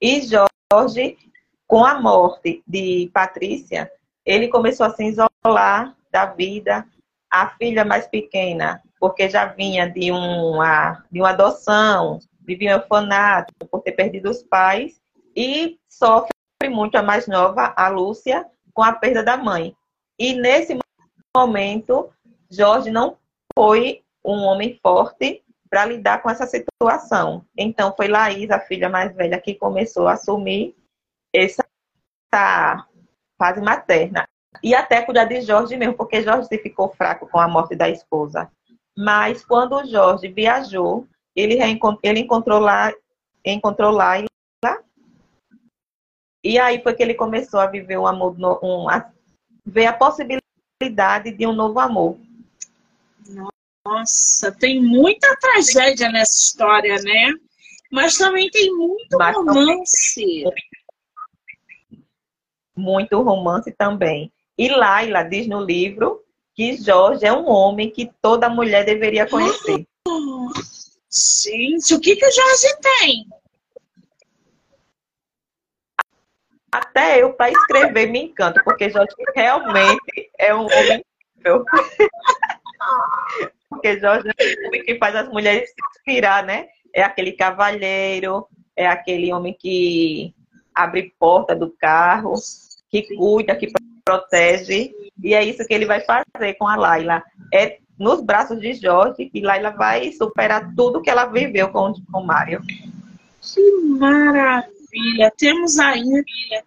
E 0.00 0.22
Jorge, 0.22 1.18
com 1.66 1.84
a 1.84 2.00
morte 2.00 2.62
de 2.66 3.10
Patrícia, 3.12 3.90
ele 4.24 4.48
começou 4.48 4.86
a 4.86 4.90
se 4.90 5.04
isolar 5.04 5.96
da 6.10 6.26
vida. 6.26 6.86
A 7.30 7.48
filha 7.56 7.84
mais 7.84 8.06
pequena, 8.06 8.82
porque 9.00 9.28
já 9.28 9.46
vinha 9.46 9.88
de 9.88 10.12
uma, 10.12 11.02
de 11.10 11.20
uma 11.20 11.30
adoção, 11.30 12.20
vivia 12.44 12.70
em 12.70 12.74
orfanato 12.74 13.52
por 13.70 13.80
ter 13.80 13.92
perdido 13.92 14.30
os 14.30 14.42
pais 14.42 15.00
e 15.36 15.78
sofre 15.88 16.32
muito 16.70 16.96
a 16.96 17.02
mais 17.02 17.26
nova, 17.26 17.72
a 17.76 17.88
Lúcia, 17.88 18.46
com 18.72 18.82
a 18.82 18.92
perda 18.92 19.22
da 19.22 19.36
mãe. 19.36 19.76
E 20.18 20.34
nesse 20.34 20.78
momento, 21.36 22.10
Jorge 22.50 22.90
não 22.90 23.16
foi 23.54 24.02
um 24.24 24.42
homem 24.42 24.78
forte 24.82 25.42
para 25.68 25.86
lidar 25.86 26.22
com 26.22 26.30
essa 26.30 26.46
situação. 26.46 27.44
Então 27.56 27.94
foi 27.96 28.08
Laís, 28.08 28.50
a 28.50 28.60
filha 28.60 28.88
mais 28.88 29.14
velha, 29.14 29.40
que 29.40 29.54
começou 29.54 30.06
a 30.06 30.12
assumir 30.12 30.76
essa 31.34 31.64
fase 32.30 33.60
materna. 33.60 34.28
E 34.62 34.74
até 34.74 35.02
cuidar 35.02 35.24
de 35.24 35.40
Jorge 35.40 35.76
mesmo, 35.76 35.94
porque 35.94 36.22
Jorge 36.22 36.46
ficou 36.58 36.90
fraco 36.90 37.26
com 37.26 37.38
a 37.38 37.48
morte 37.48 37.74
da 37.74 37.88
esposa. 37.88 38.50
Mas 38.96 39.44
quando 39.44 39.84
Jorge 39.86 40.28
viajou 40.28 41.08
ele, 41.34 41.58
ele 42.02 42.20
encontrou 42.20 42.58
lá, 42.58 42.92
encontrou 43.44 43.90
lá 43.90 44.18
e 44.18 44.26
lá. 44.64 44.82
E 46.44 46.58
aí 46.58 46.82
foi 46.82 46.94
que 46.94 47.02
ele 47.02 47.14
começou 47.14 47.60
a 47.60 47.66
viver 47.66 47.98
um 47.98 48.06
amor, 48.06 48.36
um, 48.62 48.88
a 48.88 49.10
ver 49.64 49.86
a 49.86 49.92
possibilidade 49.92 51.32
de 51.32 51.46
um 51.46 51.52
novo 51.52 51.78
amor. 51.78 52.18
Nossa, 53.84 54.52
tem 54.52 54.80
muita 54.80 55.36
tragédia 55.36 56.10
nessa 56.10 56.32
história, 56.32 57.00
né? 57.02 57.32
Mas 57.90 58.16
também 58.16 58.48
tem 58.50 58.74
muito 58.74 59.18
Mas 59.18 59.36
romance. 59.36 60.44
Muito 62.76 63.20
romance 63.20 63.70
também. 63.72 64.32
E 64.56 64.68
Laila 64.68 65.22
diz 65.22 65.46
no 65.46 65.60
livro 65.60 66.22
que 66.54 66.76
Jorge 66.76 67.26
é 67.26 67.32
um 67.32 67.48
homem 67.48 67.90
que 67.90 68.10
toda 68.20 68.48
mulher 68.48 68.84
deveria 68.84 69.28
conhecer. 69.28 69.86
Gente, 71.12 71.94
o 71.94 72.00
que, 72.00 72.16
que 72.16 72.26
o 72.26 72.32
Jorge 72.32 72.68
tem? 72.80 73.26
Até 76.72 77.22
eu, 77.22 77.34
para 77.34 77.50
escrever, 77.50 78.06
me 78.06 78.22
encanto, 78.24 78.64
porque 78.64 78.88
Jorge 78.88 79.14
realmente 79.36 80.30
é 80.38 80.54
um 80.54 80.64
homem 80.64 81.04
incrível. 81.36 81.66
porque 83.68 84.00
Jorge 84.00 84.30
é 84.38 84.62
um 84.62 84.68
homem 84.68 84.82
que 84.82 84.96
faz 84.96 85.14
as 85.14 85.28
mulheres 85.28 85.68
se 85.68 85.74
inspirar, 85.90 86.42
né? 86.44 86.68
É 86.94 87.02
aquele 87.02 87.32
cavalheiro, 87.32 88.48
é 88.74 88.86
aquele 88.86 89.30
homem 89.34 89.52
que 89.52 90.34
abre 90.74 91.14
porta 91.18 91.54
do 91.54 91.70
carro, 91.70 92.32
que 92.88 93.14
cuida, 93.16 93.54
que 93.54 93.70
protege. 94.02 94.94
E 95.22 95.34
é 95.34 95.44
isso 95.44 95.66
que 95.66 95.74
ele 95.74 95.84
vai 95.84 96.00
fazer 96.00 96.54
com 96.54 96.66
a 96.66 96.74
Laila. 96.74 97.22
É 97.52 97.81
nos 98.02 98.20
braços 98.20 98.60
de 98.60 98.74
Jorge, 98.74 99.30
e 99.32 99.40
Laila 99.40 99.70
vai 99.70 100.10
superar 100.10 100.74
tudo 100.74 101.00
que 101.00 101.08
ela 101.08 101.26
viveu 101.26 101.68
com 101.68 101.94
o 102.12 102.20
Mário. 102.20 102.60
Que 103.40 103.70
maravilha! 103.98 105.32
Temos 105.38 105.78
aí 105.78 106.02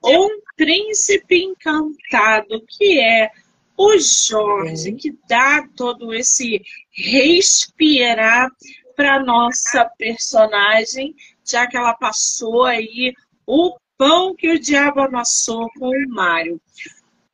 um 0.04 0.40
príncipe 0.56 1.44
encantado, 1.44 2.64
que 2.68 3.02
é 3.02 3.30
o 3.78 3.98
Jorge, 4.00 4.94
que 4.94 5.14
dá 5.28 5.68
todo 5.76 6.14
esse 6.14 6.62
respirar 6.92 8.50
para 8.96 9.22
nossa 9.22 9.84
personagem, 9.98 11.14
já 11.46 11.68
que 11.68 11.76
ela 11.76 11.94
passou 11.96 12.64
aí 12.64 13.14
o 13.46 13.78
pão 13.98 14.34
que 14.34 14.50
o 14.54 14.60
diabo 14.60 15.02
amassou 15.02 15.70
com 15.78 15.90
o 15.90 16.10
Mário. 16.10 16.62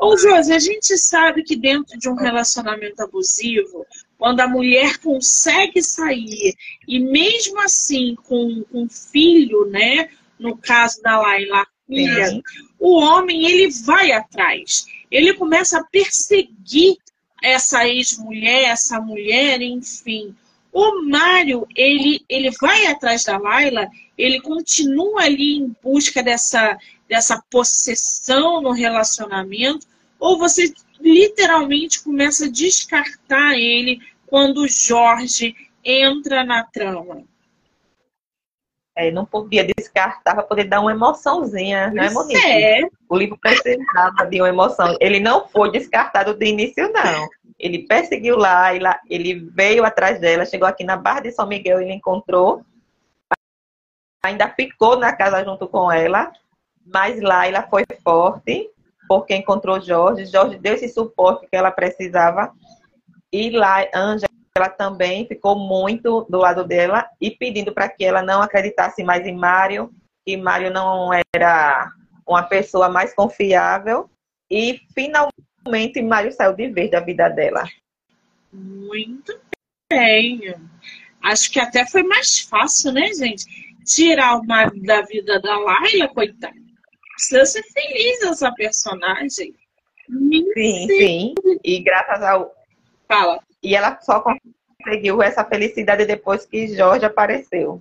Ô, 0.04 0.18
Josi, 0.18 0.52
a 0.52 0.58
gente 0.58 0.98
sabe 0.98 1.44
que 1.44 1.56
dentro 1.56 1.96
de 1.96 2.10
um 2.10 2.16
relacionamento 2.16 3.04
abusivo, 3.04 3.86
quando 4.18 4.40
a 4.40 4.48
mulher 4.48 4.98
consegue 4.98 5.80
sair, 5.84 6.56
e 6.88 6.98
mesmo 6.98 7.62
assim 7.62 8.16
com 8.24 8.66
um 8.74 8.90
filho, 8.90 9.68
né? 9.68 10.10
No 10.40 10.58
caso 10.58 11.00
da 11.04 11.20
Laila, 11.20 11.68
filha, 11.86 12.42
o 12.80 13.00
homem 13.00 13.46
ele 13.46 13.70
vai 13.70 14.12
atrás. 14.12 14.88
Ele 15.12 15.36
começa 15.36 15.78
a 15.78 15.84
perseguir 15.84 16.98
essa 17.44 17.88
ex-mulher, 17.88 18.70
essa 18.70 19.00
mulher, 19.00 19.62
enfim. 19.62 20.36
O 20.74 21.04
Mário, 21.04 21.68
ele, 21.76 22.26
ele 22.28 22.50
vai 22.60 22.88
atrás 22.88 23.24
da 23.24 23.38
Laila, 23.38 23.88
ele 24.18 24.42
continua 24.42 25.26
ali 25.26 25.58
em 25.58 25.76
busca 25.84 26.24
dessa, 26.24 26.76
dessa 27.08 27.40
possessão 27.52 28.64
no 28.64 28.72
relacionamento, 28.72 29.91
ou 30.22 30.38
você 30.38 30.74
literalmente 31.02 32.02
começa 32.02 32.46
a 32.46 32.50
descartar 32.50 33.56
ele 33.56 34.00
quando 34.26 34.60
o 34.62 34.70
Jorge 34.70 35.54
entra 35.84 36.46
na 36.46 36.64
trama? 36.64 37.26
é, 38.96 39.10
não 39.10 39.26
podia 39.26 39.66
descartar 39.66 40.36
para 40.36 40.44
poder 40.44 40.66
dar 40.66 40.82
uma 40.82 40.92
emoçãozinha, 40.92 41.92
não 41.92 42.04
é, 42.04 42.10
Monique? 42.10 42.46
É, 42.46 42.82
O 43.10 43.18
livro 43.18 43.38
precisava 43.38 44.26
de 44.30 44.42
uma 44.42 44.50
emoção. 44.50 44.96
Ele 45.00 45.20
não 45.20 45.48
foi 45.48 45.72
descartado 45.72 46.34
de 46.34 46.46
início, 46.46 46.92
não. 46.92 47.28
Ele 47.58 47.80
perseguiu 47.88 48.38
Laila, 48.38 49.00
ele 49.10 49.50
veio 49.54 49.86
atrás 49.86 50.20
dela, 50.20 50.46
chegou 50.46 50.68
aqui 50.68 50.84
na 50.84 50.98
Barra 50.98 51.22
de 51.22 51.32
São 51.32 51.48
Miguel, 51.48 51.82
ele 51.82 51.94
encontrou, 51.94 52.64
ainda 54.24 54.50
ficou 54.50 54.98
na 54.98 55.16
casa 55.16 55.44
junto 55.44 55.68
com 55.68 55.92
ela, 55.92 56.32
mas 56.86 57.22
Laila 57.22 57.68
foi 57.70 57.84
forte, 58.04 58.70
porque 59.12 59.36
encontrou 59.36 59.82
Jorge. 59.82 60.26
Jorge 60.26 60.58
deu 60.58 60.74
esse 60.74 60.88
suporte 60.88 61.46
que 61.46 61.58
ela 61.58 61.70
precisava. 61.70 62.56
E 63.30 63.50
lá, 63.50 63.86
Ângela 63.94 64.70
também 64.78 65.28
ficou 65.28 65.60
muito 65.60 66.26
do 66.30 66.38
lado 66.38 66.64
dela 66.64 67.06
e 67.20 67.30
pedindo 67.30 67.74
para 67.74 67.90
que 67.90 68.06
ela 68.06 68.22
não 68.22 68.42
acreditasse 68.42 69.04
mais 69.04 69.28
em 69.28 69.36
Mário, 69.36 69.92
que 70.26 70.38
Mário 70.38 70.72
não 70.72 71.10
era 71.36 71.92
uma 72.26 72.44
pessoa 72.44 72.88
mais 72.88 73.14
confiável. 73.14 74.10
E 74.50 74.80
finalmente 74.94 76.02
Mário 76.02 76.32
saiu 76.32 76.54
de 76.54 76.70
vez 76.70 76.90
da 76.90 77.02
vida 77.02 77.28
dela. 77.28 77.68
muito 78.54 79.38
bem. 79.92 80.56
Acho 81.22 81.52
que 81.52 81.60
até 81.60 81.86
foi 81.86 82.04
mais 82.04 82.40
fácil, 82.40 82.94
né, 82.94 83.12
gente? 83.14 83.44
Tirar 83.84 84.38
o 84.38 84.46
marido 84.46 84.86
da 84.86 85.02
vida 85.02 85.38
da 85.42 85.58
Laila, 85.58 86.08
coitada. 86.08 86.61
Ser 87.22 87.46
feliz 87.46 88.22
essa 88.24 88.52
personagem. 88.54 89.54
Sim, 90.56 90.88
sim. 90.88 91.36
E 91.64 91.80
graças 91.80 92.24
ao. 92.24 92.52
fala. 93.08 93.40
E 93.62 93.76
ela 93.76 94.00
só 94.02 94.22
conseguiu 94.22 95.22
essa 95.22 95.46
felicidade 95.46 96.06
depois 96.06 96.48
que 96.48 96.76
Jorge 96.76 97.06
apareceu. 97.06 97.80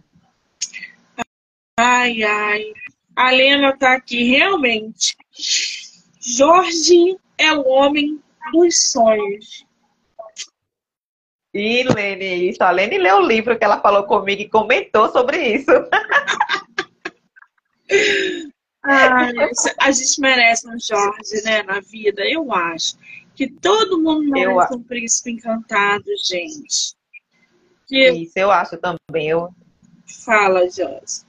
Ai, 1.78 2.22
ai. 2.22 2.72
A 3.16 3.30
Lena 3.30 3.74
tá 3.76 3.94
aqui, 3.94 4.24
realmente. 4.24 5.16
Jorge 6.20 7.16
é 7.38 7.52
o 7.54 7.66
homem 7.66 8.22
dos 8.52 8.92
sonhos. 8.92 9.64
E 11.54 11.82
Lene, 11.82 12.50
isso. 12.50 12.62
A 12.62 12.70
Lene 12.70 12.98
leu 12.98 13.16
o 13.16 13.26
livro 13.26 13.58
que 13.58 13.64
ela 13.64 13.80
falou 13.80 14.04
comigo 14.04 14.42
e 14.42 14.48
comentou 14.48 15.10
sobre 15.10 15.54
isso. 15.54 15.72
Ai, 18.82 19.32
a 19.78 19.90
gente 19.90 20.20
merece 20.20 20.66
um 20.68 20.78
Jorge, 20.78 21.42
né, 21.44 21.62
na 21.62 21.80
vida, 21.80 22.22
eu 22.24 22.52
acho. 22.52 22.96
Que 23.34 23.48
todo 23.48 24.00
mundo 24.00 24.24
Eu 24.36 24.54
merece 24.54 24.74
um 24.74 24.82
príncipe 24.82 25.32
encantado, 25.32 26.04
gente. 26.24 26.94
Que 27.86 28.10
Isso 28.10 28.38
eu 28.38 28.50
acho 28.50 28.78
também. 28.78 29.28
Eu, 29.28 29.48
fala, 30.24 30.68
Jorge. 30.70 31.22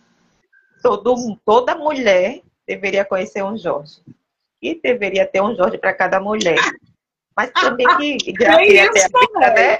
todo, 0.82 1.40
toda 1.46 1.76
mulher 1.76 2.42
deveria 2.66 3.06
conhecer 3.06 3.44
um 3.44 3.58
Jorge. 3.58 4.02
E 4.62 4.80
deveria 4.80 5.26
ter 5.26 5.42
um 5.42 5.56
Jorge 5.56 5.78
para 5.78 5.94
cada 5.94 6.20
mulher. 6.20 6.56
Mas 7.42 7.52
também 7.60 8.18
que 8.18 8.34
Tem 8.34 8.68
isso 8.68 9.10
né? 9.40 9.78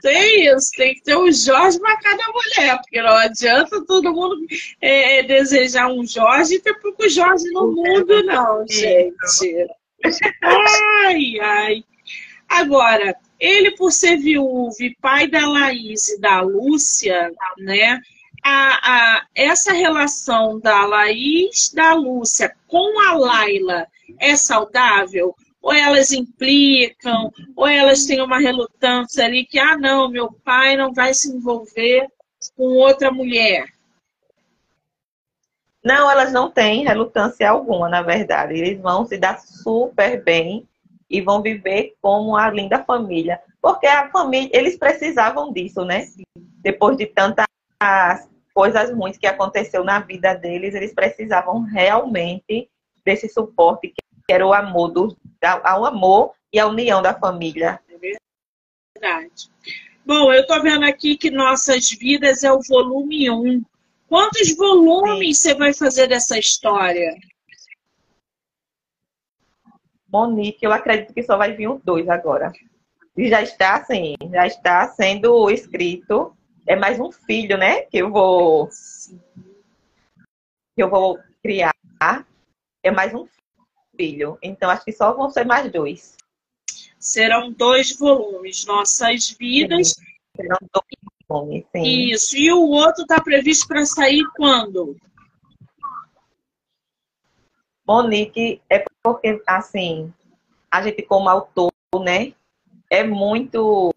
Tem 0.00 0.46
isso, 0.46 0.70
tem 0.76 0.94
que 0.94 1.02
ter 1.02 1.16
um 1.16 1.30
Jorge 1.30 1.78
para 1.78 1.98
cada 1.98 2.24
mulher, 2.28 2.78
porque 2.78 3.02
não 3.02 3.16
adianta 3.16 3.84
todo 3.84 4.12
mundo 4.12 4.36
é, 4.80 5.22
desejar 5.22 5.88
um 5.88 6.06
Jorge 6.06 6.54
e 6.54 6.60
ter 6.60 6.74
pouco 6.80 7.08
Jorge 7.08 7.44
no 7.50 7.72
mundo, 7.72 8.22
não, 8.24 8.66
gente. 8.66 9.66
Ai, 10.42 11.40
ai. 11.40 11.84
Agora, 12.48 13.14
ele, 13.38 13.72
por 13.72 13.92
ser 13.92 14.16
viúvo 14.16 14.74
e 14.80 14.96
pai 15.00 15.28
da 15.28 15.46
Laís 15.46 16.08
e 16.08 16.20
da 16.20 16.40
Lúcia, 16.40 17.30
né? 17.58 18.00
A, 18.42 19.16
a, 19.18 19.26
essa 19.34 19.72
relação 19.72 20.58
da 20.58 20.86
Laís, 20.86 21.70
da 21.74 21.92
Lúcia 21.92 22.54
com 22.66 22.98
a 23.00 23.12
Laila 23.12 23.86
é 24.18 24.36
saudável? 24.36 25.34
Ou 25.68 25.74
elas 25.74 26.12
implicam, 26.12 27.30
ou 27.54 27.66
elas 27.66 28.06
têm 28.06 28.22
uma 28.22 28.38
relutância 28.38 29.22
ali 29.22 29.44
que, 29.44 29.58
ah, 29.58 29.76
não, 29.76 30.08
meu 30.08 30.32
pai 30.32 30.78
não 30.78 30.94
vai 30.94 31.12
se 31.12 31.30
envolver 31.30 32.08
com 32.56 32.68
outra 32.78 33.10
mulher. 33.10 33.66
Não, 35.84 36.10
elas 36.10 36.32
não 36.32 36.50
têm 36.50 36.86
relutância 36.86 37.50
alguma, 37.50 37.86
na 37.86 38.00
verdade. 38.00 38.54
Eles 38.54 38.80
vão 38.80 39.04
se 39.04 39.18
dar 39.18 39.40
super 39.40 40.24
bem 40.24 40.66
e 41.10 41.20
vão 41.20 41.42
viver 41.42 41.94
como 42.00 42.34
a 42.34 42.50
linda 42.50 42.82
família. 42.82 43.38
Porque 43.60 43.86
a 43.86 44.08
família, 44.08 44.48
eles 44.54 44.78
precisavam 44.78 45.52
disso, 45.52 45.84
né? 45.84 46.06
Depois 46.62 46.96
de 46.96 47.04
tantas 47.04 47.46
coisas 48.54 48.90
ruins 48.90 49.18
que 49.18 49.26
aconteceu 49.26 49.84
na 49.84 50.00
vida 50.00 50.32
deles, 50.32 50.74
eles 50.74 50.94
precisavam 50.94 51.60
realmente 51.60 52.70
desse 53.04 53.28
suporte 53.28 53.92
era 54.28 54.46
o 54.46 54.52
amor 54.52 54.88
do 54.88 55.16
ao 55.64 55.84
amor 55.86 56.34
e 56.52 56.58
a 56.58 56.66
união 56.66 57.00
da 57.00 57.18
família. 57.18 57.80
Verdade. 59.00 59.50
Bom, 60.04 60.32
eu 60.32 60.46
tô 60.46 60.60
vendo 60.60 60.84
aqui 60.84 61.16
que 61.16 61.30
Nossas 61.30 61.90
Vidas 61.90 62.42
é 62.42 62.52
o 62.52 62.60
volume 62.60 63.30
1. 63.30 63.62
Quantos 64.08 64.56
volumes 64.56 65.38
você 65.38 65.54
vai 65.54 65.72
fazer 65.72 66.08
dessa 66.08 66.38
história? 66.38 67.14
Monique, 70.10 70.64
eu 70.64 70.72
acredito 70.72 71.12
que 71.12 71.22
só 71.22 71.36
vai 71.36 71.52
vir 71.52 71.68
os 71.68 71.82
dois 71.82 72.08
agora. 72.08 72.50
E 73.16 73.28
já 73.28 73.42
está 73.42 73.76
assim, 73.76 74.14
já 74.30 74.46
está 74.46 74.88
sendo 74.88 75.50
escrito. 75.50 76.34
É 76.66 76.74
mais 76.74 76.98
um 76.98 77.12
filho, 77.12 77.58
né? 77.58 77.82
Que 77.82 77.98
eu 77.98 78.10
vou 78.10 78.68
que 80.74 80.82
eu 80.82 80.88
vou 80.88 81.18
criar. 81.42 81.74
É 82.82 82.90
mais 82.90 83.12
um 83.14 83.26
filho. 83.98 84.38
Então 84.40 84.70
acho 84.70 84.84
que 84.84 84.92
só 84.92 85.12
vão 85.12 85.28
ser 85.28 85.44
mais 85.44 85.70
dois. 85.70 86.16
Serão 86.98 87.52
dois 87.52 87.96
volumes, 87.96 88.64
Nossas 88.64 89.30
Vidas. 89.30 89.94
Serão 90.36 90.58
dois 90.72 91.18
nomes, 91.28 91.64
sim. 91.72 91.82
Isso. 92.12 92.36
E 92.36 92.52
o 92.52 92.68
outro 92.68 93.02
está 93.02 93.20
previsto 93.20 93.66
para 93.66 93.84
sair 93.84 94.24
quando? 94.36 94.96
Monique, 97.86 98.60
é 98.68 98.84
porque, 99.02 99.42
assim, 99.46 100.12
a 100.70 100.82
gente 100.82 101.02
como 101.02 101.28
autor, 101.28 101.72
né, 102.00 102.34
é 102.90 103.02
muito, 103.02 103.94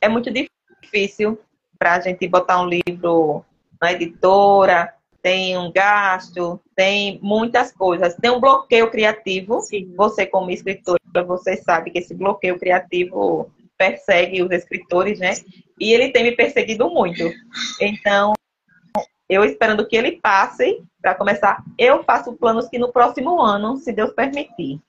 é 0.00 0.08
muito 0.08 0.28
difícil 0.32 1.40
para 1.78 1.94
a 1.94 2.00
gente 2.00 2.26
botar 2.26 2.60
um 2.60 2.68
livro 2.68 3.44
na 3.80 3.92
editora, 3.92 4.92
tem 5.28 5.58
um 5.58 5.70
gasto, 5.70 6.58
tem 6.74 7.20
muitas 7.22 7.70
coisas, 7.70 8.14
tem 8.14 8.30
um 8.30 8.40
bloqueio 8.40 8.90
criativo. 8.90 9.60
Sim. 9.60 9.92
Você 9.94 10.24
como 10.24 10.50
escritora, 10.50 10.98
você 11.26 11.58
sabe 11.58 11.90
que 11.90 11.98
esse 11.98 12.14
bloqueio 12.14 12.58
criativo 12.58 13.52
persegue 13.76 14.42
os 14.42 14.50
escritores, 14.50 15.18
né? 15.18 15.34
E 15.78 15.92
ele 15.92 16.08
tem 16.12 16.22
me 16.22 16.32
perseguido 16.32 16.88
muito. 16.88 17.30
Então, 17.78 18.32
eu 19.28 19.44
esperando 19.44 19.86
que 19.86 19.96
ele 19.96 20.12
passe 20.12 20.82
para 21.02 21.14
começar, 21.14 21.62
eu 21.76 22.02
faço 22.04 22.32
planos 22.32 22.66
que 22.66 22.78
no 22.78 22.90
próximo 22.90 23.38
ano, 23.38 23.76
se 23.76 23.92
Deus 23.92 24.14
permitir. 24.14 24.80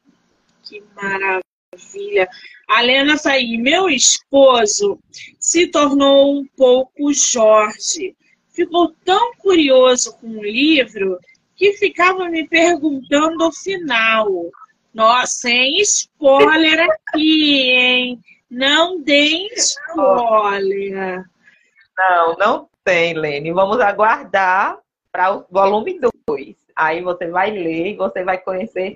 Que 0.64 0.82
maravilha. 0.96 2.30
A 2.70 2.80
Lena 2.80 3.20
tá 3.20 3.32
aí. 3.32 3.58
Meu 3.58 3.90
esposo 3.90 4.98
se 5.38 5.68
tornou 5.68 6.40
um 6.40 6.46
pouco 6.56 7.14
Jorge. 7.14 8.16
Ficou 8.60 8.94
tão 9.06 9.34
curioso 9.36 10.18
com 10.18 10.28
o 10.28 10.44
livro 10.44 11.18
que 11.56 11.72
ficava 11.74 12.28
me 12.28 12.46
perguntando 12.46 13.48
o 13.48 13.52
final. 13.54 14.28
Nossa, 14.94 15.28
sem 15.28 15.80
spoiler 15.80 16.86
aqui, 16.90 17.70
hein? 17.72 18.20
Não 18.52 19.00
deem 19.02 19.48
spoiler. 19.56 21.24
Não, 21.98 22.36
não 22.38 22.70
tem, 22.84 23.14
Lene. 23.14 23.54
Vamos 23.54 23.80
aguardar 23.80 24.78
para 25.10 25.34
o 25.38 25.46
volume 25.50 26.00
2. 26.28 26.56
Aí 26.76 27.02
você 27.02 27.28
vai 27.28 27.52
ler 27.52 27.94
e 27.94 27.96
você 27.96 28.24
vai 28.26 28.38
conhecer, 28.40 28.96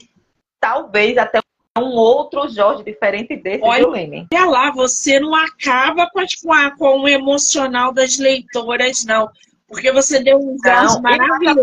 talvez 0.59 1.17
até 1.17 1.39
um 1.77 1.91
outro 1.95 2.47
Jorge 2.49 2.83
diferente 2.83 3.35
desse, 3.35 3.63
Olha, 3.63 3.79
viu, 3.79 3.89
Lene? 3.89 4.27
Olha 4.33 4.45
lá, 4.45 4.71
você 4.71 5.19
não 5.21 5.33
acaba 5.33 6.09
com, 6.11 6.51
a- 6.53 6.71
com 6.77 6.99
o 7.01 7.07
emocional 7.07 7.93
das 7.93 8.17
leitoras, 8.19 9.05
não. 9.05 9.29
Porque 9.73 9.91
você 9.91 10.23
deu 10.23 10.37
um 10.37 10.55
gás 10.61 11.01
maravilhoso. 11.01 11.59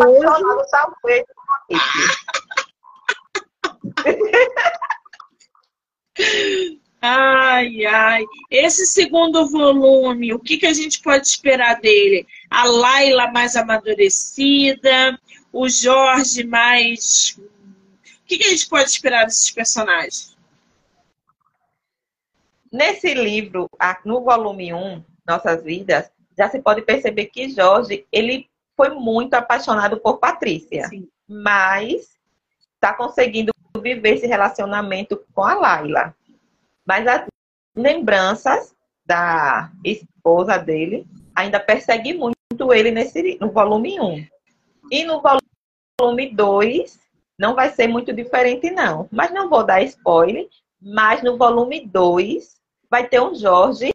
Monique. 1.69 1.81
Ai, 7.03 7.87
ai. 7.87 8.27
Esse 8.51 8.85
segundo 8.85 9.49
volume, 9.49 10.35
o 10.35 10.39
que, 10.39 10.59
que 10.59 10.67
a 10.67 10.75
gente 10.75 11.01
pode 11.01 11.27
esperar 11.27 11.81
dele? 11.81 12.27
A 12.51 12.65
Laila 12.65 13.33
mais 13.33 13.57
amadurecida, 13.57 15.19
o 15.51 15.67
Jorge 15.67 16.45
mais. 16.45 17.39
O 17.39 18.27
que, 18.27 18.37
que 18.37 18.47
a 18.47 18.51
gente 18.51 18.69
pode 18.69 18.91
esperar 18.91 19.25
desses 19.25 19.51
personagens? 19.51 20.37
Nesse 22.71 23.15
livro, 23.15 23.71
no 24.05 24.21
volume 24.21 24.75
1, 24.75 25.03
Nossas 25.27 25.65
Vidas, 25.65 26.11
já 26.37 26.49
se 26.49 26.61
pode 26.61 26.83
perceber 26.83 27.27
que 27.27 27.51
Jorge, 27.51 28.07
ele 28.11 28.49
foi 28.77 28.91
muito 28.91 29.35
apaixonado 29.35 30.01
por 30.01 30.19
Patrícia, 30.19 30.89
Sim. 30.89 31.09
mas 31.29 32.19
está 32.75 32.95
conseguindo 32.95 33.53
viver 33.83 34.15
esse 34.15 34.27
relacionamento 34.27 35.23
com 35.35 35.43
a 35.43 35.55
Laila. 35.55 36.15
Mas 36.87 37.07
as 37.07 37.27
lembranças 37.77 38.75
da 39.05 39.71
esposa 39.85 40.59
dele 40.59 41.07
ainda 41.35 41.61
persegue 41.61 42.15
muito 42.15 42.73
ele 42.73 42.91
nesse, 42.91 43.39
no 43.41 43.51
volume 43.51 44.01
1. 44.01 44.27
E 44.91 45.05
no 45.05 45.23
volume 46.01 46.35
2 46.35 46.99
não 47.39 47.55
vai 47.55 47.71
ser 47.71 47.87
muito 47.87 48.13
diferente, 48.13 48.71
não. 48.71 49.09
Mas 49.11 49.33
não 49.33 49.49
vou 49.49 49.65
dar 49.65 49.83
spoiler. 49.83 50.49
Mas 50.81 51.23
no 51.23 51.37
volume 51.37 51.87
2 51.87 52.57
vai 52.91 53.07
ter 53.07 53.21
um 53.21 53.35
Jorge 53.35 53.93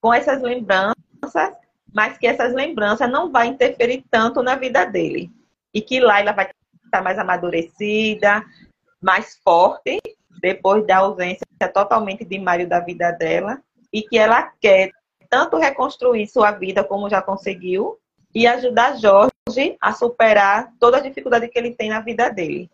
com 0.00 0.12
essas 0.12 0.42
lembranças, 0.42 1.56
mas 1.96 2.18
que 2.18 2.26
essas 2.26 2.52
lembranças 2.52 3.10
não 3.10 3.32
vai 3.32 3.46
interferir 3.46 4.04
tanto 4.10 4.42
na 4.42 4.54
vida 4.54 4.84
dele. 4.84 5.30
E 5.72 5.80
que 5.80 5.98
Laila 5.98 6.34
vai 6.34 6.50
estar 6.84 7.00
mais 7.00 7.18
amadurecida, 7.18 8.44
mais 9.00 9.40
forte, 9.42 9.98
depois 10.42 10.86
da 10.86 10.98
ausência 10.98 11.46
totalmente 11.72 12.22
de 12.22 12.38
Mário 12.38 12.68
da 12.68 12.80
vida 12.80 13.10
dela. 13.12 13.62
E 13.90 14.02
que 14.02 14.18
ela 14.18 14.52
quer 14.60 14.90
tanto 15.30 15.56
reconstruir 15.56 16.26
sua 16.26 16.50
vida 16.50 16.84
como 16.84 17.08
já 17.08 17.22
conseguiu 17.22 17.98
e 18.34 18.46
ajudar 18.46 18.98
Jorge 18.98 19.78
a 19.80 19.94
superar 19.94 20.70
toda 20.78 20.98
a 20.98 21.00
dificuldade 21.00 21.48
que 21.48 21.58
ele 21.58 21.74
tem 21.74 21.88
na 21.88 22.00
vida 22.00 22.28
dele. 22.28 22.70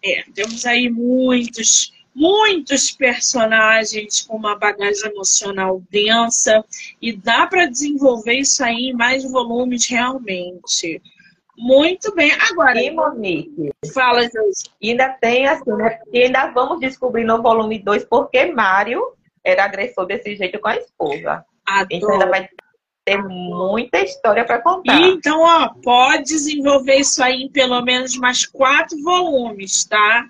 É, 0.00 0.22
temos 0.32 0.64
aí 0.64 0.88
muitos, 0.88 1.92
muitos 2.14 2.90
personagens 2.90 4.22
com 4.22 4.36
uma 4.36 4.56
bagagem 4.58 5.10
emocional 5.10 5.82
densa 5.90 6.64
e 7.00 7.12
dá 7.12 7.46
para 7.46 7.66
desenvolver 7.66 8.34
isso 8.34 8.62
aí 8.62 8.90
em 8.90 8.92
mais 8.92 9.24
volumes 9.30 9.86
realmente. 9.88 11.00
Muito 11.56 12.14
bem. 12.14 12.32
Agora, 12.50 12.80
E 12.80 12.90
Monique, 12.90 13.70
fala, 13.92 14.22
Josi. 14.22 14.70
ainda 14.82 15.08
tem 15.10 15.46
assim, 15.46 15.70
né? 15.72 16.00
E 16.12 16.22
ainda 16.22 16.46
vamos 16.48 16.80
descobrir 16.80 17.24
no 17.24 17.42
volume 17.42 17.78
2 17.78 18.04
porque 18.04 18.46
Mário 18.46 19.02
era 19.44 19.64
agressor 19.64 20.06
desse 20.06 20.34
jeito 20.34 20.58
com 20.58 20.68
a 20.68 20.76
esposa. 20.76 21.44
Então 21.90 22.10
ainda 22.10 22.24
Adoro. 22.24 22.30
vai 22.30 22.48
ter 23.04 23.22
muita 23.22 23.98
história 24.00 24.44
para 24.44 24.60
contar. 24.62 24.98
E, 25.00 25.10
então, 25.10 25.40
ó, 25.40 25.70
pode 25.82 26.24
desenvolver 26.24 26.96
isso 26.96 27.22
aí 27.22 27.42
em 27.42 27.50
pelo 27.50 27.80
menos 27.82 28.16
mais 28.16 28.46
quatro 28.46 29.00
volumes, 29.02 29.84
tá? 29.84 30.28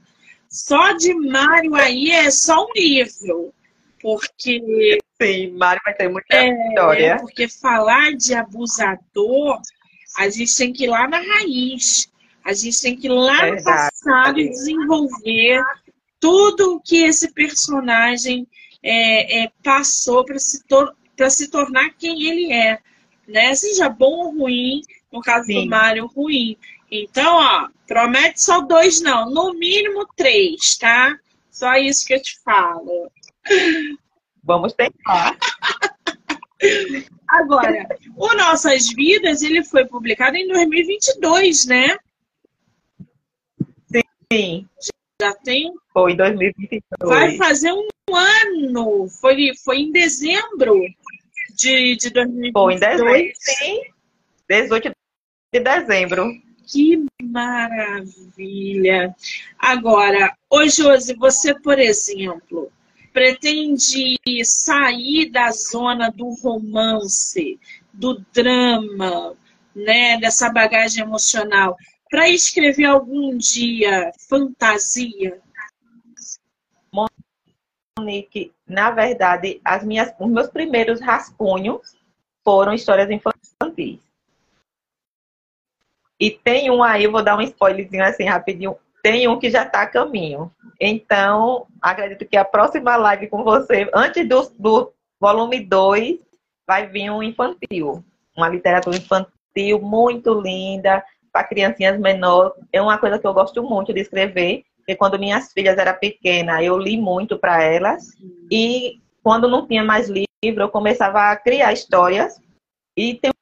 Só 0.53 0.93
de 0.93 1.15
Mário 1.15 1.75
aí 1.75 2.11
é 2.11 2.31
só 2.31 2.67
um 2.67 2.73
livro. 2.77 3.55
Porque 4.03 4.99
Sim, 5.21 5.53
Mário 5.53 5.81
vai 5.85 5.95
ter 5.95 6.09
muita 6.09 6.37
É, 6.37 6.69
história. 6.69 7.17
porque 7.21 7.49
falar 7.49 8.13
de 8.13 8.35
abusador, 8.35 9.59
a 10.19 10.29
gente 10.29 10.55
tem 10.55 10.73
que 10.73 10.85
ir 10.85 10.89
lá 10.89 11.09
na 11.09 11.19
raiz. 11.19 12.07
A 12.45 12.53
gente 12.53 12.83
tem 12.83 12.97
que 12.97 13.07
ir 13.07 13.11
lá 13.11 13.47
no 13.47 13.53
Verdade. 13.55 13.65
passado 13.65 14.41
e 14.41 14.51
desenvolver 14.51 15.65
tudo 16.21 16.75
o 16.75 16.81
que 16.81 17.05
esse 17.05 17.33
personagem 17.33 18.47
é, 18.83 19.45
é, 19.45 19.53
passou 19.65 20.25
para 20.25 20.39
se, 20.39 20.63
tor 20.67 20.95
se 21.31 21.49
tornar 21.49 21.91
quem 21.97 22.29
ele 22.29 22.53
é. 22.53 22.79
Né? 23.27 23.55
Seja 23.55 23.89
bom 23.89 24.27
ou 24.27 24.37
ruim, 24.37 24.83
no 25.13 25.21
caso 25.21 25.47
do 25.47 25.53
Sim. 25.53 25.69
Mário, 25.69 26.07
ruim. 26.07 26.59
Então, 26.95 27.37
ó, 27.37 27.71
promete 27.89 28.43
só 28.43 28.61
dois, 28.61 29.01
não. 29.01 29.31
No 29.31 29.55
mínimo 29.55 30.07
três, 30.15 30.77
tá? 30.77 31.19
Só 31.51 31.75
isso 31.77 32.07
que 32.07 32.13
eu 32.13 32.21
te 32.21 32.39
falo. 32.45 33.11
Vamos 34.45 34.75
tentar. 34.75 35.39
Agora, 37.27 37.89
o 38.15 38.35
Nossas 38.35 38.91
Vidas, 38.91 39.41
ele 39.41 39.65
foi 39.65 39.87
publicado 39.87 40.37
em 40.37 40.47
2022, 40.49 41.65
né? 41.65 41.97
Sim, 44.31 44.69
Já 45.21 45.35
tem, 45.37 45.73
foi 45.95 46.13
em 46.13 46.17
2022. 46.17 46.85
vai 47.01 47.37
fazer 47.39 47.73
um 47.73 47.89
ano. 48.15 49.09
Foi, 49.09 49.53
foi 49.65 49.79
em 49.79 49.93
dezembro 49.93 50.79
de, 51.55 51.97
de 51.97 52.11
2022. 52.11 52.53
Foi 52.53 52.75
em 52.75 52.79
dezembro. 52.79 53.33
Sim, 53.39 53.83
18 54.49 54.93
de 55.53 55.61
dezembro. 55.61 56.52
Que 56.73 57.05
maravilha! 57.23 59.15
Agora, 59.59 60.35
ô 60.49 60.67
Josi, 60.67 61.15
você, 61.17 61.55
por 61.61 61.79
exemplo, 61.79 62.73
pretende 63.13 64.19
sair 64.43 65.31
da 65.31 65.51
zona 65.51 66.11
do 66.11 66.31
romance, 66.31 67.61
do 67.93 68.25
drama, 68.33 69.37
né, 69.77 70.17
dessa 70.17 70.51
bagagem 70.51 71.05
emocional, 71.05 71.77
para 72.11 72.31
escrever 72.31 72.87
algum 72.87 73.37
dia 73.37 74.11
fantasia? 74.27 75.43
Monique, 77.99 78.51
na 78.67 78.91
verdade, 78.91 79.61
as 79.63 79.85
minhas, 79.85 80.11
os 80.19 80.31
meus 80.31 80.49
primeiros 80.49 81.03
rascunhos 81.03 81.95
foram 82.43 82.73
histórias 82.73 83.11
infantis. 83.11 84.02
E 86.23 86.31
tem 86.31 86.71
um 86.71 86.85
aí, 86.85 87.09
vou 87.09 87.21
dar 87.21 87.37
um 87.37 87.41
spoilerzinho 87.41 88.05
assim 88.05 88.23
rapidinho. 88.23 88.77
Tem 89.03 89.27
um 89.27 89.41
que 89.41 89.51
já 89.51 89.65
está 89.65 89.83
a 89.83 89.89
caminho. 89.89 90.53
Então, 90.81 91.67
acredito 91.81 92.25
que 92.29 92.37
a 92.37 92.45
próxima 92.45 92.95
live 92.95 93.27
com 93.27 93.43
você, 93.43 93.91
antes 93.93 94.29
do, 94.29 94.49
do 94.57 94.93
volume 95.21 95.59
2, 95.59 96.21
vai 96.65 96.87
vir 96.87 97.11
um 97.11 97.25
infantil. 97.25 98.05
Uma 98.37 98.49
literatura 98.49 98.97
infantil 98.97 99.81
muito 99.81 100.33
linda, 100.41 101.05
para 101.33 101.43
criancinhas 101.43 101.99
menores. 101.99 102.53
É 102.73 102.81
uma 102.81 102.99
coisa 102.99 103.19
que 103.19 103.27
eu 103.27 103.35
gosto 103.35 103.61
muito 103.61 103.93
de 103.93 104.03
escrever. 104.03 104.63
Porque 104.77 104.95
quando 104.95 105.19
minhas 105.19 105.53
filhas 105.53 105.77
eram 105.77 105.99
pequenas, 105.99 106.63
eu 106.63 106.79
li 106.79 106.97
muito 106.97 107.37
para 107.37 107.65
elas. 107.65 108.05
E 108.49 109.01
quando 109.25 109.49
não 109.49 109.67
tinha 109.67 109.83
mais 109.83 110.09
livro, 110.09 110.63
eu 110.63 110.69
começava 110.69 111.33
a 111.33 111.37
criar 111.37 111.73
histórias. 111.73 112.41
E 112.97 113.15
tem 113.15 113.33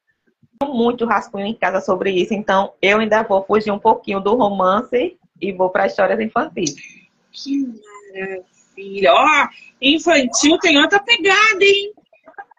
muito 0.69 1.07
rascunho 1.07 1.47
em 1.47 1.55
casa 1.55 1.81
sobre 1.81 2.11
isso. 2.11 2.35
Então, 2.35 2.73
eu 2.81 2.99
ainda 2.99 3.23
vou 3.23 3.43
fugir 3.45 3.71
um 3.71 3.79
pouquinho 3.79 4.21
do 4.21 4.35
romance 4.35 5.17
e 5.41 5.53
vou 5.53 5.71
para 5.71 5.87
histórias 5.87 6.21
infantis. 6.21 6.75
Que 7.33 7.67
maravilha! 8.13 9.13
Ó, 9.15 9.49
infantil 9.81 10.59
tem 10.59 10.79
outra 10.79 11.01
pegada, 11.01 11.65
hein? 11.65 11.93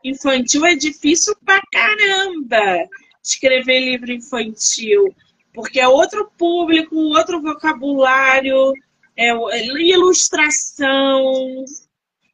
Infantil 0.03 0.65
é 0.65 0.75
difícil 0.75 1.35
pra 1.45 1.61
caramba 1.71 2.89
escrever 3.23 3.79
livro 3.81 4.11
infantil, 4.11 5.13
porque 5.53 5.79
é 5.79 5.87
outro 5.87 6.31
público, 6.37 6.95
outro 6.95 7.39
vocabulário, 7.39 8.73
é 9.15 9.29
é 9.29 9.65
ilustração. 9.65 11.23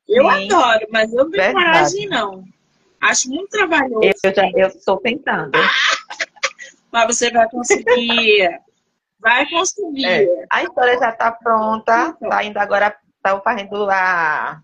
Eu 0.08 0.24
Sim. 0.24 0.46
adoro, 0.46 0.88
mas 0.90 1.12
eu 1.12 1.26
não 1.26 1.32
tenho 1.32 1.52
coragem, 1.52 2.08
não. 2.08 2.46
Acho 3.02 3.30
muito 3.30 3.50
trabalhoso. 3.50 4.02
Eu 4.04 4.34
já 4.34 4.50
eu 4.56 4.68
estou 4.68 4.98
tentando. 4.98 5.52
Mas 6.92 7.16
você 7.16 7.32
vai 7.32 7.48
conseguir. 7.50 8.60
Vai 9.20 9.50
conseguir. 9.50 10.06
É, 10.06 10.46
a 10.50 10.64
história 10.64 10.98
já 10.98 11.10
está 11.10 11.32
pronta. 11.32 12.14
Tá 12.14 12.44
indo 12.44 12.58
agora, 12.58 12.96
tá 13.22 13.40
fazendo 13.42 13.90
a 13.90 14.62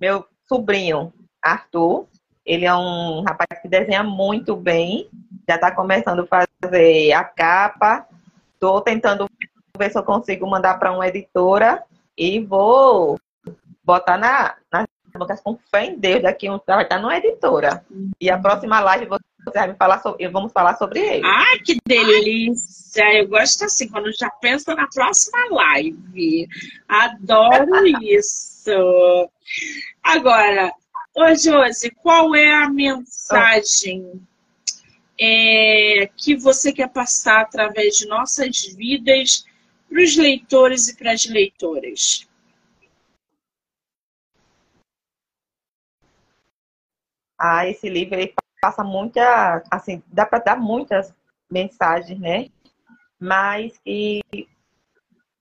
meu 0.00 0.24
sobrinho, 0.48 1.12
Arthur. 1.42 2.06
Ele 2.44 2.64
é 2.64 2.74
um 2.74 3.22
rapaz 3.22 3.60
que 3.60 3.68
desenha 3.68 4.02
muito 4.02 4.56
bem. 4.56 5.08
Já 5.48 5.56
está 5.56 5.70
começando 5.70 6.20
a 6.20 6.46
fazer 6.62 7.12
a 7.12 7.24
capa. 7.24 8.06
Estou 8.54 8.80
tentando 8.80 9.26
ver 9.76 9.90
se 9.90 9.98
eu 9.98 10.02
consigo 10.02 10.46
mandar 10.46 10.78
para 10.78 10.92
uma 10.92 11.06
editora 11.06 11.84
e 12.16 12.40
vou 12.40 13.18
botar 13.84 14.18
na, 14.18 14.56
nas 14.72 14.86
bancas 15.18 15.40
com 15.40 15.58
fé 15.70 15.86
em 15.86 15.98
Deus. 15.98 16.22
Daqui 16.22 16.48
um 16.48 16.60
vai 16.66 16.82
estar 16.82 16.98
numa 16.98 17.16
editora. 17.16 17.84
E 18.20 18.30
a 18.30 18.38
próxima 18.38 18.80
live 18.80 19.06
você 19.44 19.58
vai 19.58 19.68
me 19.68 19.74
falar 19.74 20.00
sobre, 20.02 20.28
vamos 20.28 20.52
falar 20.52 20.76
sobre 20.76 21.00
ele. 21.00 21.26
Ai, 21.26 21.58
que 21.60 21.78
delícia! 21.86 23.04
Eu 23.18 23.28
gosto 23.28 23.64
assim, 23.64 23.88
quando 23.88 24.12
já 24.12 24.30
pensa 24.30 24.74
na 24.74 24.86
próxima 24.88 25.38
live. 25.50 26.48
Adoro 26.88 27.86
isso. 28.02 29.30
Agora, 30.02 30.72
ô 31.16 31.34
Josi, 31.34 31.90
qual 32.02 32.34
é 32.34 32.52
a 32.52 32.68
mensagem 32.68 34.20
é, 35.18 36.08
que 36.16 36.36
você 36.36 36.72
quer 36.72 36.88
passar 36.88 37.40
através 37.40 37.96
de 37.96 38.06
nossas 38.06 38.64
vidas 38.74 39.44
para 39.88 40.02
os 40.02 40.16
leitores 40.16 40.88
e 40.88 40.96
para 40.96 41.12
as 41.12 41.26
leitoras? 41.26 42.29
Ah, 47.40 47.66
esse 47.66 47.88
livro 47.88 48.16
ele 48.16 48.34
passa 48.60 48.84
muita, 48.84 49.62
assim, 49.70 50.02
dá 50.08 50.26
para 50.26 50.40
dar 50.40 50.56
muitas 50.56 51.14
mensagens, 51.50 52.20
né? 52.20 52.48
Mas 53.18 53.78
que 53.78 54.20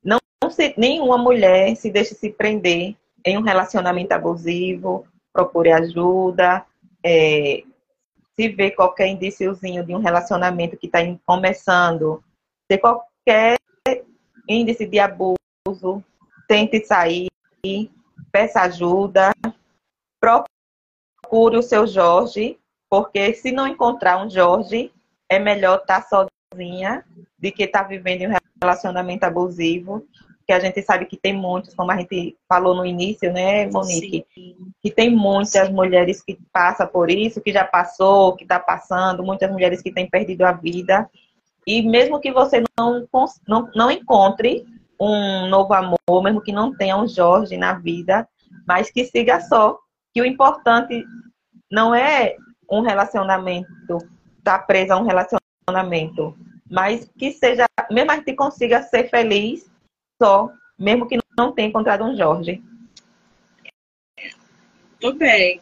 não, 0.02 0.18
não 0.42 0.50
se, 0.50 0.74
nenhuma 0.78 1.18
mulher 1.18 1.76
se 1.76 1.92
deixe 1.92 2.16
se 2.16 2.30
prender 2.30 2.96
em 3.26 3.38
um 3.38 3.42
relacionamento 3.42 4.14
abusivo, 4.14 5.06
procure 5.34 5.74
ajuda, 5.74 6.66
é, 7.06 7.64
se 8.34 8.48
vê 8.48 8.72
qualquer 8.72 9.08
indíciozinho 9.08 9.86
de 9.86 9.94
um 9.94 10.00
relacionamento 10.00 10.78
que 10.78 10.86
está 10.86 11.00
começando, 11.26 12.24
se 12.72 12.78
qualquer 12.78 13.58
índice 14.48 14.86
de 14.86 15.00
abuso, 15.00 16.02
tente 16.48 16.86
sair, 16.86 17.28
peça 18.32 18.62
ajuda, 18.62 19.32
procure 20.22 20.59
o 21.32 21.62
seu 21.62 21.86
Jorge, 21.86 22.58
porque 22.90 23.34
se 23.34 23.52
não 23.52 23.68
encontrar 23.68 24.24
um 24.24 24.30
Jorge, 24.30 24.92
é 25.30 25.40
melhor 25.40 25.80
estar 25.80 26.02
tá 26.02 26.28
sozinha 26.54 27.04
do 27.38 27.52
que 27.52 27.64
estar 27.64 27.84
tá 27.84 27.88
vivendo 27.88 28.32
um 28.32 28.36
relacionamento 28.62 29.24
abusivo 29.24 30.06
que 30.50 30.54
a 30.54 30.60
gente 30.60 30.82
sabe 30.82 31.06
que 31.06 31.16
tem 31.16 31.32
muitos, 31.32 31.76
como 31.76 31.92
a 31.92 31.98
gente 31.98 32.36
falou 32.48 32.74
no 32.74 32.84
início, 32.84 33.32
né, 33.32 33.68
Monique? 33.68 34.26
Sim. 34.34 34.56
Que 34.82 34.90
tem 34.90 35.16
muitas 35.16 35.68
Sim. 35.68 35.74
mulheres 35.74 36.24
que 36.24 36.40
passam 36.52 36.88
por 36.88 37.12
isso, 37.12 37.40
que 37.40 37.52
já 37.52 37.64
passou, 37.64 38.36
que 38.36 38.46
está 38.46 38.60
passando, 38.60 39.22
muitas 39.24 39.52
mulheres 39.52 39.80
que 39.80 39.94
têm 39.94 40.10
perdido 40.10 40.42
a 40.42 40.52
vida. 40.52 41.08
E 41.68 41.84
mesmo 41.84 42.20
que 42.20 42.32
você 42.32 42.64
não, 42.76 43.08
não, 43.48 43.70
não 43.76 43.92
encontre 43.92 44.66
um 45.00 45.46
novo 45.50 45.72
amor, 45.72 46.24
mesmo 46.24 46.42
que 46.42 46.52
não 46.52 46.76
tenha 46.76 46.98
um 46.98 47.08
Jorge 47.08 47.56
na 47.56 47.74
vida, 47.74 48.28
mas 48.68 48.90
que 48.90 49.06
siga 49.06 49.40
só. 49.42 49.78
Que 50.14 50.22
o 50.22 50.26
importante 50.26 51.06
não 51.72 51.94
é 51.94 52.36
um 52.70 52.82
relacionamento, 52.82 53.98
estar 54.38 54.60
tá 54.60 54.60
a 54.92 54.98
um 54.98 55.06
relacionamento, 55.06 56.38
mas 56.70 57.10
que 57.18 57.32
seja, 57.32 57.66
mesmo 57.90 58.12
gente 58.16 58.34
consiga 58.36 58.82
ser 58.84 59.10
feliz 59.10 59.70
só, 60.22 60.52
mesmo 60.78 61.08
que 61.08 61.18
não 61.38 61.52
tenha 61.52 61.70
encontrado 61.70 62.04
um 62.04 62.16
Jorge. 62.16 62.64
Muito 65.02 65.18
bem. 65.18 65.62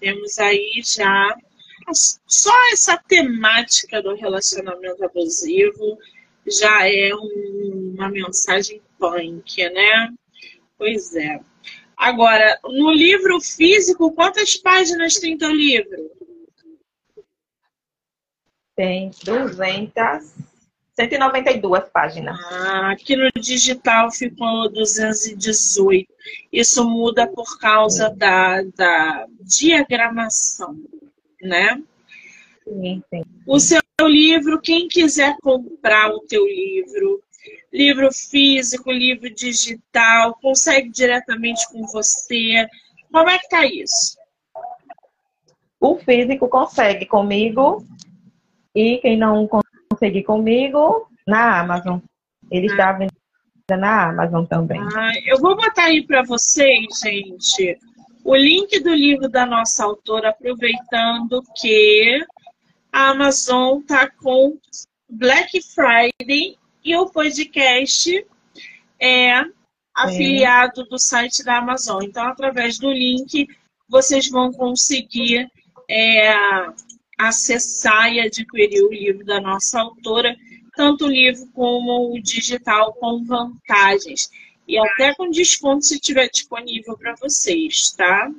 Temos 0.00 0.38
aí 0.38 0.80
já 0.82 1.36
só 1.92 2.52
essa 2.72 2.96
temática 3.08 4.02
do 4.02 4.14
relacionamento 4.14 5.04
abusivo 5.04 5.98
já 6.46 6.88
é 6.88 7.14
um, 7.14 7.94
uma 7.96 8.08
mensagem 8.08 8.80
punk, 8.98 9.68
né? 9.70 10.12
Pois 10.78 11.14
é. 11.14 11.40
Agora, 12.00 12.58
no 12.64 12.90
livro 12.90 13.38
físico, 13.42 14.10
quantas 14.12 14.56
páginas 14.56 15.16
tem 15.16 15.36
teu 15.36 15.50
livro? 15.50 16.10
Tem 18.74 19.10
200 19.22 20.34
192 20.94 21.90
páginas. 21.92 22.38
Ah, 22.50 22.92
aqui 22.92 23.14
no 23.16 23.30
digital 23.38 24.10
ficou 24.10 24.70
218. 24.70 26.10
Isso 26.50 26.88
muda 26.88 27.26
por 27.26 27.58
causa 27.58 28.08
da, 28.08 28.62
da 28.62 29.26
diagramação, 29.42 30.82
né? 31.42 31.82
Sim, 32.66 33.02
sim. 33.10 33.22
O 33.46 33.60
seu 33.60 33.82
livro, 34.00 34.58
quem 34.58 34.88
quiser 34.88 35.36
comprar 35.42 36.10
o 36.10 36.20
teu 36.20 36.46
livro, 36.46 37.22
livro 37.72 38.12
físico, 38.12 38.90
livro 38.90 39.32
digital, 39.32 40.34
consegue 40.40 40.90
diretamente 40.90 41.66
com 41.70 41.86
você. 41.86 42.66
Como 43.12 43.28
é 43.28 43.38
que 43.38 43.48
tá 43.48 43.66
isso? 43.66 44.18
O 45.78 45.96
físico 45.96 46.48
consegue 46.48 47.06
comigo 47.06 47.84
e 48.74 48.98
quem 48.98 49.16
não 49.16 49.48
conseguir 49.90 50.24
comigo 50.24 51.08
na 51.26 51.60
Amazon. 51.60 51.98
Ele 52.50 52.68
ah. 52.68 52.72
está 52.72 52.92
vendendo 52.92 53.20
na 53.70 54.08
Amazon 54.08 54.44
também. 54.44 54.80
Ah, 54.80 55.12
eu 55.26 55.38
vou 55.38 55.56
botar 55.56 55.84
aí 55.84 56.04
para 56.04 56.22
vocês, 56.22 56.86
gente, 57.02 57.78
o 58.24 58.34
link 58.34 58.80
do 58.80 58.92
livro 58.92 59.28
da 59.28 59.46
nossa 59.46 59.84
autora, 59.84 60.30
aproveitando 60.30 61.42
que 61.56 62.24
a 62.92 63.10
Amazon 63.10 63.80
está 63.80 64.10
com 64.10 64.58
Black 65.08 65.60
Friday 65.62 66.56
e 66.84 66.96
o 66.96 67.10
podcast 67.10 68.26
é 68.98 69.44
afiliado 69.94 70.84
do 70.84 70.98
site 70.98 71.44
da 71.44 71.58
Amazon. 71.58 72.02
Então, 72.02 72.26
através 72.26 72.78
do 72.78 72.90
link, 72.90 73.46
vocês 73.88 74.28
vão 74.28 74.52
conseguir 74.52 75.50
é, 75.88 76.34
acessar 77.18 78.12
e 78.12 78.20
adquirir 78.20 78.82
o 78.82 78.92
livro 78.92 79.24
da 79.24 79.40
nossa 79.40 79.80
autora, 79.80 80.34
tanto 80.74 81.06
o 81.06 81.10
livro 81.10 81.46
como 81.52 82.14
o 82.14 82.22
digital, 82.22 82.94
com 82.94 83.24
vantagens. 83.24 84.30
E 84.66 84.78
até 84.78 85.14
com 85.14 85.30
desconto 85.30 85.84
se 85.84 85.98
tiver 85.98 86.28
disponível 86.28 86.96
para 86.96 87.14
vocês, 87.16 87.90
tá? 87.90 88.30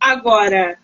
Agora, 0.00 0.78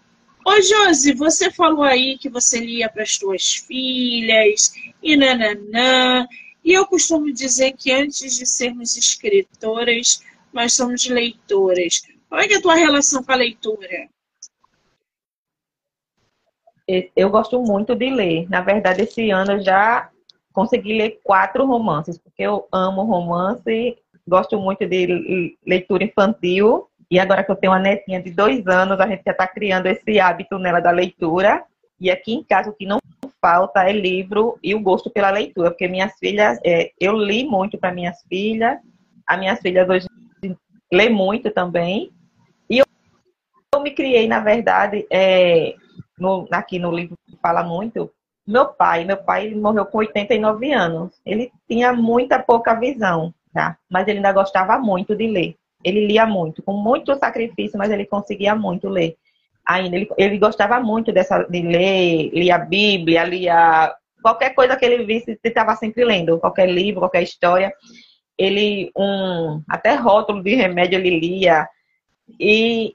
ô 0.49 0.63
Josi, 0.63 1.13
você 1.13 1.51
falou 1.51 1.85
aí 1.85 2.17
que 2.19 2.29
você 2.29 2.59
lia 2.59 2.89
para 2.89 3.03
as 3.03 3.17
suas 3.17 3.55
filhas 3.57 4.73
e 5.03 5.17
nananã. 5.17 6.27
E 6.65 6.73
eu 6.73 6.87
costumo 6.87 7.33
dizer 7.33 7.73
que 7.73 7.93
antes 7.93 8.37
de 8.37 8.47
sermos 8.47 8.97
escritoras, 8.97 10.23
nós 10.53 10.73
somos 10.73 11.07
leitoras. 11.07 12.03
Qual 12.29 12.41
é, 12.41 12.47
é 12.47 12.57
a 12.57 12.63
tua 12.63 12.75
relação 12.75 13.23
com 13.23 13.33
a 13.33 13.37
leitura? 13.37 14.09
eu 17.15 17.29
gosto 17.29 17.61
muito 17.61 17.95
de 17.95 18.09
ler. 18.09 18.49
Na 18.49 18.63
verdade, 18.63 19.03
esse 19.03 19.31
ano 19.31 19.53
eu 19.53 19.61
já 19.61 20.11
consegui 20.55 20.97
ler 20.97 21.21
quatro 21.23 21.67
romances, 21.67 22.17
porque 22.17 22.43
eu 22.43 22.67
amo 22.73 23.03
romance, 23.03 23.99
gosto 24.27 24.59
muito 24.59 24.87
de 24.87 25.55
leitura 25.67 26.05
infantil. 26.05 26.88
E 27.11 27.19
agora 27.19 27.43
que 27.43 27.51
eu 27.51 27.57
tenho 27.57 27.73
uma 27.73 27.79
netinha 27.79 28.23
de 28.23 28.31
dois 28.31 28.67
anos, 28.67 29.01
a 29.01 29.07
gente 29.07 29.23
já 29.25 29.33
está 29.33 29.47
criando 29.47 29.87
esse 29.87 30.21
hábito 30.21 30.59
nela 30.59 30.81
da 30.81 30.91
leitura. 30.91 31.65
E 32.01 32.11
aqui 32.11 32.35
em 32.35 32.45
casa 32.45 32.71
o 32.71 32.75
que 32.75 32.87
não 32.87 32.99
falta 33.41 33.83
é 33.89 33.93
livro 33.93 34.59
e 34.63 34.75
o 34.75 34.81
gosto 34.81 35.11
pela 35.11 35.31
leitura, 35.31 35.71
porque 35.71 35.89
minhas 35.89 36.17
filhas, 36.19 36.59
é, 36.65 36.91
eu 37.01 37.13
li 37.13 37.45
muito 37.45 37.79
para 37.79 37.93
minhas 37.93 38.23
filhas, 38.29 38.79
as 39.27 39.39
minhas 39.39 39.61
filhas 39.61 39.89
hoje 39.89 40.07
lê 40.93 41.09
muito 41.09 41.51
também. 41.51 42.11
E 42.69 42.79
eu, 42.79 42.85
eu 43.75 43.81
me 43.81 43.91
criei, 43.91 44.27
na 44.27 44.41
verdade, 44.41 45.07
é, 45.11 45.75
no, 46.19 46.47
aqui 46.51 46.79
no 46.79 46.91
livro 46.91 47.17
fala 47.43 47.63
muito, 47.63 48.11
meu 48.47 48.67
pai, 48.67 49.05
meu 49.05 49.19
pai 49.19 49.55
morreu 49.55 49.85
com 49.85 49.99
89 49.99 50.73
anos. 50.73 51.21
Ele 51.25 51.53
tinha 51.69 51.93
muita 51.93 52.39
pouca 52.39 52.75
visão, 52.75 53.33
tá? 53.53 53.77
Mas 53.91 54.09
ele 54.09 54.19
ainda 54.19 54.33
gostava 54.33 54.79
muito 54.79 55.15
de 55.15 55.27
ler. 55.27 55.58
Ele 55.85 56.07
lia 56.07 56.27
muito, 56.27 56.63
com 56.63 56.73
muito 56.73 57.17
sacrifício, 57.17 57.79
mas 57.79 57.91
ele 57.91 58.07
conseguia 58.07 58.55
muito 58.55 58.89
ler. 58.89 59.17
Ainda 59.67 59.97
ele, 59.97 60.09
ele 60.17 60.39
gostava 60.39 60.81
muito 60.81 61.13
dessa 61.13 61.43
de 61.45 61.63
ler, 61.63 62.31
lia 62.33 62.57
a 62.57 62.59
Bíblia, 62.59 63.25
lia 63.25 63.95
qualquer 64.23 64.55
coisa 64.55 64.77
que 64.77 64.85
ele 64.85 65.05
visse, 65.05 65.31
ele 65.31 65.41
estava 65.45 65.77
sempre 65.77 66.05
lendo, 66.05 66.39
qualquer 66.39 66.69
livro, 66.69 67.01
qualquer 67.01 67.23
história. 67.23 67.73
Ele 68.37 68.91
um 68.97 69.63
até 69.69 69.95
rótulo 69.95 70.43
de 70.43 70.55
remédio 70.55 70.99
ele 70.99 71.19
lia. 71.21 71.69
E 72.39 72.95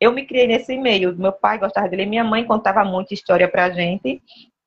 eu 0.00 0.12
me 0.12 0.24
criei 0.26 0.46
nesse 0.46 0.76
meio. 0.76 1.16
Meu 1.16 1.32
pai 1.32 1.58
gostava 1.58 1.88
de 1.88 1.96
ler, 1.96 2.06
minha 2.06 2.24
mãe 2.24 2.44
contava 2.44 2.84
muita 2.84 3.14
história 3.14 3.48
pra 3.48 3.70
gente. 3.70 4.22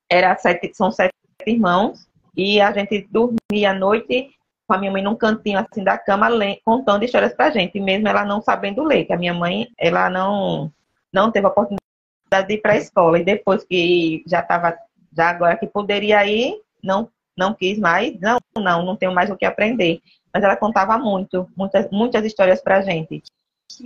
Era 0.10 0.36
sete, 0.38 0.74
são 0.74 0.92
sete 0.92 1.14
irmãos 1.46 2.08
e 2.36 2.62
a 2.62 2.72
gente 2.72 3.08
dormia 3.10 3.72
à 3.72 3.74
noite 3.74 4.30
com 4.68 4.74
a 4.74 4.78
minha 4.78 4.92
mãe 4.92 5.02
num 5.02 5.16
cantinho 5.16 5.58
assim 5.60 5.84
da 5.84 5.98
cama 5.98 6.28
contando 6.64 7.04
histórias 7.04 7.34
pra 7.34 7.50
gente, 7.50 7.80
mesmo 7.80 8.08
ela 8.08 8.26
não 8.26 8.42
sabendo 8.42 8.84
ler, 8.84 9.06
que 9.06 9.14
a 9.14 9.18
minha 9.18 9.34
mãe, 9.34 9.70
ela 9.78 10.10
não 10.10 10.72
não 11.12 11.32
teve 11.32 11.48
a 11.48 11.50
oportunidade 11.50 12.48
de 12.48 12.56
ir 12.56 12.62
para 12.62 12.74
a 12.74 12.78
escola. 12.78 13.18
E 13.18 13.24
depois 13.24 13.64
que 13.64 14.24
já 14.28 14.42
estava 14.42 14.78
já 15.16 15.30
agora 15.30 15.58
que 15.58 15.66
poderia 15.66 16.26
ir, 16.26 16.62
não 16.84 17.10
não 17.36 17.54
quis 17.54 17.78
mais, 17.80 18.20
não, 18.20 18.40
não, 18.58 18.84
não 18.84 18.96
tenho 18.96 19.14
mais 19.14 19.30
o 19.30 19.38
que 19.38 19.46
aprender. 19.46 20.02
Mas 20.34 20.44
ela 20.44 20.58
contava 20.58 20.98
muito, 20.98 21.48
muitas 21.56 21.90
muitas 21.90 22.26
histórias 22.26 22.62
pra 22.62 22.82
gente. 22.82 23.24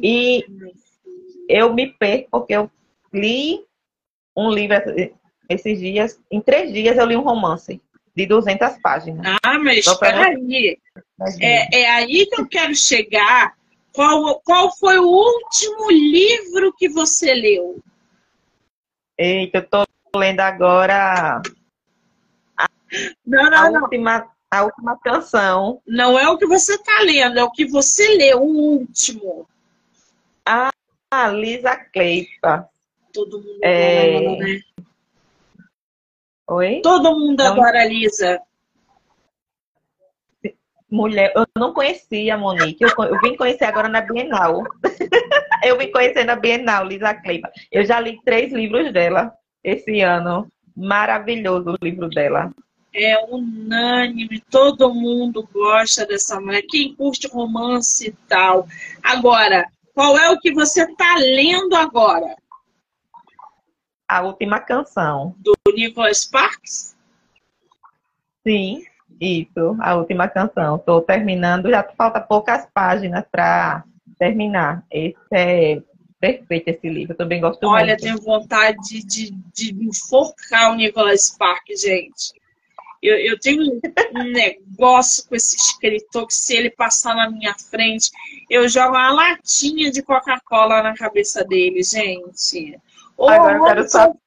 E 0.01 0.43
eu 1.47 1.73
me 1.73 1.87
perco 1.87 2.29
porque 2.31 2.53
eu 2.53 2.71
li 3.13 3.63
um 4.35 4.49
livro 4.49 4.77
esses 5.49 5.79
dias, 5.79 6.19
em 6.31 6.41
três 6.41 6.73
dias 6.73 6.97
eu 6.97 7.05
li 7.05 7.15
um 7.15 7.21
romance 7.21 7.81
de 8.15 8.25
200 8.25 8.77
páginas. 8.81 9.37
Ah, 9.43 9.59
mas 9.59 9.85
espera 9.85 10.27
aí. 10.27 10.77
É, 11.39 11.81
é 11.81 11.91
aí 11.91 12.25
que 12.25 12.41
eu 12.41 12.47
quero 12.47 12.75
chegar. 12.75 13.53
Qual, 13.93 14.39
qual 14.41 14.75
foi 14.77 14.97
o 14.99 15.05
último 15.05 15.91
livro 15.91 16.73
que 16.77 16.87
você 16.89 17.33
leu? 17.33 17.79
Eita, 19.17 19.57
eu 19.59 19.67
tô 19.67 19.83
lendo 20.15 20.39
agora 20.39 21.41
a, 22.57 22.67
não, 23.25 23.49
não, 23.49 23.57
a 23.57 23.71
não. 23.71 23.81
última 23.83 24.31
a 24.51 24.63
última 24.63 24.99
canção. 24.99 25.81
Não 25.87 26.19
é 26.19 26.27
o 26.27 26.37
que 26.37 26.45
você 26.45 26.75
está 26.75 26.99
lendo, 27.01 27.39
é 27.39 27.43
o 27.43 27.51
que 27.51 27.65
você 27.65 28.15
leu, 28.15 28.41
o 28.41 28.79
último. 28.79 29.47
Ah, 30.45 30.71
Lisa 31.29 31.75
Cleipa. 31.75 32.69
Todo 33.13 33.39
mundo 33.39 33.59
é... 33.63 34.15
ela, 34.15 34.37
né? 34.37 34.61
Oi? 36.51 36.81
Todo 36.83 37.17
mundo 37.17 37.41
não... 37.41 37.53
adora 37.53 37.81
a 37.81 37.85
Lisa. 37.85 38.37
Mulher, 40.89 41.31
eu 41.33 41.45
não 41.57 41.73
conhecia 41.73 42.35
a 42.35 42.37
Monique. 42.37 42.83
Eu, 42.83 42.89
eu 43.05 43.17
vim 43.21 43.37
conhecer 43.37 43.63
agora 43.63 43.87
na 43.87 44.01
Bienal. 44.01 44.61
Eu 45.63 45.77
me 45.77 45.87
conheci 45.91 46.23
na 46.23 46.35
Bienal, 46.35 46.85
Lisa 46.85 47.13
Kleiba. 47.13 47.47
Eu 47.71 47.85
já 47.85 47.99
li 47.99 48.19
três 48.25 48.51
livros 48.51 48.91
dela 48.91 49.31
esse 49.63 50.01
ano. 50.01 50.47
Maravilhoso 50.75 51.69
o 51.69 51.85
livro 51.85 52.09
dela. 52.09 52.51
É 52.93 53.23
unânime, 53.25 54.41
todo 54.49 54.93
mundo 54.93 55.47
gosta 55.53 56.03
dessa 56.05 56.41
mulher. 56.41 56.63
Quem 56.67 56.95
curte 56.95 57.27
romance 57.27 58.07
e 58.07 58.11
tal. 58.27 58.67
Agora, 59.03 59.65
qual 59.93 60.17
é 60.17 60.31
o 60.31 60.39
que 60.39 60.51
você 60.51 60.81
está 60.81 61.15
lendo 61.17 61.75
agora? 61.75 62.35
A 64.11 64.23
última 64.23 64.59
canção. 64.59 65.33
Do 65.39 65.53
Nicholas 65.73 66.23
Sparks? 66.23 66.97
Sim, 68.45 68.83
isso, 69.21 69.77
a 69.79 69.95
última 69.95 70.27
canção. 70.27 70.75
Estou 70.75 71.01
terminando, 71.01 71.69
já 71.69 71.81
falta 71.81 72.19
poucas 72.19 72.67
páginas 72.73 73.23
para 73.31 73.85
terminar. 74.19 74.83
Esse 74.91 75.15
é 75.31 75.81
perfeito 76.19 76.67
esse 76.67 76.89
livro, 76.89 77.13
eu 77.13 77.17
também 77.17 77.39
gosto 77.39 77.65
Olha, 77.65 77.93
muito. 77.93 78.01
tenho 78.01 78.21
vontade 78.21 78.77
de, 78.81 79.01
de, 79.01 79.31
de 79.31 79.85
enforcar 79.85 80.73
o 80.73 80.75
Nicholas 80.75 81.27
Sparks, 81.27 81.79
gente. 81.79 82.33
Eu, 83.01 83.15
eu 83.15 83.39
tenho 83.39 83.63
um 83.63 83.79
negócio 84.29 85.25
com 85.29 85.35
esse 85.37 85.55
escritor 85.55 86.27
que 86.27 86.33
se 86.33 86.53
ele 86.53 86.69
passar 86.69 87.15
na 87.15 87.31
minha 87.31 87.55
frente, 87.57 88.11
eu 88.49 88.67
jogo 88.67 88.89
uma 88.89 89.13
latinha 89.13 89.89
de 89.89 90.03
Coca-Cola 90.03 90.83
na 90.83 90.93
cabeça 90.95 91.45
dele, 91.45 91.81
gente. 91.81 92.77
Ô, 93.21 93.29
Agora 93.29 93.55
eu 93.57 93.63
quero 93.65 93.87
saber! 93.89 94.17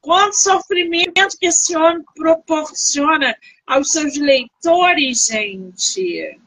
Quanto 0.00 0.32
sofrimento 0.34 1.36
que 1.38 1.46
esse 1.46 1.76
homem 1.76 2.02
proporciona 2.16 3.36
aos 3.66 3.92
seus 3.92 4.16
leitores, 4.16 5.26
gente. 5.26 6.40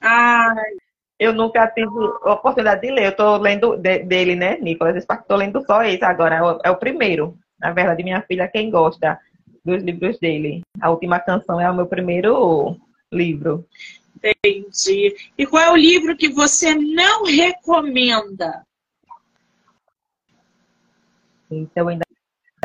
Ai, 0.00 0.72
Eu 1.18 1.32
nunca 1.32 1.66
tive 1.68 1.88
a 2.24 2.32
oportunidade 2.34 2.82
de 2.82 2.90
ler. 2.90 3.04
Eu 3.06 3.10
estou 3.10 3.38
lendo 3.38 3.76
de- 3.78 4.00
dele, 4.00 4.36
né, 4.36 4.58
Nicolas? 4.58 4.96
Estou 4.96 5.36
lendo 5.38 5.64
só 5.64 5.82
esse 5.82 6.04
agora. 6.04 6.34
É 6.36 6.42
o, 6.42 6.60
é 6.64 6.70
o 6.70 6.76
primeiro. 6.76 7.38
Na 7.58 7.72
verdade, 7.72 8.02
minha 8.02 8.20
filha, 8.20 8.46
quem 8.48 8.68
gosta 8.70 9.18
dos 9.64 9.82
livros 9.82 10.18
dele. 10.18 10.60
A 10.78 10.90
última 10.90 11.18
canção 11.18 11.58
é 11.58 11.70
o 11.70 11.74
meu 11.74 11.86
primeiro 11.86 12.76
livro. 13.10 13.64
entendi. 14.22 15.14
E 15.38 15.46
qual 15.46 15.62
é 15.62 15.70
o 15.70 15.76
livro 15.76 16.14
que 16.16 16.28
você 16.28 16.74
não 16.74 17.24
recomenda? 17.24 18.65
Então, 21.50 21.84
eu 21.84 21.88
ainda 21.88 22.04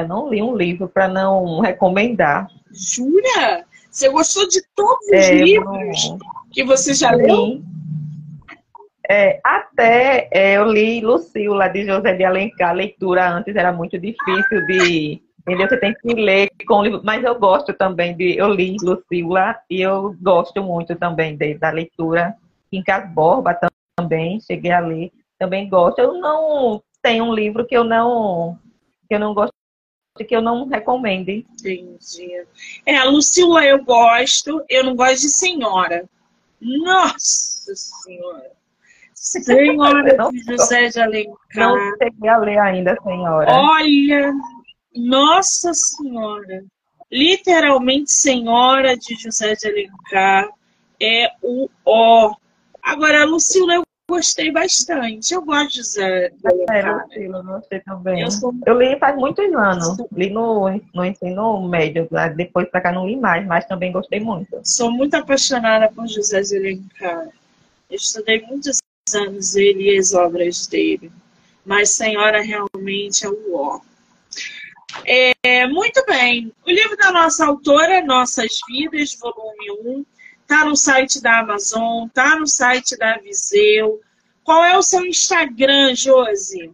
não 0.07 0.29
li 0.29 0.41
um 0.41 0.55
livro 0.55 0.87
para 0.87 1.07
não 1.07 1.59
recomendar. 1.59 2.47
Jura? 2.71 3.65
Você 3.89 4.09
gostou 4.09 4.47
de 4.47 4.61
todos 4.75 5.05
os 5.05 5.11
É, 5.11 5.33
livros 5.33 6.09
não- 6.09 6.17
que 6.51 6.63
você 6.63 6.93
já 6.93 7.11
leu? 7.11 7.35
Sim. 7.35 7.65
É, 9.09 9.41
até 9.43 10.29
é, 10.31 10.53
eu 10.57 10.71
li 10.71 11.01
Lucila, 11.01 11.67
de 11.67 11.85
José 11.85 12.13
de 12.13 12.23
Alencar. 12.23 12.69
A 12.69 12.73
leitura 12.73 13.29
antes 13.29 13.55
era 13.55 13.71
muito 13.73 13.97
difícil 13.99 14.65
de. 14.67 15.21
Entendeu? 15.41 15.67
Você 15.67 15.77
tem 15.77 15.93
que 15.95 16.13
ler 16.13 16.49
com 16.67 16.75
o 16.75 16.83
livro. 16.83 17.01
Mas 17.03 17.23
eu 17.23 17.37
gosto 17.37 17.73
também 17.73 18.15
de. 18.15 18.37
Eu 18.37 18.47
li 18.49 18.77
Lucila 18.81 19.57
e 19.69 19.81
eu 19.81 20.15
gosto 20.21 20.63
muito 20.63 20.95
também 20.95 21.35
de, 21.35 21.55
da 21.55 21.71
leitura. 21.71 22.33
Quincas 22.69 23.09
Borba 23.13 23.53
tam- 23.53 23.69
também, 23.97 24.39
cheguei 24.39 24.71
a 24.71 24.79
ler. 24.79 25.11
Também 25.37 25.67
gosto. 25.67 25.99
Eu 25.99 26.13
não 26.13 26.81
tenho 27.01 27.25
um 27.25 27.33
livro 27.33 27.65
que 27.65 27.75
eu 27.75 27.83
não. 27.83 28.57
Que 29.11 29.15
eu 29.15 29.19
não 29.19 29.33
gosto, 29.33 29.53
que 30.25 30.33
eu 30.33 30.41
não 30.41 30.69
recomende. 30.69 31.45
Entendi. 31.59 32.45
É, 32.85 32.95
a 32.95 33.03
Lucila 33.03 33.65
eu 33.65 33.83
gosto, 33.83 34.63
eu 34.69 34.85
não 34.85 34.95
gosto 34.95 35.23
de 35.23 35.29
senhora. 35.29 36.09
Nossa 36.61 37.75
Senhora! 37.75 38.51
Senhora 39.13 40.15
Não 40.15 40.31
de 40.31 40.39
José 40.43 40.87
de 40.87 41.01
Alencar. 41.01 41.35
Não 41.55 41.77
cheguei 41.97 42.29
a 42.29 42.37
ler 42.37 42.57
ainda, 42.57 42.97
senhora. 43.03 43.51
Olha, 43.51 44.33
Nossa 44.95 45.73
Senhora! 45.73 46.63
Literalmente 47.11 48.13
Senhora 48.13 48.95
de 48.95 49.15
José 49.15 49.55
de 49.55 49.67
Alencar 49.67 50.47
é 51.01 51.27
o 51.41 51.69
ó. 51.85 52.33
Agora, 52.81 53.23
a 53.23 53.25
Lucila 53.25 53.73
eu 53.73 53.83
gostei 54.11 54.51
bastante. 54.51 55.33
Eu 55.33 55.41
gosto 55.41 55.69
de 55.69 55.77
José 55.77 56.31
É, 56.69 56.81
eu 57.15 57.43
gostei 57.43 57.79
também. 57.79 58.21
Eu 58.21 58.31
sou 58.31 58.53
Eu 58.65 58.77
li 58.77 58.99
faz 58.99 59.15
muitos 59.15 59.45
anos. 59.53 59.97
Li 60.11 60.29
no, 60.29 60.69
no 60.93 61.05
ensino 61.05 61.67
médio. 61.67 62.07
Depois 62.35 62.69
pra 62.69 62.81
cá 62.81 62.91
não 62.91 63.07
li 63.07 63.15
mais, 63.15 63.45
mas 63.47 63.65
também 63.65 63.91
gostei 63.91 64.19
muito. 64.19 64.59
Sou 64.63 64.91
muito 64.91 65.15
apaixonada 65.15 65.89
por 65.89 66.07
José 66.07 66.41
de 66.41 66.57
Alencar. 66.57 67.29
Eu 67.89 67.95
estudei 67.95 68.41
muitos 68.41 68.79
anos 69.15 69.55
ele 69.55 69.95
e 69.95 69.97
as 69.97 70.13
obras 70.13 70.67
dele. 70.67 71.11
Mas 71.65 71.91
Senhora 71.91 72.41
realmente 72.41 73.25
é 73.25 73.29
o 73.29 73.55
ó. 73.55 73.79
É, 75.05 75.67
muito 75.67 76.03
bem. 76.05 76.51
O 76.67 76.69
livro 76.69 76.97
da 76.97 77.11
nossa 77.11 77.45
autora, 77.45 78.03
Nossas 78.03 78.51
Vidas, 78.67 79.17
volume 79.19 79.71
1, 79.85 80.05
está 80.51 80.65
no 80.65 80.75
site 80.75 81.21
da 81.21 81.39
Amazon, 81.39 82.07
está 82.07 82.35
no 82.37 82.45
site 82.45 82.97
da 82.97 83.17
Viseu. 83.19 84.01
Qual 84.43 84.65
é 84.65 84.77
o 84.77 84.83
seu 84.83 85.05
Instagram, 85.05 85.95
Josi? 85.95 86.73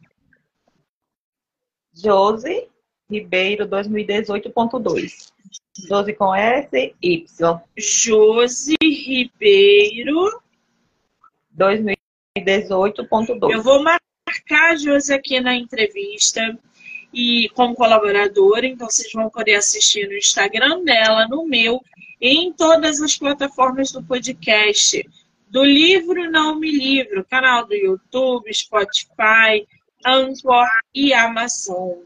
Josi 1.94 2.68
Ribeiro 3.10 3.68
2018.2. 3.68 5.32
Josi 5.88 6.14
com 6.14 6.34
S, 6.34 6.96
Y. 7.00 7.62
Josi 7.78 8.76
Ribeiro 8.82 10.42
2018.2. 11.56 13.52
Eu 13.52 13.62
vou 13.62 13.84
marcar 13.84 14.72
a 14.72 14.76
Josi 14.76 15.14
aqui 15.14 15.40
na 15.40 15.54
entrevista 15.54 16.42
e 17.14 17.48
como 17.50 17.76
colaboradora, 17.76 18.66
então 18.66 18.90
vocês 18.90 19.12
vão 19.14 19.30
poder 19.30 19.54
assistir 19.54 20.08
no 20.08 20.18
Instagram 20.18 20.84
dela, 20.84 21.28
no 21.28 21.46
meu 21.46 21.80
em 22.20 22.52
todas 22.54 23.02
as 23.02 23.18
plataformas 23.18 23.92
do 23.92 24.04
podcast. 24.04 25.08
Do 25.50 25.64
livro 25.64 26.30
Não 26.30 26.60
Me 26.60 26.72
Livro, 26.72 27.26
canal 27.26 27.66
do 27.66 27.74
YouTube, 27.74 28.54
Spotify, 28.54 29.66
Anchor 30.06 30.68
e 30.94 31.14
Amazon. 31.14 32.00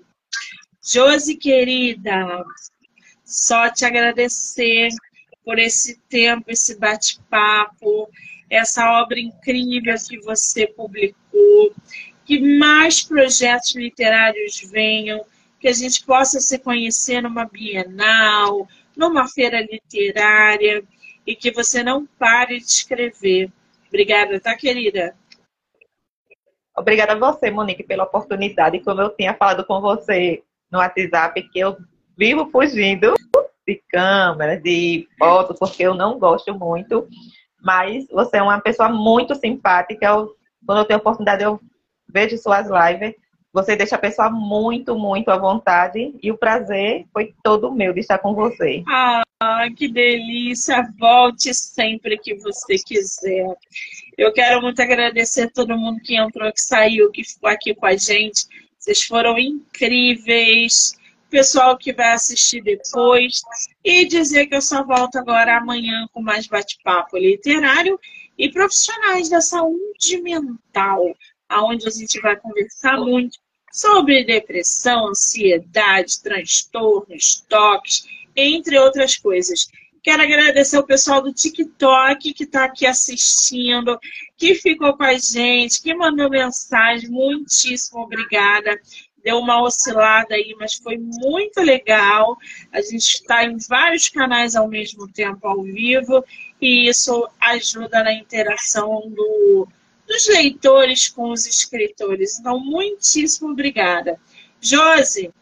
Josi, 0.83 1.35
querida, 1.35 2.43
só 3.23 3.69
te 3.69 3.85
agradecer 3.85 4.89
por 5.43 5.57
esse 5.57 5.99
tempo, 6.09 6.45
esse 6.49 6.77
bate-papo, 6.77 8.09
essa 8.49 9.01
obra 9.01 9.19
incrível 9.19 9.95
que 10.07 10.19
você 10.19 10.67
publicou, 10.67 11.73
que 12.25 12.39
mais 12.57 13.01
projetos 13.01 13.75
literários 13.75 14.61
venham, 14.71 15.23
que 15.59 15.67
a 15.67 15.73
gente 15.73 16.03
possa 16.03 16.39
se 16.39 16.59
conhecer 16.59 17.21
numa 17.21 17.45
Bienal, 17.45 18.67
numa 18.95 19.27
feira 19.27 19.61
literária, 19.61 20.83
e 21.25 21.35
que 21.35 21.51
você 21.51 21.83
não 21.83 22.05
pare 22.05 22.57
de 22.57 22.65
escrever. 22.65 23.51
Obrigada, 23.87 24.39
tá, 24.39 24.55
querida? 24.55 25.15
Obrigada 26.75 27.13
a 27.13 27.31
você, 27.31 27.51
Monique, 27.51 27.83
pela 27.83 28.05
oportunidade. 28.05 28.79
Como 28.79 29.01
eu 29.01 29.09
tinha 29.15 29.33
falado 29.33 29.65
com 29.65 29.81
você 29.81 30.43
no 30.71 30.79
WhatsApp, 30.79 31.41
que 31.49 31.59
eu 31.59 31.77
vivo 32.17 32.49
fugindo 32.49 33.13
de 33.67 33.81
câmeras, 33.89 34.61
de 34.63 35.07
fotos, 35.19 35.59
porque 35.59 35.83
eu 35.83 35.93
não 35.93 36.17
gosto 36.17 36.57
muito. 36.57 37.07
Mas 37.61 38.07
você 38.09 38.37
é 38.37 38.41
uma 38.41 38.59
pessoa 38.59 38.89
muito 38.89 39.35
simpática. 39.35 40.05
Eu, 40.05 40.35
quando 40.65 40.79
eu 40.79 40.85
tenho 40.85 40.99
oportunidade, 40.99 41.43
eu 41.43 41.59
vejo 42.07 42.37
suas 42.37 42.67
lives. 42.67 43.15
Você 43.53 43.75
deixa 43.75 43.95
a 43.95 43.99
pessoa 43.99 44.29
muito, 44.29 44.97
muito 44.97 45.29
à 45.29 45.37
vontade. 45.37 46.13
E 46.23 46.31
o 46.31 46.37
prazer 46.37 47.05
foi 47.11 47.33
todo 47.43 47.71
meu 47.71 47.93
de 47.93 47.99
estar 47.99 48.17
com 48.17 48.33
você. 48.33 48.81
Ah, 48.87 49.23
que 49.75 49.87
delícia! 49.89 50.87
Volte 50.97 51.53
sempre 51.53 52.17
que 52.17 52.35
você 52.35 52.75
quiser. 52.77 53.45
Eu 54.17 54.31
quero 54.31 54.61
muito 54.61 54.81
agradecer 54.81 55.43
a 55.43 55.49
todo 55.49 55.77
mundo 55.77 55.99
que 56.01 56.15
entrou, 56.15 56.51
que 56.53 56.61
saiu, 56.61 57.11
que 57.11 57.23
ficou 57.23 57.49
aqui 57.49 57.73
com 57.73 57.85
a 57.85 57.97
gente. 57.97 58.45
Vocês 58.77 59.03
foram 59.03 59.37
incríveis. 59.37 60.97
Pessoal 61.29 61.77
que 61.77 61.91
vai 61.91 62.13
assistir 62.13 62.61
depois. 62.61 63.41
E 63.83 64.05
dizer 64.05 64.47
que 64.47 64.55
eu 64.55 64.61
só 64.61 64.85
volto 64.85 65.17
agora 65.17 65.57
amanhã 65.57 66.07
com 66.13 66.21
mais 66.21 66.47
bate-papo 66.47 67.17
literário 67.17 67.99
e 68.37 68.49
profissionais 68.49 69.29
da 69.29 69.41
saúde 69.41 70.21
mental, 70.21 71.03
aonde 71.49 71.87
a 71.87 71.91
gente 71.91 72.19
vai 72.21 72.35
conversar 72.35 72.97
muito 72.97 73.39
sobre 73.71 74.23
depressão, 74.23 75.07
ansiedade, 75.09 76.21
transtornos, 76.21 77.45
toques, 77.47 78.03
entre 78.35 78.77
outras 78.77 79.17
coisas. 79.17 79.67
Quero 80.03 80.23
agradecer 80.23 80.79
o 80.79 80.85
pessoal 80.85 81.21
do 81.21 81.31
TikTok 81.31 82.33
que 82.33 82.43
está 82.43 82.65
aqui 82.65 82.87
assistindo, 82.87 83.99
que 84.35 84.55
ficou 84.55 84.97
com 84.97 85.03
a 85.03 85.13
gente, 85.13 85.81
que 85.81 85.93
mandou 85.93 86.29
mensagem. 86.29 87.09
Muitíssimo 87.09 88.01
obrigada. 88.01 88.79
Deu 89.23 89.37
uma 89.37 89.61
oscilada 89.61 90.33
aí, 90.33 90.55
mas 90.59 90.73
foi 90.73 90.97
muito 90.97 91.61
legal. 91.61 92.35
A 92.71 92.81
gente 92.81 93.15
está 93.15 93.45
em 93.45 93.57
vários 93.69 94.09
canais 94.09 94.55
ao 94.55 94.67
mesmo 94.67 95.07
tempo 95.07 95.47
ao 95.47 95.61
vivo 95.61 96.25
e 96.59 96.89
isso 96.89 97.29
ajuda 97.39 98.03
na 98.03 98.13
interação 98.13 99.03
do, 99.09 99.67
dos 100.11 100.27
leitores 100.27 101.07
com 101.07 101.31
os 101.31 101.45
escritores. 101.45 102.39
Então, 102.39 102.59
muitíssimo 102.59 103.51
obrigada. 103.51 104.19
Josi, 104.59 105.33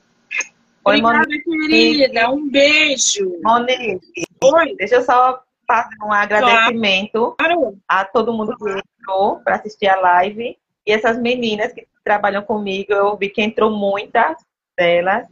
Oi, 0.86 0.98
obrigada, 0.98 1.28
Monique. 1.28 1.44
querida. 1.44 2.30
Um 2.30 2.50
beijo. 2.50 3.40
Monique, 3.44 4.00
Oi, 4.44 4.76
deixa 4.78 4.96
eu 4.96 5.02
só 5.04 5.42
fazer 5.68 5.96
um 6.04 6.12
agradecimento 6.12 7.36
claro. 7.38 7.78
a 7.88 8.06
todo 8.06 8.34
mundo 8.34 8.56
que 8.58 8.70
entrou 8.70 9.40
para 9.44 9.56
assistir 9.56 9.88
a 9.88 10.00
live. 10.00 10.58
E 10.86 10.92
essas 10.92 11.20
meninas 11.20 11.74
que 11.74 11.88
trabalham 12.04 12.42
comigo, 12.42 12.94
eu 12.94 13.18
vi 13.18 13.30
que 13.30 13.42
entrou 13.42 13.70
muitas 13.70 14.38
delas, 14.78 15.28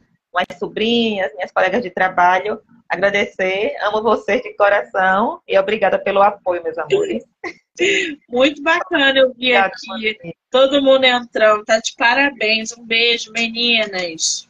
minhas 0.46 0.60
sobrinhas, 0.60 1.34
minhas 1.34 1.52
colegas 1.52 1.82
de 1.82 1.90
trabalho. 1.90 2.60
Agradecer, 2.90 3.76
amo 3.82 4.02
vocês 4.02 4.42
de 4.42 4.56
coração 4.56 5.42
e 5.48 5.58
obrigada 5.58 6.00
pelo 6.00 6.22
apoio, 6.22 6.64
meus 6.64 6.78
amores. 6.78 7.24
Muito 8.30 8.62
bacana 8.62 9.20
eu 9.20 9.34
vi 9.34 9.56
aqui. 9.56 10.16
Todo 10.50 10.82
mundo 10.82 11.04
entrando. 11.04 11.64
Tá 11.64 11.80
de 11.80 11.94
parabéns. 11.98 12.76
Um 12.78 12.86
beijo, 12.86 13.32
meninas. 13.32 14.48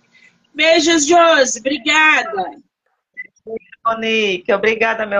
Beijos, 0.53 1.05
Josi. 1.05 1.59
Obrigada. 1.59 2.51
Monique, 3.85 4.51
obrigada, 4.51 5.05
meu 5.05 5.15